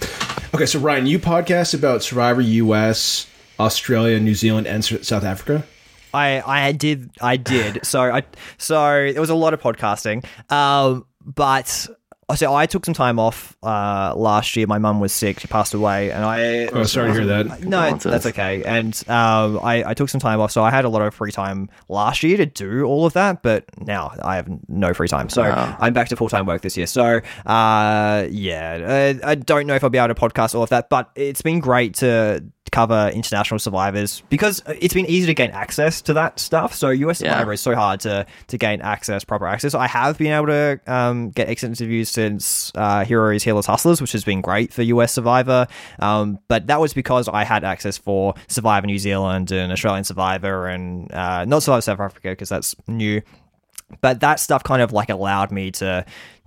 [0.54, 3.26] Okay, so Ryan, you podcast about Survivor U.S.,
[3.58, 5.64] Australia, New Zealand, and South Africa.
[6.12, 8.24] I I did I did so I
[8.58, 8.74] so
[9.12, 11.88] there was a lot of podcasting, um, but
[12.36, 14.66] so I took some time off uh, last year.
[14.66, 17.46] My mum was sick; she passed away, and I Oh, sorry to hear that.
[17.46, 18.10] no, Condolences.
[18.10, 18.62] that's okay.
[18.64, 21.32] And um, I, I took some time off, so I had a lot of free
[21.32, 23.42] time last year to do all of that.
[23.42, 25.76] But now I have no free time, so Wow.
[25.80, 26.86] I'm back to full time work this year.
[26.86, 30.70] So uh, yeah, uh, I don't know if I'll be able to podcast all of
[30.70, 32.42] that, but it's been great to
[32.72, 36.74] cover international survivors because it's been easy to gain access to that stuff.
[36.74, 37.30] So US Yeah.
[37.34, 39.74] Survivor is so hard to to gain access, proper access.
[39.74, 44.12] I have been able to um, get exit interviews since uh, Heroes, Healers, Hustlers, which
[44.12, 45.66] has been great for US Survivor.
[46.00, 50.66] Um, but that was because I had access for Survivor New Zealand and Australian Survivor
[50.66, 53.22] and uh, not Survivor South Africa because that's new.
[54.00, 56.02] but that stuff kind of like allowed me to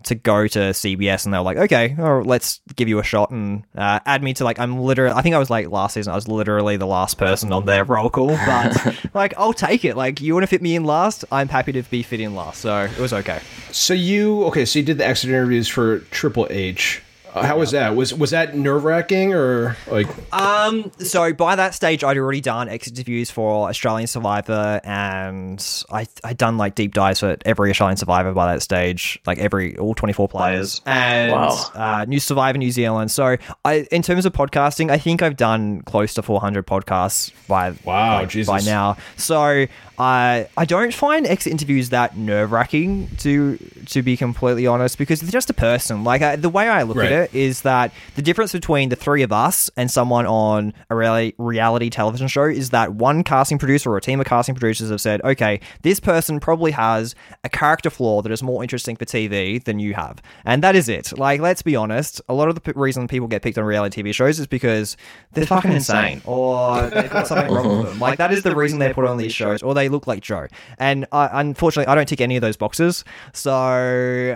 [0.05, 3.31] to go to CBS and they were like, okay, oh, let's give you a shot
[3.31, 6.11] and uh, add me to like I'm literally I think I was like last season
[6.11, 9.97] I was literally the last person on their roll call, but like I'll take it.
[9.97, 12.61] Like you want to fit me in last, I'm happy to be fit in last,
[12.61, 13.41] so it was okay.
[13.71, 14.65] So you okay?
[14.65, 17.01] So you did the exit interviews for Triple H.
[17.43, 17.95] How was that?
[17.95, 20.07] Was was that nerve wracking or like?
[20.33, 26.07] Um, so by that stage, I'd already done exit interviews for Australian Survivor, and I
[26.23, 29.93] I'd done like deep dives for every Australian Survivor by that stage, like every all
[29.95, 31.57] twenty four players, and Wow.
[31.75, 33.11] uh, New Survivor New Zealand.
[33.11, 33.35] So
[33.65, 37.73] I, in terms of podcasting, I think I've done close to four hundred podcasts by
[37.83, 38.47] Wow, like, Jesus.
[38.49, 38.95] by now.
[39.17, 39.65] So
[39.99, 43.57] I I don't find exit interviews that nerve wracking to
[43.87, 46.03] to be completely honest, because they're just a person.
[46.03, 47.11] Like I, the way I look Right.
[47.11, 50.95] at it is that the difference between the three of us and someone on a
[50.95, 54.89] reality, reality television show is that one casting producer or a team of casting producers
[54.89, 59.05] have said, okay, this person probably has a character flaw that is more interesting for
[59.05, 60.21] TV than you have.
[60.45, 61.17] And that is it.
[61.17, 64.03] Like, let's be honest, a lot of the p- reason people get picked on reality
[64.03, 64.97] TV shows is because
[65.33, 67.99] they're fucking insane or they've got something wrong with them.
[68.05, 70.47] Like, that is the reason they're put on these shows or they look like Joe.
[70.77, 73.03] And uh, unfortunately, I don't tick any of those boxes.
[73.33, 73.51] So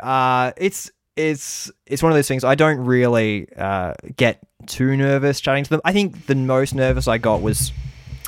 [0.01, 5.39] uh, it's it's it's one of those things I don't really uh, get too nervous
[5.41, 5.81] chatting to them.
[5.83, 7.71] I think the most nervous I got was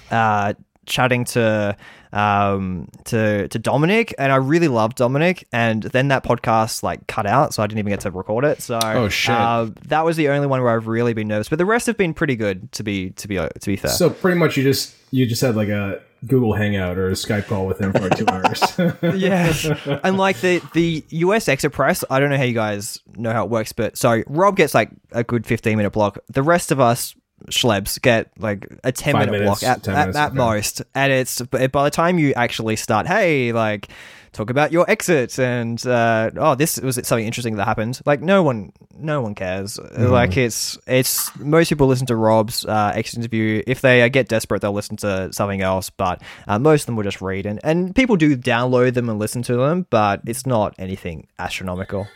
[0.09, 0.53] uh,
[0.85, 1.75] chatting to
[2.13, 7.25] um to to Dominic and I really loved Dominic and then that podcast like cut
[7.25, 9.33] out so I didn't even get to record it so Oh, shit.
[9.33, 11.95] uh, that was the only one where I've really been nervous but the rest have
[11.95, 14.93] been pretty good to be to be to be fair So pretty much you just
[15.11, 18.25] you just had like a Google Hangout or a Skype call with him for two
[18.29, 19.15] hours.
[19.15, 19.99] yeah.
[20.03, 23.43] and like the the US exit press, I don't know how you guys know how
[23.43, 26.19] it works, but so Rob gets like a good 15 minute block.
[26.29, 27.15] The rest of us
[27.49, 30.37] schlebs get like a 10 Five minute minutes, block at, 10 at, minutes, at okay.
[30.37, 30.81] most.
[30.93, 33.89] And it's by the time you actually start, hey, like
[34.33, 38.41] talk about your exit and uh, oh this was something interesting that happened like no
[38.43, 40.07] one no one cares Mm-hmm.
[40.07, 44.27] like it's it's most people listen to rob's uh, exit interview if they uh, get
[44.29, 47.59] desperate they'll listen to something else but uh, most of them will just read and,
[47.63, 52.07] and people do download them and listen to them but it's not anything astronomical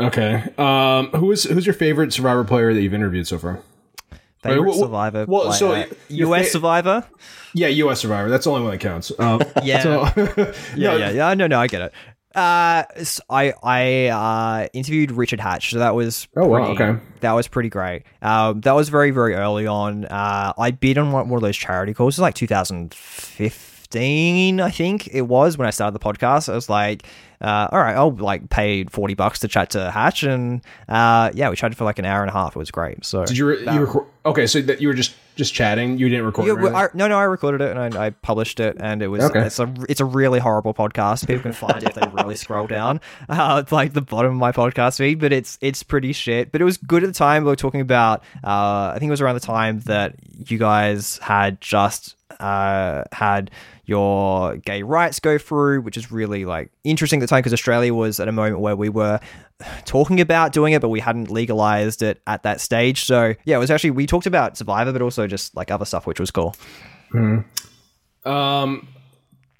[0.00, 0.42] okay.
[0.58, 3.60] Um, who is who's your favorite Survivor player that you've interviewed so far?
[4.46, 5.52] Favorite Wait, wh- wh- survivor well, player.
[5.54, 7.04] so us fa- survivor
[7.54, 8.00] Yeah, U.S.
[8.00, 8.28] Survivor.
[8.28, 9.12] That's the only one that counts.
[9.18, 9.82] Um, Yeah.
[9.82, 10.02] So,
[10.76, 11.34] yeah, no, yeah, yeah.
[11.34, 11.92] No, no, I get it.
[12.34, 16.96] Uh, s- I I uh, interviewed Richard Hatch, so that was Oh, wow, okay.
[17.20, 18.02] That was pretty great.
[18.20, 20.04] Um, that was very very early on.
[20.04, 22.18] Uh, I bid on one, one of those charity calls.
[22.18, 23.50] It was like 2015,
[23.94, 26.48] I think it was when I started the podcast.
[26.50, 27.06] I was like,
[27.40, 31.50] uh, all right, I'll like pay 40 bucks to chat to Hatch, and uh, yeah,
[31.50, 32.56] we chatted for like an hour and a half.
[32.56, 33.04] It was great.
[33.04, 34.06] So Did you re- you record?
[34.24, 35.98] Okay, so that you were just just chatting.
[35.98, 36.46] You didn't record.
[36.46, 36.74] yeah?
[36.74, 39.40] I, no, no, I recorded it and I, I published it, and it was Okay.
[39.46, 41.26] it's a it's a really horrible podcast.
[41.26, 43.00] People can find it if they really scroll down.
[43.28, 46.52] Uh, it's like the bottom of my podcast feed, but it's it's pretty shit.
[46.52, 47.44] But it was good at the time.
[47.44, 48.20] We were talking about.
[48.42, 50.14] Uh, I think it was around the time that
[50.46, 53.50] you guys had just uh, had
[53.86, 57.94] your gay rights go through, which is really like interesting at the time because Australia
[57.94, 59.20] was at a moment where we were
[59.84, 63.04] talking about doing it, but we hadn't legalized it at that stage.
[63.04, 66.06] So yeah, it was actually we talked about Survivor, but also just like other stuff,
[66.06, 66.54] which was cool.
[68.24, 68.88] Um,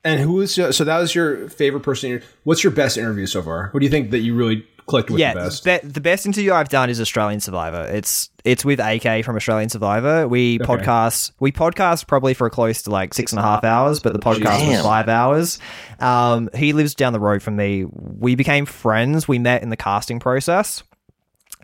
[0.05, 2.23] and who is so that was your favorite person?
[2.45, 3.69] What's your best interview so far?
[3.69, 5.65] Who do you think that you really clicked with yeah, the best?
[5.65, 7.85] be- the best interview I've done is Australian Survivor.
[7.85, 10.27] It's it's with AK from Australian Survivor.
[10.27, 14.13] We podcast we podcast probably for close to like six and a half hours, but
[14.13, 15.59] the podcast was five hours.
[16.01, 17.85] Um, he lives down the road from me.
[17.85, 19.29] We became friends.
[19.29, 20.83] We met in the casting process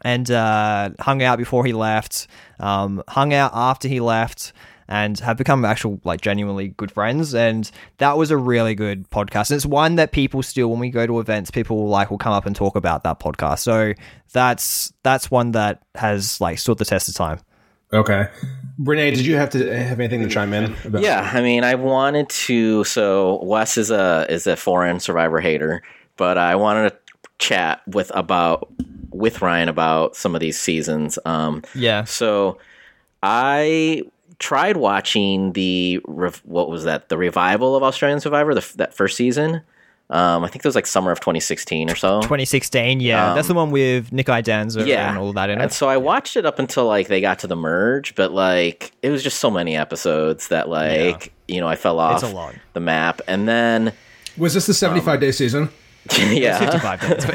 [0.04, 2.26] and uh, hung out before he left.
[2.60, 4.52] Um, hung out after he left.
[4.93, 9.51] And have become actual like genuinely good friends, and that was a really good podcast.
[9.51, 12.35] And it's one that people still, when we go to events, people like will come
[12.35, 13.60] up and talk about that podcast.
[13.60, 13.94] So
[14.32, 17.39] that's that's one that has like stood the test of time.
[17.94, 18.28] Okay,
[18.78, 20.77] Renee, did you have to have anything to chime in?
[20.85, 21.01] About?
[21.01, 22.85] Yeah, I mean, I wanted to.
[22.85, 25.82] So Wes is a is a foreign survivor hater,
[26.19, 26.97] but I wanted to
[27.39, 28.70] chat with about
[29.10, 31.19] with Ryan about some of these seasons.
[31.24, 32.59] Um, Yeah, so
[33.23, 34.02] I
[34.43, 38.93] tried watching the rev- what was that the revival of Australian Survivor the, f- that
[38.93, 39.62] first season.
[40.10, 42.20] Um, I think it was like summer of 2016 or so.
[42.20, 43.01] 2016.
[43.01, 45.97] Yeah, that's the one with Nick Iadanza yeah, and all that in And so I
[45.97, 49.39] watched it up until like they got to the merge, but like it was just
[49.39, 52.55] so many episodes that like you know I fell off a lot.
[52.74, 53.94] the map, and then
[54.36, 55.70] Was this the seventy-five day season?
[56.18, 57.26] yeah, 55 minutes.
[57.26, 57.34] but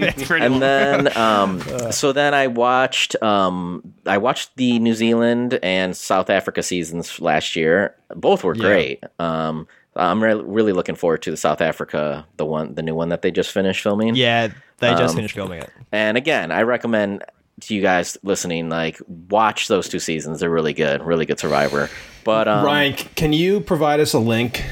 [0.00, 0.54] it's pretty long.
[0.54, 1.60] and then um,
[1.92, 7.54] so then I watched um, I watched the New Zealand and South Africa seasons last
[7.56, 7.94] year.
[8.14, 9.02] Both were great.
[9.18, 13.10] Um, I'm re- really looking forward to the South Africa, the one, the new one
[13.10, 14.14] that they just finished filming.
[14.16, 14.48] Yeah,
[14.78, 15.70] they just Um, finished filming it.
[15.92, 17.22] And again, I recommend
[17.60, 20.40] to you guys listening, like watch those two seasons.
[20.40, 21.90] They're really good, really good Survivor.
[22.24, 24.64] But um, Ryan, can you provide us a link?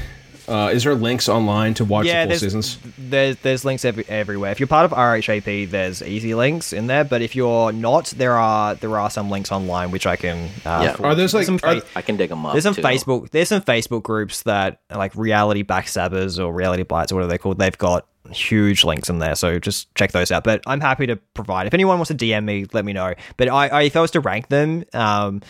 [0.51, 2.77] Uh, is there links online to watch Yeah, the full there's, seasons?
[2.97, 4.51] there's there's links every, everywhere.
[4.51, 7.03] If you're part of RHAP, there's easy links in there.
[7.03, 10.49] But if you're not, there are there are some links online which I can.
[10.65, 10.93] Uh, Yeah.
[10.93, 11.11] forward.
[11.11, 12.51] Are those like some are- fa- I can dig them up.
[12.53, 12.81] There's some too.
[12.81, 13.29] Facebook.
[13.31, 17.57] There's some Facebook groups that like reality backstabbers or reality bites or whatever they're called.
[17.57, 20.43] They've got huge links in there, so just check those out.
[20.43, 21.67] But I'm happy to provide.
[21.67, 23.13] If anyone wants to DM me, let me know.
[23.37, 25.41] But I, I if I was to rank them, um,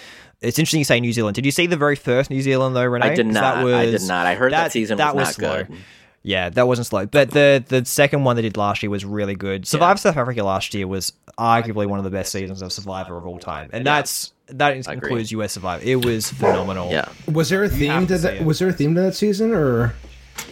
[0.42, 1.36] it's interesting you say New Zealand.
[1.36, 3.12] Did you see the very first New Zealand though, Renee?
[3.12, 3.56] I did 'Cause not.
[3.56, 4.26] That was, I did not.
[4.26, 5.64] I heard that, season was, not slow.
[5.64, 5.78] good.
[6.24, 7.06] Yeah, that wasn't slow.
[7.06, 9.68] But the the second one they did last year was really good.
[9.68, 13.26] Survivor South Africa last year was arguably one of the best seasons of Survivor of
[13.26, 15.84] all time, and that's that includes US Survivor.
[15.84, 16.92] It was phenomenal.
[16.92, 17.08] Yeah.
[17.32, 18.46] Was there a theme to to that?
[18.46, 19.96] Was there a theme to that season, or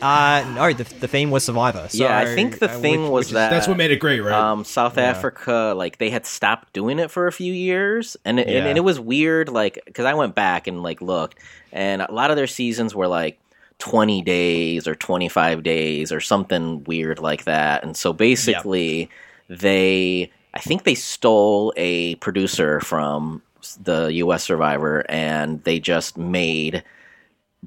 [0.01, 1.87] Uh, no, the, the theme was Survivor.
[1.89, 3.91] So, yeah, I think the uh, thing which- was which is- that that's what made
[3.91, 4.33] it great, right?
[4.33, 8.47] um, South Africa, like they had stopped doing it for a few years, and it,
[8.47, 8.65] Yeah.
[8.65, 9.49] and it was weird.
[9.49, 11.37] Like because I went back and like looked,
[11.71, 13.39] and a lot of their seasons were like
[13.77, 17.83] twenty days or twenty five days or something weird like that.
[17.83, 19.09] And so basically,
[19.47, 23.41] they I think they stole a producer from
[23.83, 24.43] the U.S.
[24.43, 26.83] Survivor, and they just made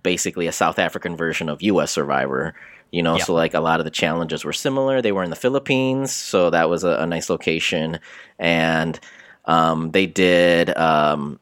[0.01, 1.91] basically a South African version of U.S.
[1.93, 2.55] Survivor.
[2.91, 3.25] You know, Yeah.
[3.25, 5.01] so like a lot of the challenges were similar.
[5.01, 7.99] They were in the Philippines, so that was a, a nice location,
[8.39, 9.01] and
[9.47, 11.41] um, they did um,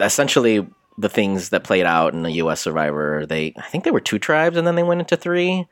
[0.00, 0.66] essentially
[0.96, 2.60] the things that played out in the U.S.
[2.60, 3.26] Survivor.
[3.26, 5.66] They, I think, they were two tribes, and then they went into three.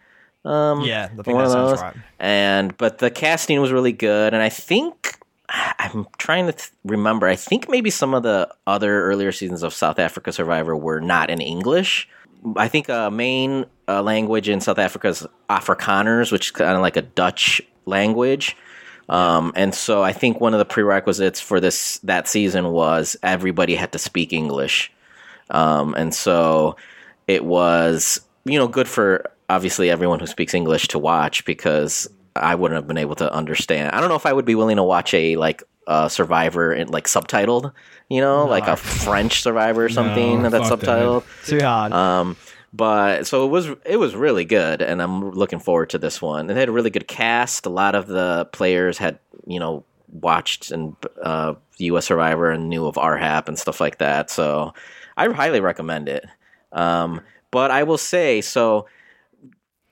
[0.45, 1.81] Um, yeah, one that of those.
[1.81, 1.95] right.
[2.19, 5.19] And but the casting was really good, and I think
[5.53, 7.29] I'm trying to th- remember.
[7.29, 11.31] I think maybe some of the other earlier seasons of South Africa Survivor were not
[11.31, 12.09] in English.
[12.57, 16.81] I think uh, main uh, language in South Africa is Afrikaners, which is kind of
[16.81, 18.57] like a Dutch language.
[19.09, 23.75] Um, and so I think one of the prerequisites for this that season was everybody
[23.75, 24.91] had to speak English.
[25.51, 26.77] Um, and so
[27.29, 32.55] it was, you know, good for obviously everyone who speaks English to watch because I
[32.55, 33.91] wouldn't have been able to understand.
[33.93, 36.89] I don't know if I would be willing to watch a like uh, Survivor in
[36.89, 37.73] like subtitled,
[38.09, 40.89] you know, like a French Survivor or something No, that's fuck that.
[40.89, 41.25] subtitled.
[41.47, 41.93] Too hard.
[41.93, 42.37] Um,
[42.73, 46.49] but so it was it was really good, and I'm looking forward to this one.
[46.49, 47.67] It had a really good cast.
[47.67, 52.07] A lot of the players had you know watched and uh, U.S.
[52.07, 54.31] Survivor and knew of RHAP and stuff like that.
[54.31, 54.73] So
[55.19, 56.25] I highly recommend it.
[56.73, 58.87] Um, but I will say so.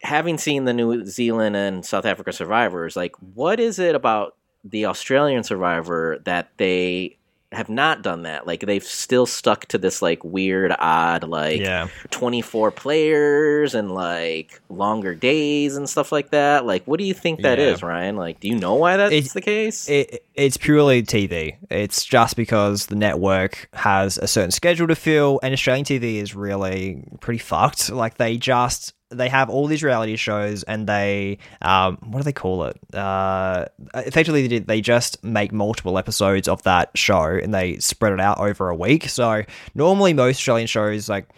[0.03, 4.87] Having seen the New Zealand and South Africa survivors, like what is it about the
[4.87, 7.17] Australian survivor that they
[7.53, 8.47] have not done that?
[8.47, 11.89] Like they've still stuck to this like weird, odd, like Yeah.
[12.11, 16.65] 24 players and like longer days and stuff like that.
[16.65, 17.89] Like, what do you think that is, Yeah.
[17.89, 18.17] Ryan?
[18.17, 19.89] Like, do you know why that's It- the case?
[19.89, 21.57] it, it's purely TV.
[21.71, 26.35] It's just because the network has a certain schedule to fill, and Australian TV is
[26.35, 27.91] really pretty fucked.
[27.91, 32.33] Like they just they have all these reality shows, and they um, what do they
[32.33, 32.79] call it?
[32.95, 38.21] Uh, effectively, they, they just make multiple episodes of that show, and they spread it
[38.21, 39.09] out over a week.
[39.09, 39.43] So
[39.75, 41.29] normally, most Australian shows like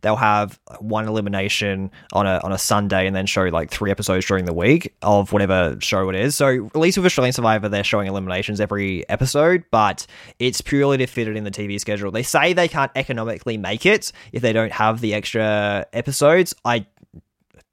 [0.00, 4.24] they'll have one elimination on a on a Sunday, and then show like three episodes
[4.26, 6.34] during the week of whatever show it is.
[6.34, 10.06] So at least with Australian Survivor, they're showing eliminations every episode, but
[10.38, 12.10] it's purely to fit it in the TV schedule.
[12.10, 16.54] They say they can't economically make it if they don't have the extra episodes.
[16.64, 16.86] I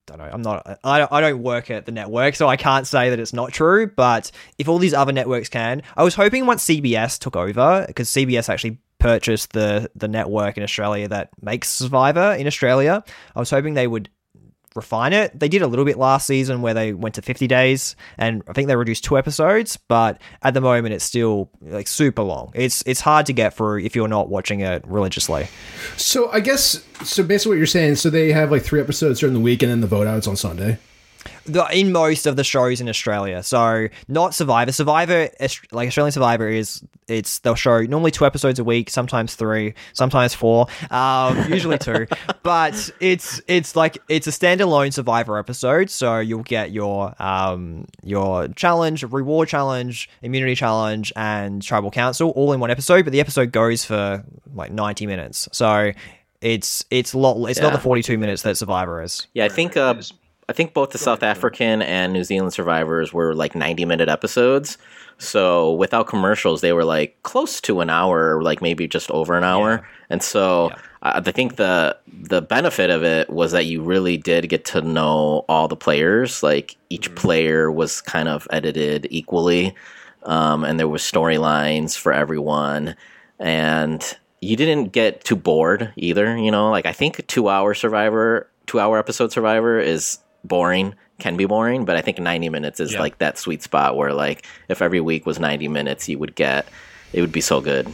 [0.06, 0.30] don't know.
[0.32, 0.80] I'm not.
[0.84, 3.52] I don't, I don't work at the network, so I can't say that it's not
[3.52, 3.88] true.
[3.88, 8.10] But if all these other networks can, I was hoping once CBS took over, because
[8.10, 13.04] CBS actually purchased the the network in Australia that makes Survivor in Australia.
[13.36, 14.10] I was hoping they would
[14.76, 15.38] refine it.
[15.40, 18.54] They did a little bit last season where they went to 50 days and I
[18.54, 22.52] think they reduced two episodes, but at the moment it's still like super long.
[22.54, 25.48] It's it's hard to get through if you're not watching it religiously.
[25.98, 27.24] So I guess so.
[27.24, 29.82] Basically, what you're saying, so they have like three episodes during the week, and then
[29.82, 30.78] the vote outs on Sunday.
[31.46, 33.44] The, in most of the shows in Australia.
[33.44, 34.72] So not Survivor.
[34.72, 35.30] Survivor,
[35.72, 40.34] like Australian Survivor, is it's they'll show normally two episodes a week, sometimes three, sometimes
[40.34, 42.08] four, um, usually two.
[42.44, 45.90] But it's it's like it's a standalone Survivor episode.
[45.90, 52.54] So you'll get your um your challenge, reward challenge, immunity challenge, and tribal council all
[52.54, 53.06] in one episode.
[53.06, 54.24] But the episode goes for
[54.54, 55.48] like ninety minutes.
[55.52, 55.92] So.
[56.42, 57.50] It's it's lot.
[57.50, 59.26] It's not the forty two minutes that Survivor is.
[59.34, 59.96] yeah, I think uh,
[60.48, 64.78] I think both the South African and New Zealand survivors were like 90 minute episodes.
[65.18, 69.44] So without commercials, they were like close to an hour, like maybe just over an
[69.44, 69.88] hour.
[70.10, 74.50] And so I I think the the benefit of it was that you really did
[74.50, 76.44] get to know all the players.
[76.44, 79.76] Like each player was kind of edited equally,
[80.24, 82.96] um, and there was storylines for everyone,
[83.40, 86.38] and you didn't get too bored either.
[86.38, 90.96] You know, like I think two hour Survivor, two hour episode Survivor is boring.
[91.18, 93.00] Can be boring, but I think 90 minutes is Yeah.
[93.00, 96.68] like that sweet spot where, like, if every week was 90 minutes, you would get
[97.14, 97.88] it would be so good.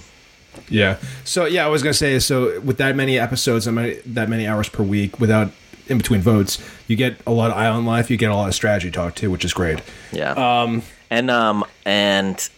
[0.69, 0.97] Yeah.
[1.23, 4.69] So yeah, I was gonna say so with that many episodes and that many hours
[4.69, 5.51] per week without
[5.87, 6.57] in between votes,
[6.87, 8.09] you get a lot of island life.
[8.09, 9.79] You get a lot of strategy talk too, which is great.
[10.11, 10.31] Yeah.
[10.31, 12.49] Um, and um, and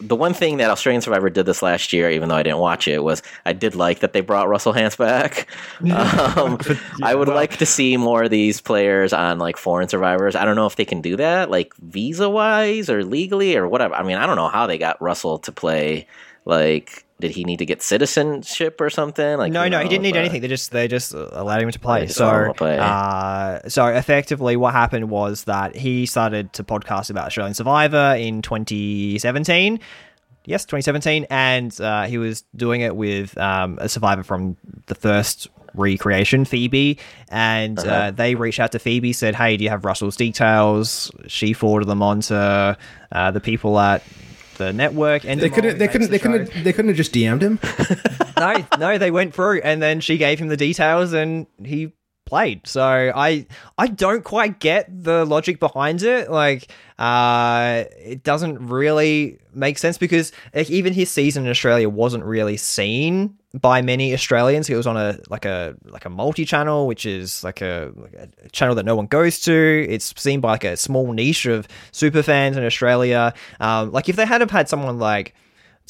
[0.00, 2.88] the one thing that Australian Survivor did this last year, even though I didn't watch
[2.88, 5.46] it, was I did like that they brought Russell Hantz back.
[5.90, 6.58] Um,
[7.02, 10.34] I would like to see more of these players on like foreign survivors.
[10.34, 13.94] I don't know if they can do that, like visa wise or legally or whatever.
[13.94, 16.06] I mean, I don't know how they got Russell to play.
[16.44, 19.38] Like, did he need to get citizenship or something?
[19.38, 20.40] Like, No, no, he didn't need anything.
[20.40, 22.00] They just they just allowed him to play.
[22.00, 22.78] They just allowed him So, play.
[22.80, 28.42] uh, so effectively, what happened was that he started to podcast about Australian Survivor in
[28.42, 29.80] 2017.
[30.46, 34.56] Yes, 2017, and uh, he was doing it with um, a survivor from
[34.86, 36.98] the first recreation, Phoebe,
[37.28, 38.10] and uh Uh-huh.
[38.12, 42.02] they reached out to Phoebe, said, "Hey, do you have Russell's details?" She forwarded them
[42.02, 42.76] on to
[43.12, 44.02] uh, the people at
[44.60, 45.78] the network, and They couldn't.
[45.78, 46.10] They couldn't.
[46.10, 46.52] They couldn't.
[46.62, 47.58] They couldn't have just DM'd him.
[48.38, 51.92] no, no, they went through, and then she gave him the details, and he
[52.30, 52.66] played.
[52.66, 53.46] So I,
[53.76, 56.30] I don't quite get the logic behind it.
[56.30, 62.24] Like, uh, it doesn't really make sense because like, even his season in Australia wasn't
[62.24, 64.70] really seen by many Australians.
[64.70, 68.14] It was on a like a like a multi channel, which is like a, like
[68.14, 69.86] a channel that no one goes to.
[69.88, 73.34] It's seen by like a small niche of super fans in Australia.
[73.58, 75.34] Um, like if they had have had someone like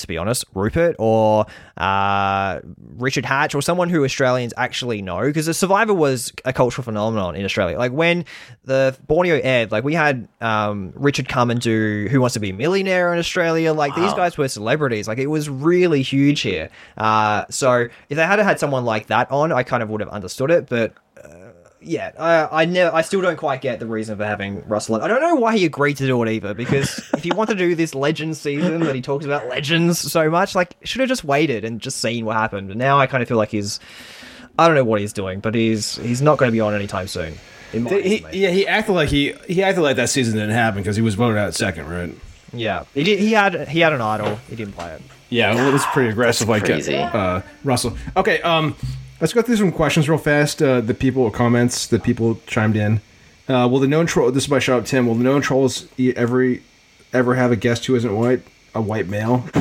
[0.00, 1.46] to be honest, Rupert or
[1.76, 2.60] uh,
[2.96, 7.36] Richard Hatch or someone who Australians actually know, because the Survivor was a cultural phenomenon
[7.36, 7.78] in Australia.
[7.78, 8.24] Like when
[8.64, 12.50] the Borneo aired, like we had um, Richard come and do Who Wants to Be
[12.50, 13.72] a Millionaire in Australia.
[13.72, 15.08] Like these guys were celebrities.
[15.08, 16.70] Like it was really huge here.
[16.96, 20.10] Uh, so if they had had someone like that on, I kind of would have
[20.10, 20.94] understood it, but
[21.82, 24.96] yeah, I, I never, I still don't quite get the reason for having Russell.
[24.96, 26.54] I don't know why he agreed to do it either.
[26.54, 30.30] Because if he wanted to do this Legends season that he talks about Legends so
[30.30, 32.68] much, like should have just waited and just seen what happened.
[32.68, 33.80] But now I kind of feel like he's,
[34.58, 37.08] I don't know what he's doing, but he's he's not going to be on anytime
[37.08, 37.34] soon.
[37.72, 40.80] In my He, yeah, he acted like he he acted like that season didn't happen
[40.80, 42.14] because he was voted out second, right?
[42.52, 43.18] yeah, he did.
[43.20, 44.36] He had he had an idol.
[44.48, 45.02] He didn't play it.
[45.28, 46.96] Yeah, well, was pretty aggressive, like crazy.
[46.96, 47.96] Uh, Russell.
[48.16, 48.74] Okay, um,
[49.20, 50.62] let's go through some questions real fast.
[50.62, 53.00] Uh, the people comments, the people chimed in.
[53.48, 54.30] Uh, will the known troll?
[54.30, 55.06] This is by Shut Up Tim.
[55.06, 56.62] Will the known trolls every
[57.12, 58.42] ever have a guest who isn't white?
[58.74, 59.44] A white male?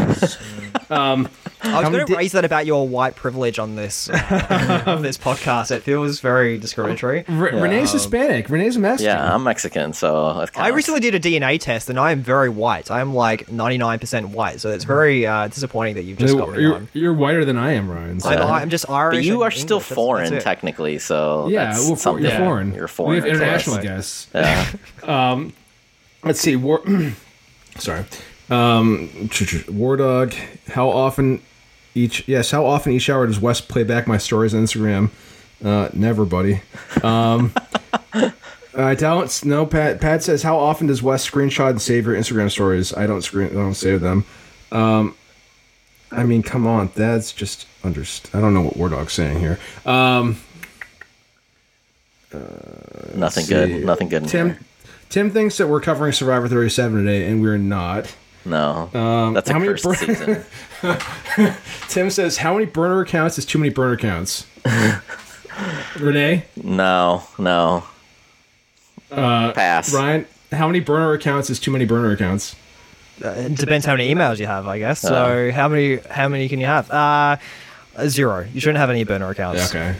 [0.92, 1.26] I
[1.64, 5.18] was going to di- raise that about your white privilege on this uh, on this
[5.18, 5.72] podcast.
[5.72, 7.26] It feels very discriminatory.
[7.28, 8.50] Re- Rene's Hispanic.
[8.50, 9.06] Rene's a Mexican.
[9.16, 12.92] Yeah, I'm Mexican, so I recently did a DNA test and I am very white.
[12.92, 16.62] I am like 99% white, so it's very uh, disappointing that you've just got me
[16.62, 16.88] You're, on.
[16.94, 18.20] you're whiter than I am, Ryan.
[18.20, 19.18] so- I'm, I'm just Irish.
[19.18, 19.90] But you and are still English.
[19.90, 20.48] That's- foreign, that's it.
[20.48, 21.00] technically.
[21.00, 22.26] So yeah, that's well, for- something.
[22.26, 22.74] you're foreign.
[22.74, 23.12] You're foreign.
[23.12, 23.38] We have to us.
[23.68, 24.28] international guests.
[24.36, 25.50] Yeah.
[26.24, 26.56] Let's see.
[26.56, 26.82] War.
[27.78, 28.06] sorry.
[28.50, 30.34] Um, Wardog.
[30.70, 31.42] How often
[31.96, 32.28] each?
[32.28, 32.52] Yes.
[32.52, 35.10] How often each hour does Wes play back my stories on Instagram?
[35.64, 36.62] Uh, never, buddy.
[37.04, 37.54] Um,
[38.76, 39.46] I don't.
[39.46, 40.00] No, Pat.
[40.00, 42.94] Pat says, how often does Wes screenshot and save your Instagram stories?
[42.94, 43.50] I don't screen.
[43.50, 44.26] I don't save them.
[44.72, 45.16] Um,
[46.12, 46.90] I mean, come on.
[46.96, 48.34] That's just underst.
[48.36, 49.60] I don't know what Wardog's saying here.
[49.86, 50.40] Um,
[52.34, 52.38] uh,
[53.16, 53.84] Nothing good.
[53.86, 54.28] Nothing good.
[54.28, 54.58] Tim.
[55.10, 58.16] Tim thinks that we're covering Survivor 37 today, and we're not.
[58.46, 58.90] No.
[58.94, 60.44] Um, that's a how many cursed bur- season.
[61.90, 64.46] Tim says, "How many burner accounts is too many burner accounts?"
[66.00, 67.24] Rene, No.
[67.38, 67.84] No.
[69.12, 69.94] uh, Pass.
[69.94, 72.56] Ryan, how many burner accounts is too many burner accounts?
[73.24, 75.02] Uh, it depends how many emails you have, I guess.
[75.02, 76.90] So how many how many can you have?
[76.90, 77.36] Uh,
[78.08, 78.46] zero.
[78.54, 79.70] You shouldn't have any burner accounts.
[79.74, 79.96] Okay.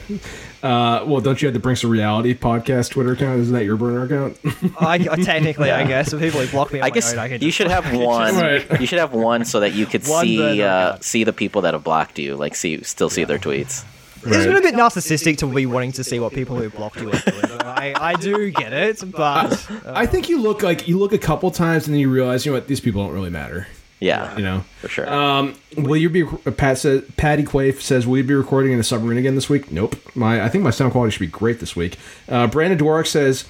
[0.62, 3.40] Uh, well, don't you have the Brinks of Reality podcast Twitter account?
[3.40, 4.38] Isn't that your burner account?
[4.80, 7.18] I, I technically, I guess, if people who block me, on I my guess own,
[7.18, 8.34] I can you just- should have one.
[8.36, 8.80] Right.
[8.80, 11.74] You should have one so that you could One see uh, see the people that
[11.74, 13.84] have blocked you, like see still see their tweets.
[14.26, 17.08] Isn't it a bit narcissistic to be wanting to see what people who blocked you
[17.10, 17.44] are doing?
[17.62, 21.50] I, I do get it, but I think you look like you look a couple
[21.50, 23.66] times and then you realize, you know what, these people don't really matter.
[24.00, 24.64] Yeah, You know.
[24.80, 25.12] for sure.
[25.12, 26.24] Um, will you be?
[26.24, 27.02] Pat says.
[27.18, 29.94] Paddy Quaife says, "Will you be recording in a submarine again this week?" Nope.
[30.16, 31.98] My, I think my sound quality should be great this week.
[32.28, 33.44] Uh, Brandon Dworak says,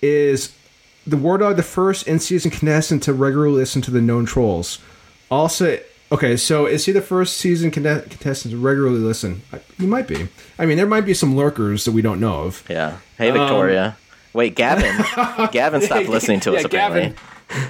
[0.00, 0.54] "Is
[1.06, 4.78] the Wardog the first in-season contestant to regularly listen to the known trolls?
[5.30, 5.78] Also,
[6.10, 9.42] Okay, so is he the first season conte- contestant to regularly listen?
[9.52, 10.28] I- He might be.
[10.58, 12.64] I mean, there might be some lurkers that we don't know of.
[12.70, 12.96] Yeah.
[13.18, 13.98] Hey, Victoria.
[14.32, 14.96] Wait, Gavin.
[15.52, 16.62] Gavin stopped Um, listening to us.
[16.62, 17.00] yeah, apparently.
[17.10, 17.16] Gavin.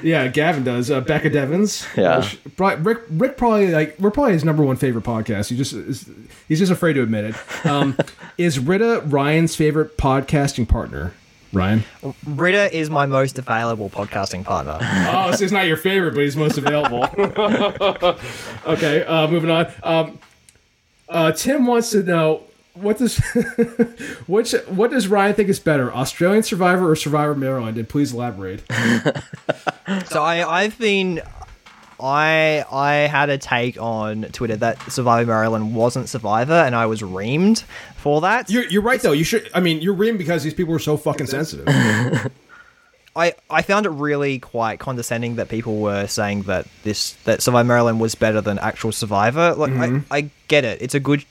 [0.02, 0.90] Yeah, Gavin does.
[0.90, 1.86] Uh, Becca Devins.
[1.96, 2.18] Yeah.
[2.18, 3.02] Which- probably- Rick.
[3.10, 5.50] Rick probably like we're probably his number one favorite podcast.
[5.50, 6.08] He just is,
[6.48, 7.66] he's just afraid to admit it.
[7.66, 7.96] Um,
[8.38, 11.12] is Rita Ryan's favorite podcasting partner?
[11.52, 11.84] Ryan.
[12.26, 14.78] Rita is my most available podcasting partner.
[15.10, 17.04] Oh, so he's not your favorite, but he's most available.
[18.66, 19.66] okay, uh, moving on.
[19.82, 20.18] Um,
[21.08, 22.42] uh, Tim wants to know
[22.80, 23.18] what does
[24.26, 27.78] which what does Ryan think is better, Australian Survivor or Survivor Maryland?
[27.78, 28.62] And please elaborate.
[30.08, 31.22] So I, I've been,
[31.98, 37.00] I, I had a take on Twitter that Survivor Maryland wasn't Survivor, and I was
[37.00, 37.64] reamed
[37.96, 38.50] for that.
[38.50, 39.12] You're, you're right though.
[39.12, 39.50] You should.
[39.54, 41.66] I mean, you're reamed because these people were so fucking sensitive.
[43.16, 47.66] I, I found it really quite condescending that people were saying that this that Survivor
[47.66, 49.54] Maryland was better than actual Survivor.
[49.54, 50.12] Like I, mm-hmm.
[50.12, 50.82] I get it.
[50.82, 51.24] It's a good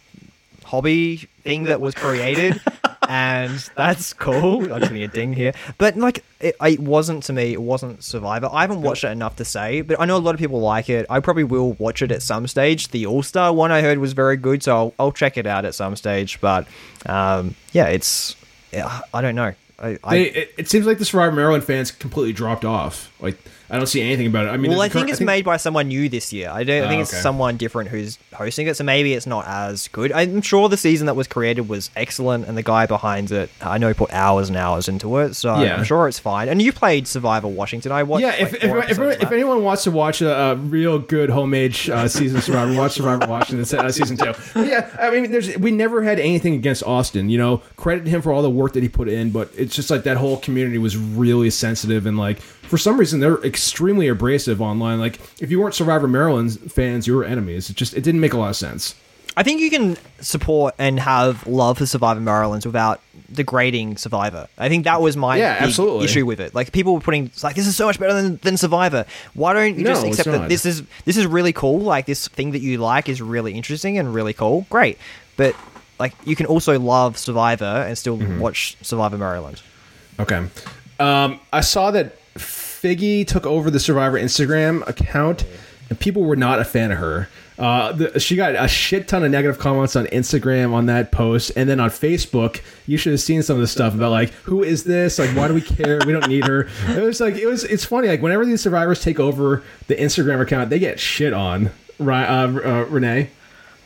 [0.68, 2.62] hobby thing that was created
[3.08, 4.72] and that's cool.
[4.72, 5.54] I'm getting a ding here.
[5.78, 8.50] But like it, it wasn't to me, it wasn't Survivor.
[8.52, 10.90] I haven't watched it enough to say, but I know a lot of people like
[10.90, 11.06] it.
[11.10, 12.90] I probably will watch it at some stage.
[12.90, 15.74] The All-Star one I heard was very good, so I'll, I'll check it out at
[15.74, 16.68] some stage, but
[17.06, 18.36] um, yeah, it's
[18.72, 19.54] yeah, I don't know.
[19.80, 23.14] I, I They, it, it seems like the Survivor Maryland fans completely dropped off.
[23.22, 23.38] Like
[23.70, 24.50] I don't see anything about it.
[24.50, 26.50] I mean, Well, I think it's made by someone new this year.
[26.50, 27.22] I don't I think Oh, it's okay.
[27.22, 30.12] someone different who's hosting it, so maybe it's not as good.
[30.14, 33.78] I'm sure the season that was created was excellent, and the guy behind it, I
[33.78, 35.76] know he put hours and hours into it, so Yeah.
[35.76, 36.48] I'm sure it's fine.
[36.50, 37.92] And you played Survivor Washington.
[37.92, 38.22] I watched.
[38.22, 41.30] Yeah, if, like, if, if, episodes if anyone wants to watch a, a real good
[41.30, 44.34] homemade uh, season of Survivor, watch Survivor Washington uh, season two.
[44.54, 47.30] But yeah, I mean, there's we never had anything against Austin.
[47.30, 49.90] You know, credit him for all the work that he put in, but it's just
[49.90, 54.62] like that whole community was really sensitive and like for some reason they're extremely abrasive
[54.62, 55.00] online.
[55.00, 57.70] Like if you weren't Survivor Maryland fans, you were enemies.
[57.70, 58.96] It just it didn't make a lot of sense.
[59.36, 64.48] I think you can support and have love for Survivor Maryland without degrading Survivor.
[64.58, 66.06] I think that was my Yeah, absolutely.
[66.06, 66.56] issue with it.
[66.56, 69.06] Like people were putting like this is so much better than, than Survivor.
[69.36, 71.80] Why don't you No, just accept that this is this is really cool?
[71.82, 74.66] Like this thing that you like is really interesting and really cool.
[74.72, 74.98] Great,
[75.36, 75.56] but
[76.00, 78.40] like you can also love Survivor and still Mm-hmm.
[78.40, 79.62] watch Survivor Maryland.
[80.20, 80.48] Okay.
[81.00, 82.16] Um, I saw that
[82.82, 85.46] Figgy took over the Survivor Instagram account,
[85.90, 87.30] and people were not a fan of her.
[87.58, 91.52] Uh, the, she got a shit ton of negative comments on Instagram on that post,
[91.56, 94.64] and then on Facebook, you should have seen some of the stuff about like, who
[94.64, 95.18] is this?
[95.18, 96.00] Like, why do we care?
[96.06, 96.68] We don't need her.
[96.90, 97.64] It was like, it was.
[97.64, 98.10] It's funny.
[98.10, 101.72] Like, whenever these survivors take over the Instagram account, they get shit on.
[102.00, 103.32] Right, uh, uh, Rene.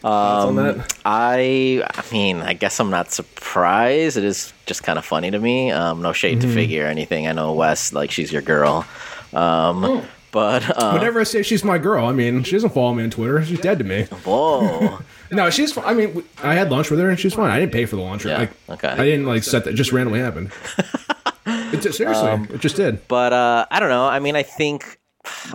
[0.02, 0.94] That?
[1.06, 4.18] I I mean, I guess I'm not surprised.
[4.18, 5.72] It is just kind of funny to me.
[5.72, 6.54] Um, no shade Mm-hmm.
[6.56, 7.28] to Figgy or anything.
[7.28, 8.86] I know Wes, like she's your girl.
[9.34, 13.04] Um, but uh, Whenever I say she's my girl, I mean she doesn't follow me
[13.04, 13.44] on Twitter.
[13.44, 14.06] She's dead to me.
[14.26, 15.00] whoa,
[15.32, 15.78] No, she's.
[15.78, 17.52] I mean, I had lunch with her and she's fine.
[17.52, 18.26] I didn't pay for the lunch.
[18.26, 18.90] Yeah, Like, okay.
[18.90, 19.72] I didn't like set that.
[19.72, 20.52] it Just randomly happened.
[21.46, 23.08] it just, seriously, Um, it just did.
[23.08, 24.06] but uh, I don't know.
[24.06, 24.98] I mean, I think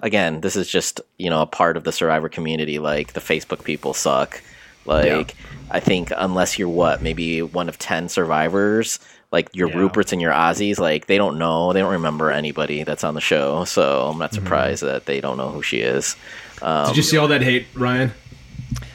[0.02, 2.78] again, this is just you know a part of the Survivor community.
[2.78, 4.42] Like the Facebook people suck.
[4.84, 5.34] Like
[5.70, 9.00] I think unless you're what maybe one of ten survivors,
[9.32, 9.76] like your Yeah.
[9.76, 13.20] Ruperts and your Aussies, like they don't know, they don't remember anybody that's on the
[13.20, 13.64] show.
[13.64, 14.44] So I'm not Mm-hmm.
[14.44, 16.14] surprised that they don't know who she is.
[16.62, 18.12] Um, Did you see all that hate, Ryan?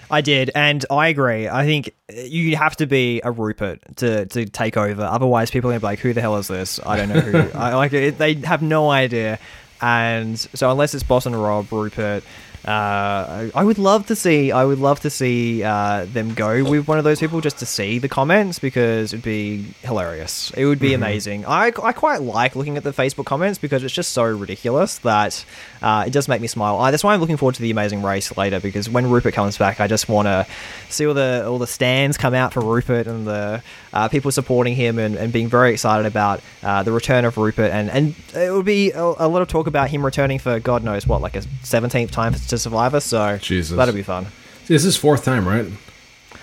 [0.09, 1.47] I did, and I agree.
[1.47, 5.01] I think you have to be a Rupert to, to take over.
[5.03, 6.81] Otherwise, people are gonna be like, "Who the hell is this?
[6.85, 8.17] I don't know who." I like it.
[8.17, 9.39] They have no idea,
[9.81, 12.23] and so unless it's Boston Rob, Rupert.
[12.63, 14.51] Uh, I, would love to see.
[14.51, 17.65] I would love to see uh, them go with one of those people just to
[17.65, 20.51] see the comments because it'd be hilarious.
[20.55, 21.43] It would be amazing.
[21.47, 25.43] I, I quite like looking at the Facebook comments because it's just so ridiculous that
[25.81, 26.77] uh, it does make me smile.
[26.77, 29.57] I, that's why I'm looking forward to the Amazing Race later because when Rupert comes
[29.57, 30.45] back, I just want to
[30.89, 33.63] see all the all the stands come out for Rupert and the
[33.93, 37.71] uh, people supporting him and, and being very excited about uh, the return of Rupert
[37.71, 40.83] and and it would be a, a lot of talk about him returning for God
[40.83, 42.99] knows what like a 17th time to Survivor.
[42.99, 43.75] So Jesus.
[43.75, 44.27] that'll be fun.
[44.67, 45.65] This is fourth time, right?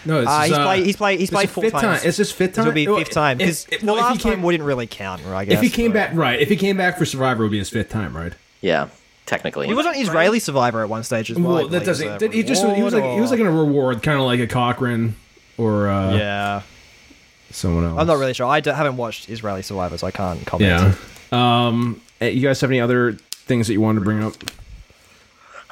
[0.04, 0.86] No, this Uh, is, he's played.
[0.86, 1.18] He's played.
[1.20, 2.00] He's this played is four fifth times.
[2.00, 2.08] time.
[2.08, 2.62] Is this fifth time?
[2.68, 4.86] It'll be fifth time because if- the well, if he last time came- wouldn't really
[4.86, 5.24] count.
[5.26, 6.38] I guess If he came but- back, right?
[6.40, 8.32] If he came back for Survivor, it would be his fifth time, right?
[8.60, 8.88] yeah,
[9.26, 9.66] technically.
[9.66, 11.54] he was on Israeli Survivor at one stage as well.
[11.54, 12.22] Well, that doesn't.
[12.22, 14.24] as he just he was like reward he was like in a reward, kind of
[14.24, 15.16] like a Cochran
[15.56, 16.62] or uh, yeah.
[17.50, 17.98] Someone else.
[17.98, 18.46] I'm not really sure.
[18.46, 20.96] I d- haven't watched Israeli Survivor, so I can't comment.
[21.32, 21.66] Yeah.
[21.66, 24.34] Um, eh, you guys have any other things that you wanted to bring up?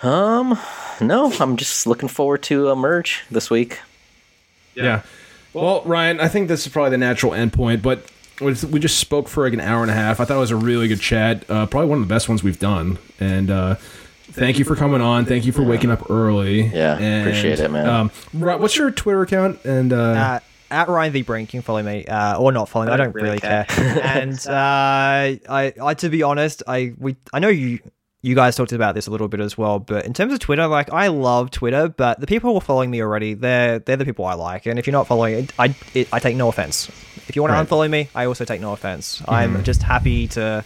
[0.03, 0.59] Um,
[1.01, 3.81] no, I'm just looking forward to a merge this week.
[4.75, 5.03] Yeah.
[5.55, 8.05] Well, Ryan, I think this is probably the natural endpoint, but
[8.41, 10.21] we we just spoke for like an hour and a half.
[10.21, 11.49] I thought it was a really good chat.
[11.51, 12.99] Uh, probably one of the best ones we've done.
[13.19, 13.77] And uh,
[14.33, 15.25] thank you for coming on.
[15.25, 16.67] Thank you for waking up early.
[16.67, 17.89] Yeah, appreciate it, man.
[17.89, 19.65] Um, what's your Twitter account?
[19.65, 20.41] And uh, Uh,
[20.71, 22.93] at Ryan V Brink, you can follow me, uh, or not follow me.
[22.93, 23.67] I don't really care.
[23.69, 27.81] and uh, I, I, to be honest, I we I know you.
[28.23, 30.67] You guys talked about this a little bit as well, but in terms of Twitter,
[30.67, 34.05] like I love Twitter, but the people who are following me already, they're they're the
[34.05, 36.89] people I like, and if you're not following, it, I it, I take no offense.
[37.29, 37.69] If you want Right.
[37.69, 39.23] to unfollow me, I also take no offense.
[39.29, 40.65] I'm just happy to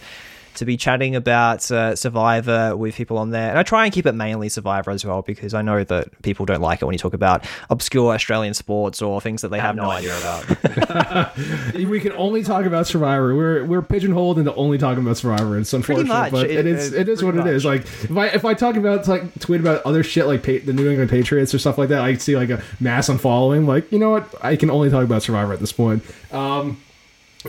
[0.55, 4.05] to be chatting about uh, Survivor with people on there, and I try and keep
[4.05, 6.99] it mainly Survivor as well because I know that people don't like it when you
[6.99, 11.35] talk about obscure Australian sports or things that they have, no idea about.
[11.75, 13.35] we can only talk about Survivor.
[13.35, 15.57] We're we're pigeonholed into only talking about Survivor.
[15.59, 16.31] It's unfortunate, much.
[16.31, 17.65] but It- it is it- it is what pretty it is.
[17.65, 20.73] Like if I if I talk about like tweet about other shit like pa- the
[20.73, 23.65] New England Patriots or stuff like that, I see like a mass unfollowing.
[23.67, 24.33] Like you know what?
[24.41, 26.03] I can only talk about Survivor at this point.
[26.31, 26.81] Um,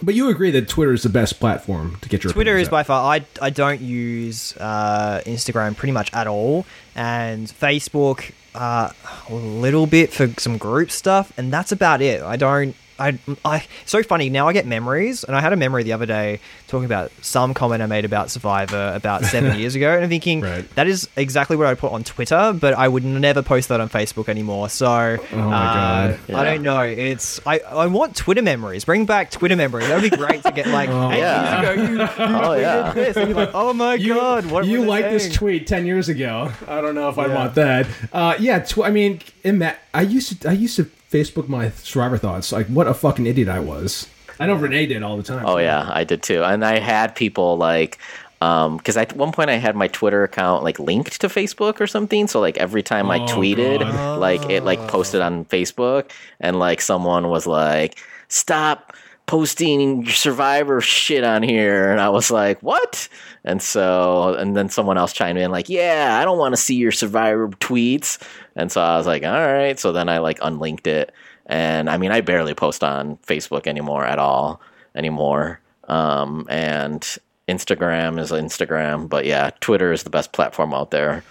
[0.02, 2.82] but you agree that Twitter is the best platform to get your Twitter is by
[2.82, 3.14] far.
[3.14, 6.64] I I don't use uh, Instagram pretty much at all,
[6.94, 8.90] and Facebook uh,
[9.28, 12.22] a little bit for some group stuff, and that's about it.
[12.22, 12.74] I don't.
[12.98, 14.48] I, I so funny now.
[14.48, 17.82] I get memories, and I had a memory the other day talking about some comment
[17.82, 20.68] I made about Survivor about seven years ago, and I'm thinking Right.
[20.76, 23.88] that is exactly what I put on Twitter, but I would never post that on
[23.88, 24.68] Facebook anymore.
[24.68, 26.20] So, oh my God.
[26.34, 26.80] I don't know.
[26.80, 28.84] It's I I want Twitter memories.
[28.84, 29.88] Bring back Twitter memories.
[29.88, 31.60] That would be great to get like eight Yeah.
[31.62, 31.92] years ago.
[31.92, 32.92] You, oh yeah.
[32.92, 35.66] this, and you're like, oh my You, god, what you were they like this tweet
[35.66, 36.52] ten years ago?
[36.68, 37.34] I don't know if I Yeah.
[37.34, 37.86] want that.
[38.12, 41.70] Uh, yeah, tw- I mean, in that, I used to I used to Facebook my
[41.70, 42.50] Survivor thoughts.
[42.52, 44.08] Like, what a fucking idiot I was.
[44.40, 45.44] I know Rene did all the time.
[45.46, 46.42] Oh yeah, I did too.
[46.42, 47.98] And I had people like
[48.40, 51.86] um because at one point I had my Twitter account like linked to Facebook or
[51.86, 52.26] something.
[52.26, 54.18] So like every time I Oh, tweeted, God.
[54.18, 56.10] like it like posted on Facebook,
[56.40, 57.98] and like someone was like,
[58.28, 58.94] "Stop
[59.26, 63.08] posting your Survivor shit on here," and I was like, "What?"
[63.44, 66.74] And so and then someone else chimed in like, "Yeah, I don't want to see
[66.74, 68.18] your Survivor tweets."
[68.56, 71.12] And so I was like, "All right." So then I like unlinked it,
[71.46, 74.60] and I mean I barely post on Facebook anymore at all
[74.94, 75.60] anymore.
[75.88, 77.00] Um, and
[77.48, 81.24] Instagram is Instagram, but yeah, Twitter is the best platform out there.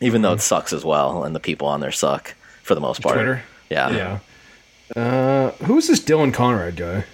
[0.00, 3.02] Even though it sucks as well, and the people on there suck for the most
[3.02, 3.14] part.
[3.14, 3.42] Twitter?
[3.70, 4.18] yeah.
[4.96, 5.00] Yeah.
[5.00, 7.04] Uh, who's this Dylan Conrad guy?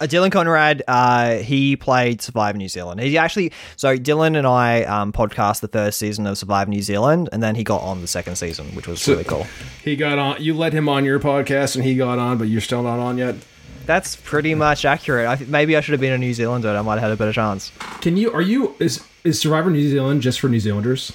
[0.00, 3.00] Uh, Dylan Conrad, uh, he played Survivor New Zealand.
[3.00, 7.28] He actually, so Dylan and I um, podcast the first season of Survivor New Zealand,
[7.32, 9.46] and then he got on the second season, which was really cool.
[9.84, 10.42] He got on.
[10.42, 13.18] You let him on your podcast, and he got on, but you're still not on
[13.18, 13.34] yet.
[13.84, 15.26] That's pretty much accurate.
[15.26, 16.68] I, maybe I should have been a New Zealander.
[16.68, 17.70] and I might have had a better chance.
[18.00, 18.32] Can you?
[18.32, 18.74] Are you?
[18.78, 21.12] Is is Survivor New Zealand just for New Zealanders?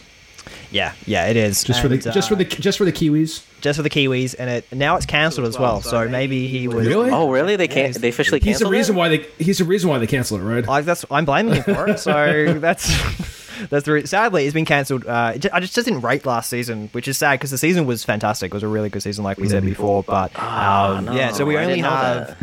[0.76, 1.64] Yeah, yeah, it is.
[1.64, 3.45] Just for the And, just for uh, the just for the Kiwis?
[3.61, 5.81] just for the Kiwis, and it now it's cancelled as well.
[5.81, 6.85] So maybe he was.
[6.85, 7.11] Really?
[7.11, 7.56] Oh, really?
[7.56, 7.95] They can't.
[7.95, 8.99] They officially He's the canceled reason it?
[8.99, 9.18] why they.
[9.38, 10.68] He's the reason why they canceled it, right?
[10.68, 11.99] I, that's I'm blaming him for it.
[11.99, 12.89] So that's
[13.69, 15.06] that's the re- sadly it's been cancelled.
[15.06, 17.57] Uh, it ju- I just, just didn't rate last season, which is sad because the
[17.57, 18.52] season was fantastic.
[18.52, 20.03] It was a really good season, like we said before.
[20.03, 22.38] But um, yeah, so we I only have that.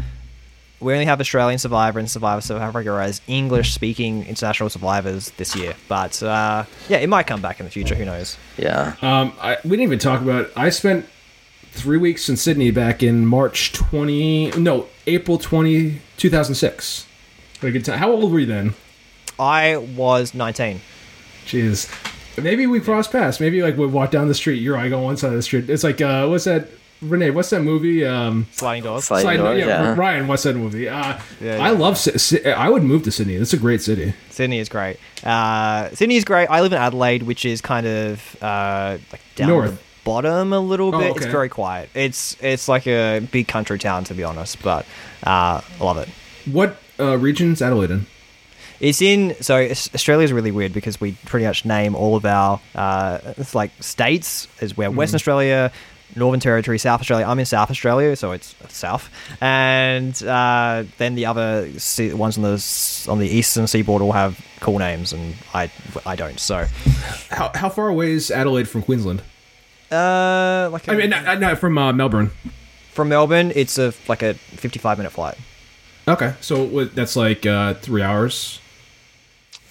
[0.83, 5.55] We only have Australian Survivor and Survivor South Africa as English speaking international survivors this
[5.55, 5.75] year.
[5.89, 7.95] But uh, yeah, it might come back in the future.
[7.95, 8.37] Who knows?
[8.59, 8.97] Yeah.
[9.01, 10.51] Um, I, we didn't even talk about.
[10.57, 11.07] I spent
[11.71, 14.51] three weeks in Sydney back in March twenty.
[14.53, 17.07] No, April 20, 2006.
[17.61, 17.99] Had a good time.
[17.99, 18.75] How old were you then?
[19.39, 20.81] I was 19.
[21.47, 21.91] Jeez.
[22.41, 23.41] Maybe we crossed paths.
[23.41, 24.63] Maybe like we walk down the street.
[24.63, 25.69] You're I go on one side of the street.
[25.69, 26.69] It's like uh, what's that?
[27.03, 28.05] Rene, what's that movie?
[28.07, 29.05] Um, Sliding doors.
[29.05, 29.95] Sliding Side- doors, yeah.
[29.97, 30.89] Ryan, what's that movie?
[30.89, 31.79] Uh, Yeah, I yeah.
[31.79, 31.99] love.
[31.99, 33.35] Sy- Sy- I would move to Sydney.
[33.35, 34.15] It's a great city.
[34.31, 34.99] Sydney is great.
[35.25, 36.47] Uh, Sydney is great.
[36.49, 39.71] I live in Adelaide, which is kind of uh, like down North.
[39.73, 41.17] the bottom a little Oh, bit.
[41.17, 41.89] It's very quiet.
[41.95, 44.87] It's it's like a big country town to be honest, but
[45.27, 46.09] uh, I love it.
[46.51, 48.07] What uh, region's Adelaide in?
[48.81, 52.61] It's in so Australia is really weird because we pretty much name all of our
[52.75, 55.71] uh, it's like states as where Western Australia,
[56.15, 57.27] Northern Territory, South Australia.
[57.27, 59.11] I'm in South Australia, so it's south,
[59.41, 61.63] and uh, then the other
[62.15, 65.71] ones on the on the eastern seaboard all have cool names, and I
[66.05, 66.39] I don't.
[66.39, 66.67] So
[67.31, 69.23] How, how far away is Adelaide from Queensland?
[69.91, 72.31] uh, like I mean, not, not from uh, Melbourne.
[72.93, 75.37] from Melbourne, it's a like a 55 minute flight.
[76.09, 78.59] Okay, so what, that's like uh, three hours.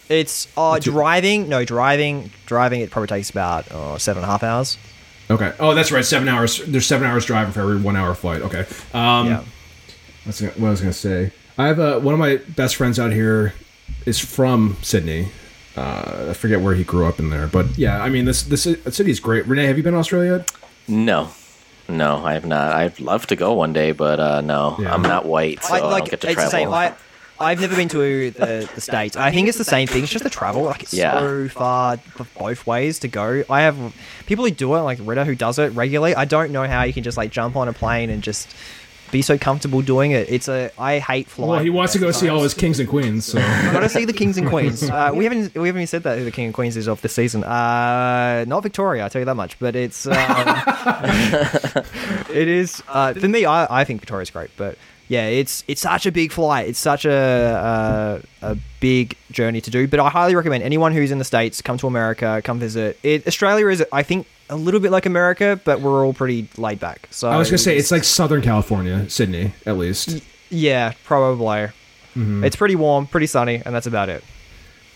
[0.09, 1.47] It's uh, driving.
[1.49, 2.31] No, driving.
[2.45, 2.81] Driving.
[2.81, 3.65] It probably takes about
[4.01, 4.77] seven and a half hours.
[5.32, 5.53] Okay.
[5.60, 6.03] Oh, that's right.
[6.06, 6.62] Seven hours.
[6.66, 8.41] There's seven hours driving for every one hour flight.
[8.41, 8.66] Okay.
[8.94, 9.44] Um, yeah.
[10.26, 11.32] That's what I was gonna say.
[11.58, 13.53] I have a, one of my best friends out here
[14.06, 15.30] is from Sydney.
[15.76, 18.64] Uh, I forget where he grew up in there, but yeah, I mean this this
[18.64, 19.48] city is great.
[19.48, 20.52] Rene, have you been to Australia yet?
[20.88, 21.30] No.
[21.88, 22.74] No, I have not.
[22.74, 24.94] I'd love to go one day, but uh, no, Yeah.
[24.94, 26.52] I'm not white, so I, I, like don't get to it's the travel.
[26.52, 26.74] same.
[26.74, 26.94] I,
[27.41, 29.15] I've never been to the, the states.
[29.18, 30.03] I think it's the same thing.
[30.03, 30.63] It's just the travel.
[30.63, 31.19] Like it's Yeah.
[31.19, 31.97] so far
[32.39, 33.43] both ways to go.
[33.49, 33.76] I have
[34.27, 36.15] people who do it, like Ritter, who does it regularly.
[36.15, 38.55] I don't know how you can just like jump on a plane and just
[39.11, 40.30] be so comfortable doing it.
[40.30, 41.49] It's a I hate flying.
[41.51, 43.26] Well, he wants to go see all his kings and queens.
[43.26, 44.84] So I gotta see the kings and queens.
[44.89, 47.01] Uh, we haven't we haven't even said that who the king and queens is of
[47.01, 47.43] this season.
[47.43, 49.59] Uh, not Victoria, I will tell you that much.
[49.59, 50.13] But it's um,
[52.30, 53.45] it is uh, for me.
[53.45, 54.77] I, I think Victoria's great, but
[55.11, 56.69] yeah, it's it's such a big flight.
[56.69, 59.85] It's such a a, a big journey to do.
[59.85, 62.97] But I highly recommend anyone who's in the states come to America, come visit.
[63.03, 66.79] It, Australia is I think a little bit like America, but we're all pretty laid
[66.79, 67.09] back.
[67.11, 70.23] So I was gonna say it's like Southern California, Sydney, at least.
[70.49, 71.67] yeah, probably.
[72.15, 72.45] Mm-hmm.
[72.45, 74.23] It's pretty warm, pretty sunny, and that's about it.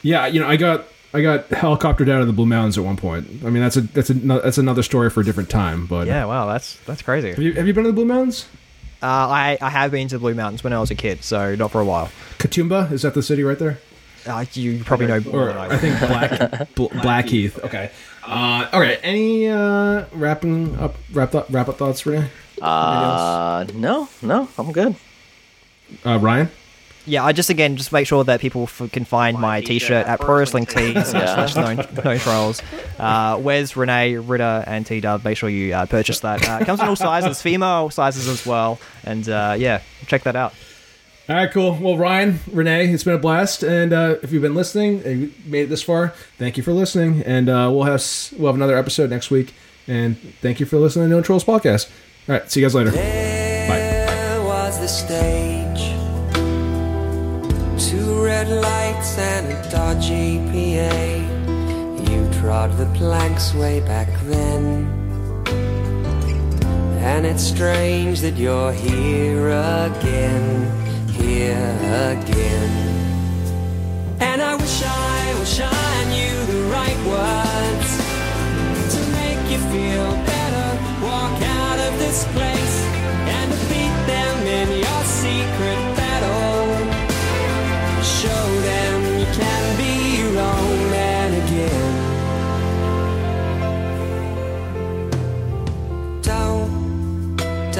[0.01, 2.95] Yeah, you know, I got I got helicoptered out of the Blue Mountains at one
[2.95, 3.27] point.
[3.43, 5.87] I mean, that's a that's a that's another story for a different time.
[5.87, 7.31] But Yeah, wow, that's that's crazy.
[7.31, 8.47] have you have you been to the Blue Mountains?
[9.03, 11.53] Uh, I, I have been to the Blue Mountains when I was a kid, so
[11.55, 12.09] not for a while.
[12.39, 13.79] Katoomba is that the city right there?
[14.25, 17.59] Uh, you probably know more Or I I think Black Bl- Blackheath.
[17.63, 17.91] Okay.
[18.25, 18.97] Uh, okay.
[19.03, 22.29] Any uh, wrapping up wrap up wrap up thoughts, Rene?
[22.61, 24.95] Uh, no, no, I'm good.
[26.03, 26.49] Uh, Ryan.
[27.05, 30.19] Yeah, I just again just make sure that people f- can find my T-shirt at
[30.19, 31.73] Pro Wrestling Tees slash no,
[32.03, 32.61] no trolls.
[32.97, 35.23] Uh, Wes, Rene, Ritter, and T Dub.
[35.23, 36.47] Make sure you uh, purchase that.
[36.47, 40.35] Uh, it comes in all sizes, female sizes as well, and uh, yeah, check that
[40.35, 40.53] out.
[41.27, 41.75] All right, cool.
[41.81, 43.63] Well, Ryan, Rene, it's been a blast.
[43.63, 46.71] And uh, if you've been listening and you made it this far, thank you for
[46.71, 47.23] listening.
[47.23, 48.03] And uh, we'll have
[48.37, 49.53] we'll have another episode next week.
[49.87, 51.89] And thank you for listening to No Trolls podcast.
[52.29, 52.91] All right, see you guys later.
[52.91, 53.79] Bye.
[53.79, 55.94] There was the stage, two
[58.35, 60.97] red lights and a dodgy PA.
[62.09, 64.63] You trod the planks way back then.
[67.11, 69.47] And it's strange that you're here
[69.87, 70.45] again,
[71.21, 71.75] here
[72.11, 72.73] again.
[74.19, 77.89] And I wish I, wish I knew the right words
[78.93, 80.67] to make you feel better.
[81.07, 82.54] Walk out of this place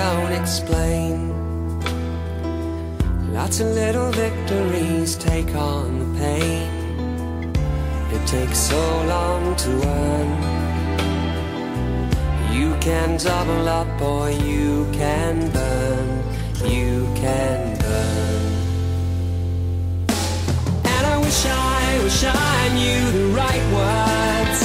[0.05, 1.15] Don't, explain.
[3.33, 6.69] Lots of little victories take on the pain.
[8.15, 8.83] It takes so
[9.13, 10.29] long to earn.
[12.53, 16.07] You can double up or you can burn.
[16.75, 18.43] You can burn.
[20.93, 24.59] And I wish I, wish I knew the right words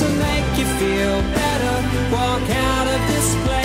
[0.00, 1.76] to make you feel better.
[2.16, 3.59] Walk out of this place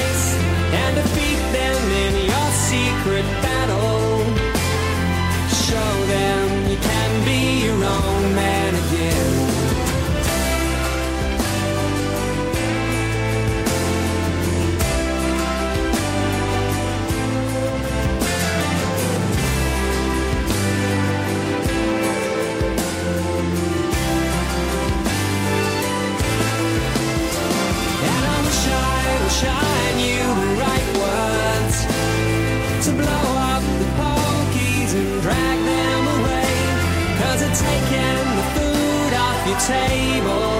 [39.55, 40.51] your table.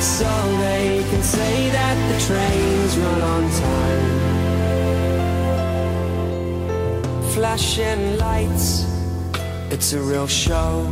[0.00, 0.28] So
[0.58, 4.08] they can say that the trains run on time.
[7.34, 8.86] Flashing lights,
[9.70, 10.86] it's a real show.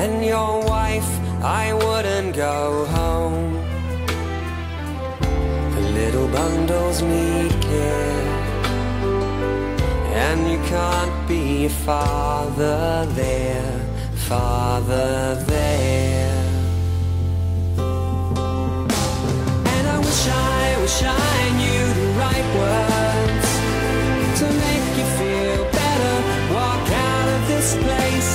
[0.00, 1.10] And your wife,
[1.42, 3.54] I wouldn't go home.
[5.74, 8.22] The little bundles need care.
[10.14, 13.81] And you can't be a father there,
[14.28, 16.44] father there.
[19.74, 23.48] And I wish I, wish I knew the right words
[24.40, 26.14] to make you feel better.
[26.54, 28.30] Walk out of this place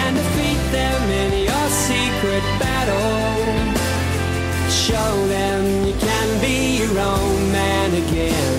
[0.00, 3.72] and defeat them in your secret battle.
[4.70, 8.58] Show them you can be your own man again.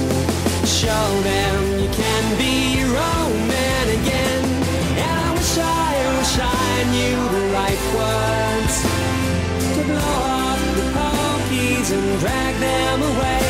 [0.65, 1.62] Show them
[12.23, 13.47] drag them away.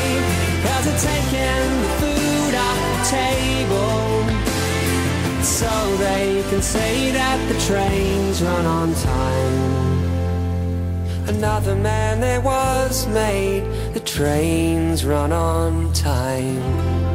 [0.65, 4.01] Cause it's taking the food off the table.
[5.43, 9.83] So they can say that the trains run on time.
[11.27, 13.63] Another man there was made,
[13.93, 17.12] the trains run on time.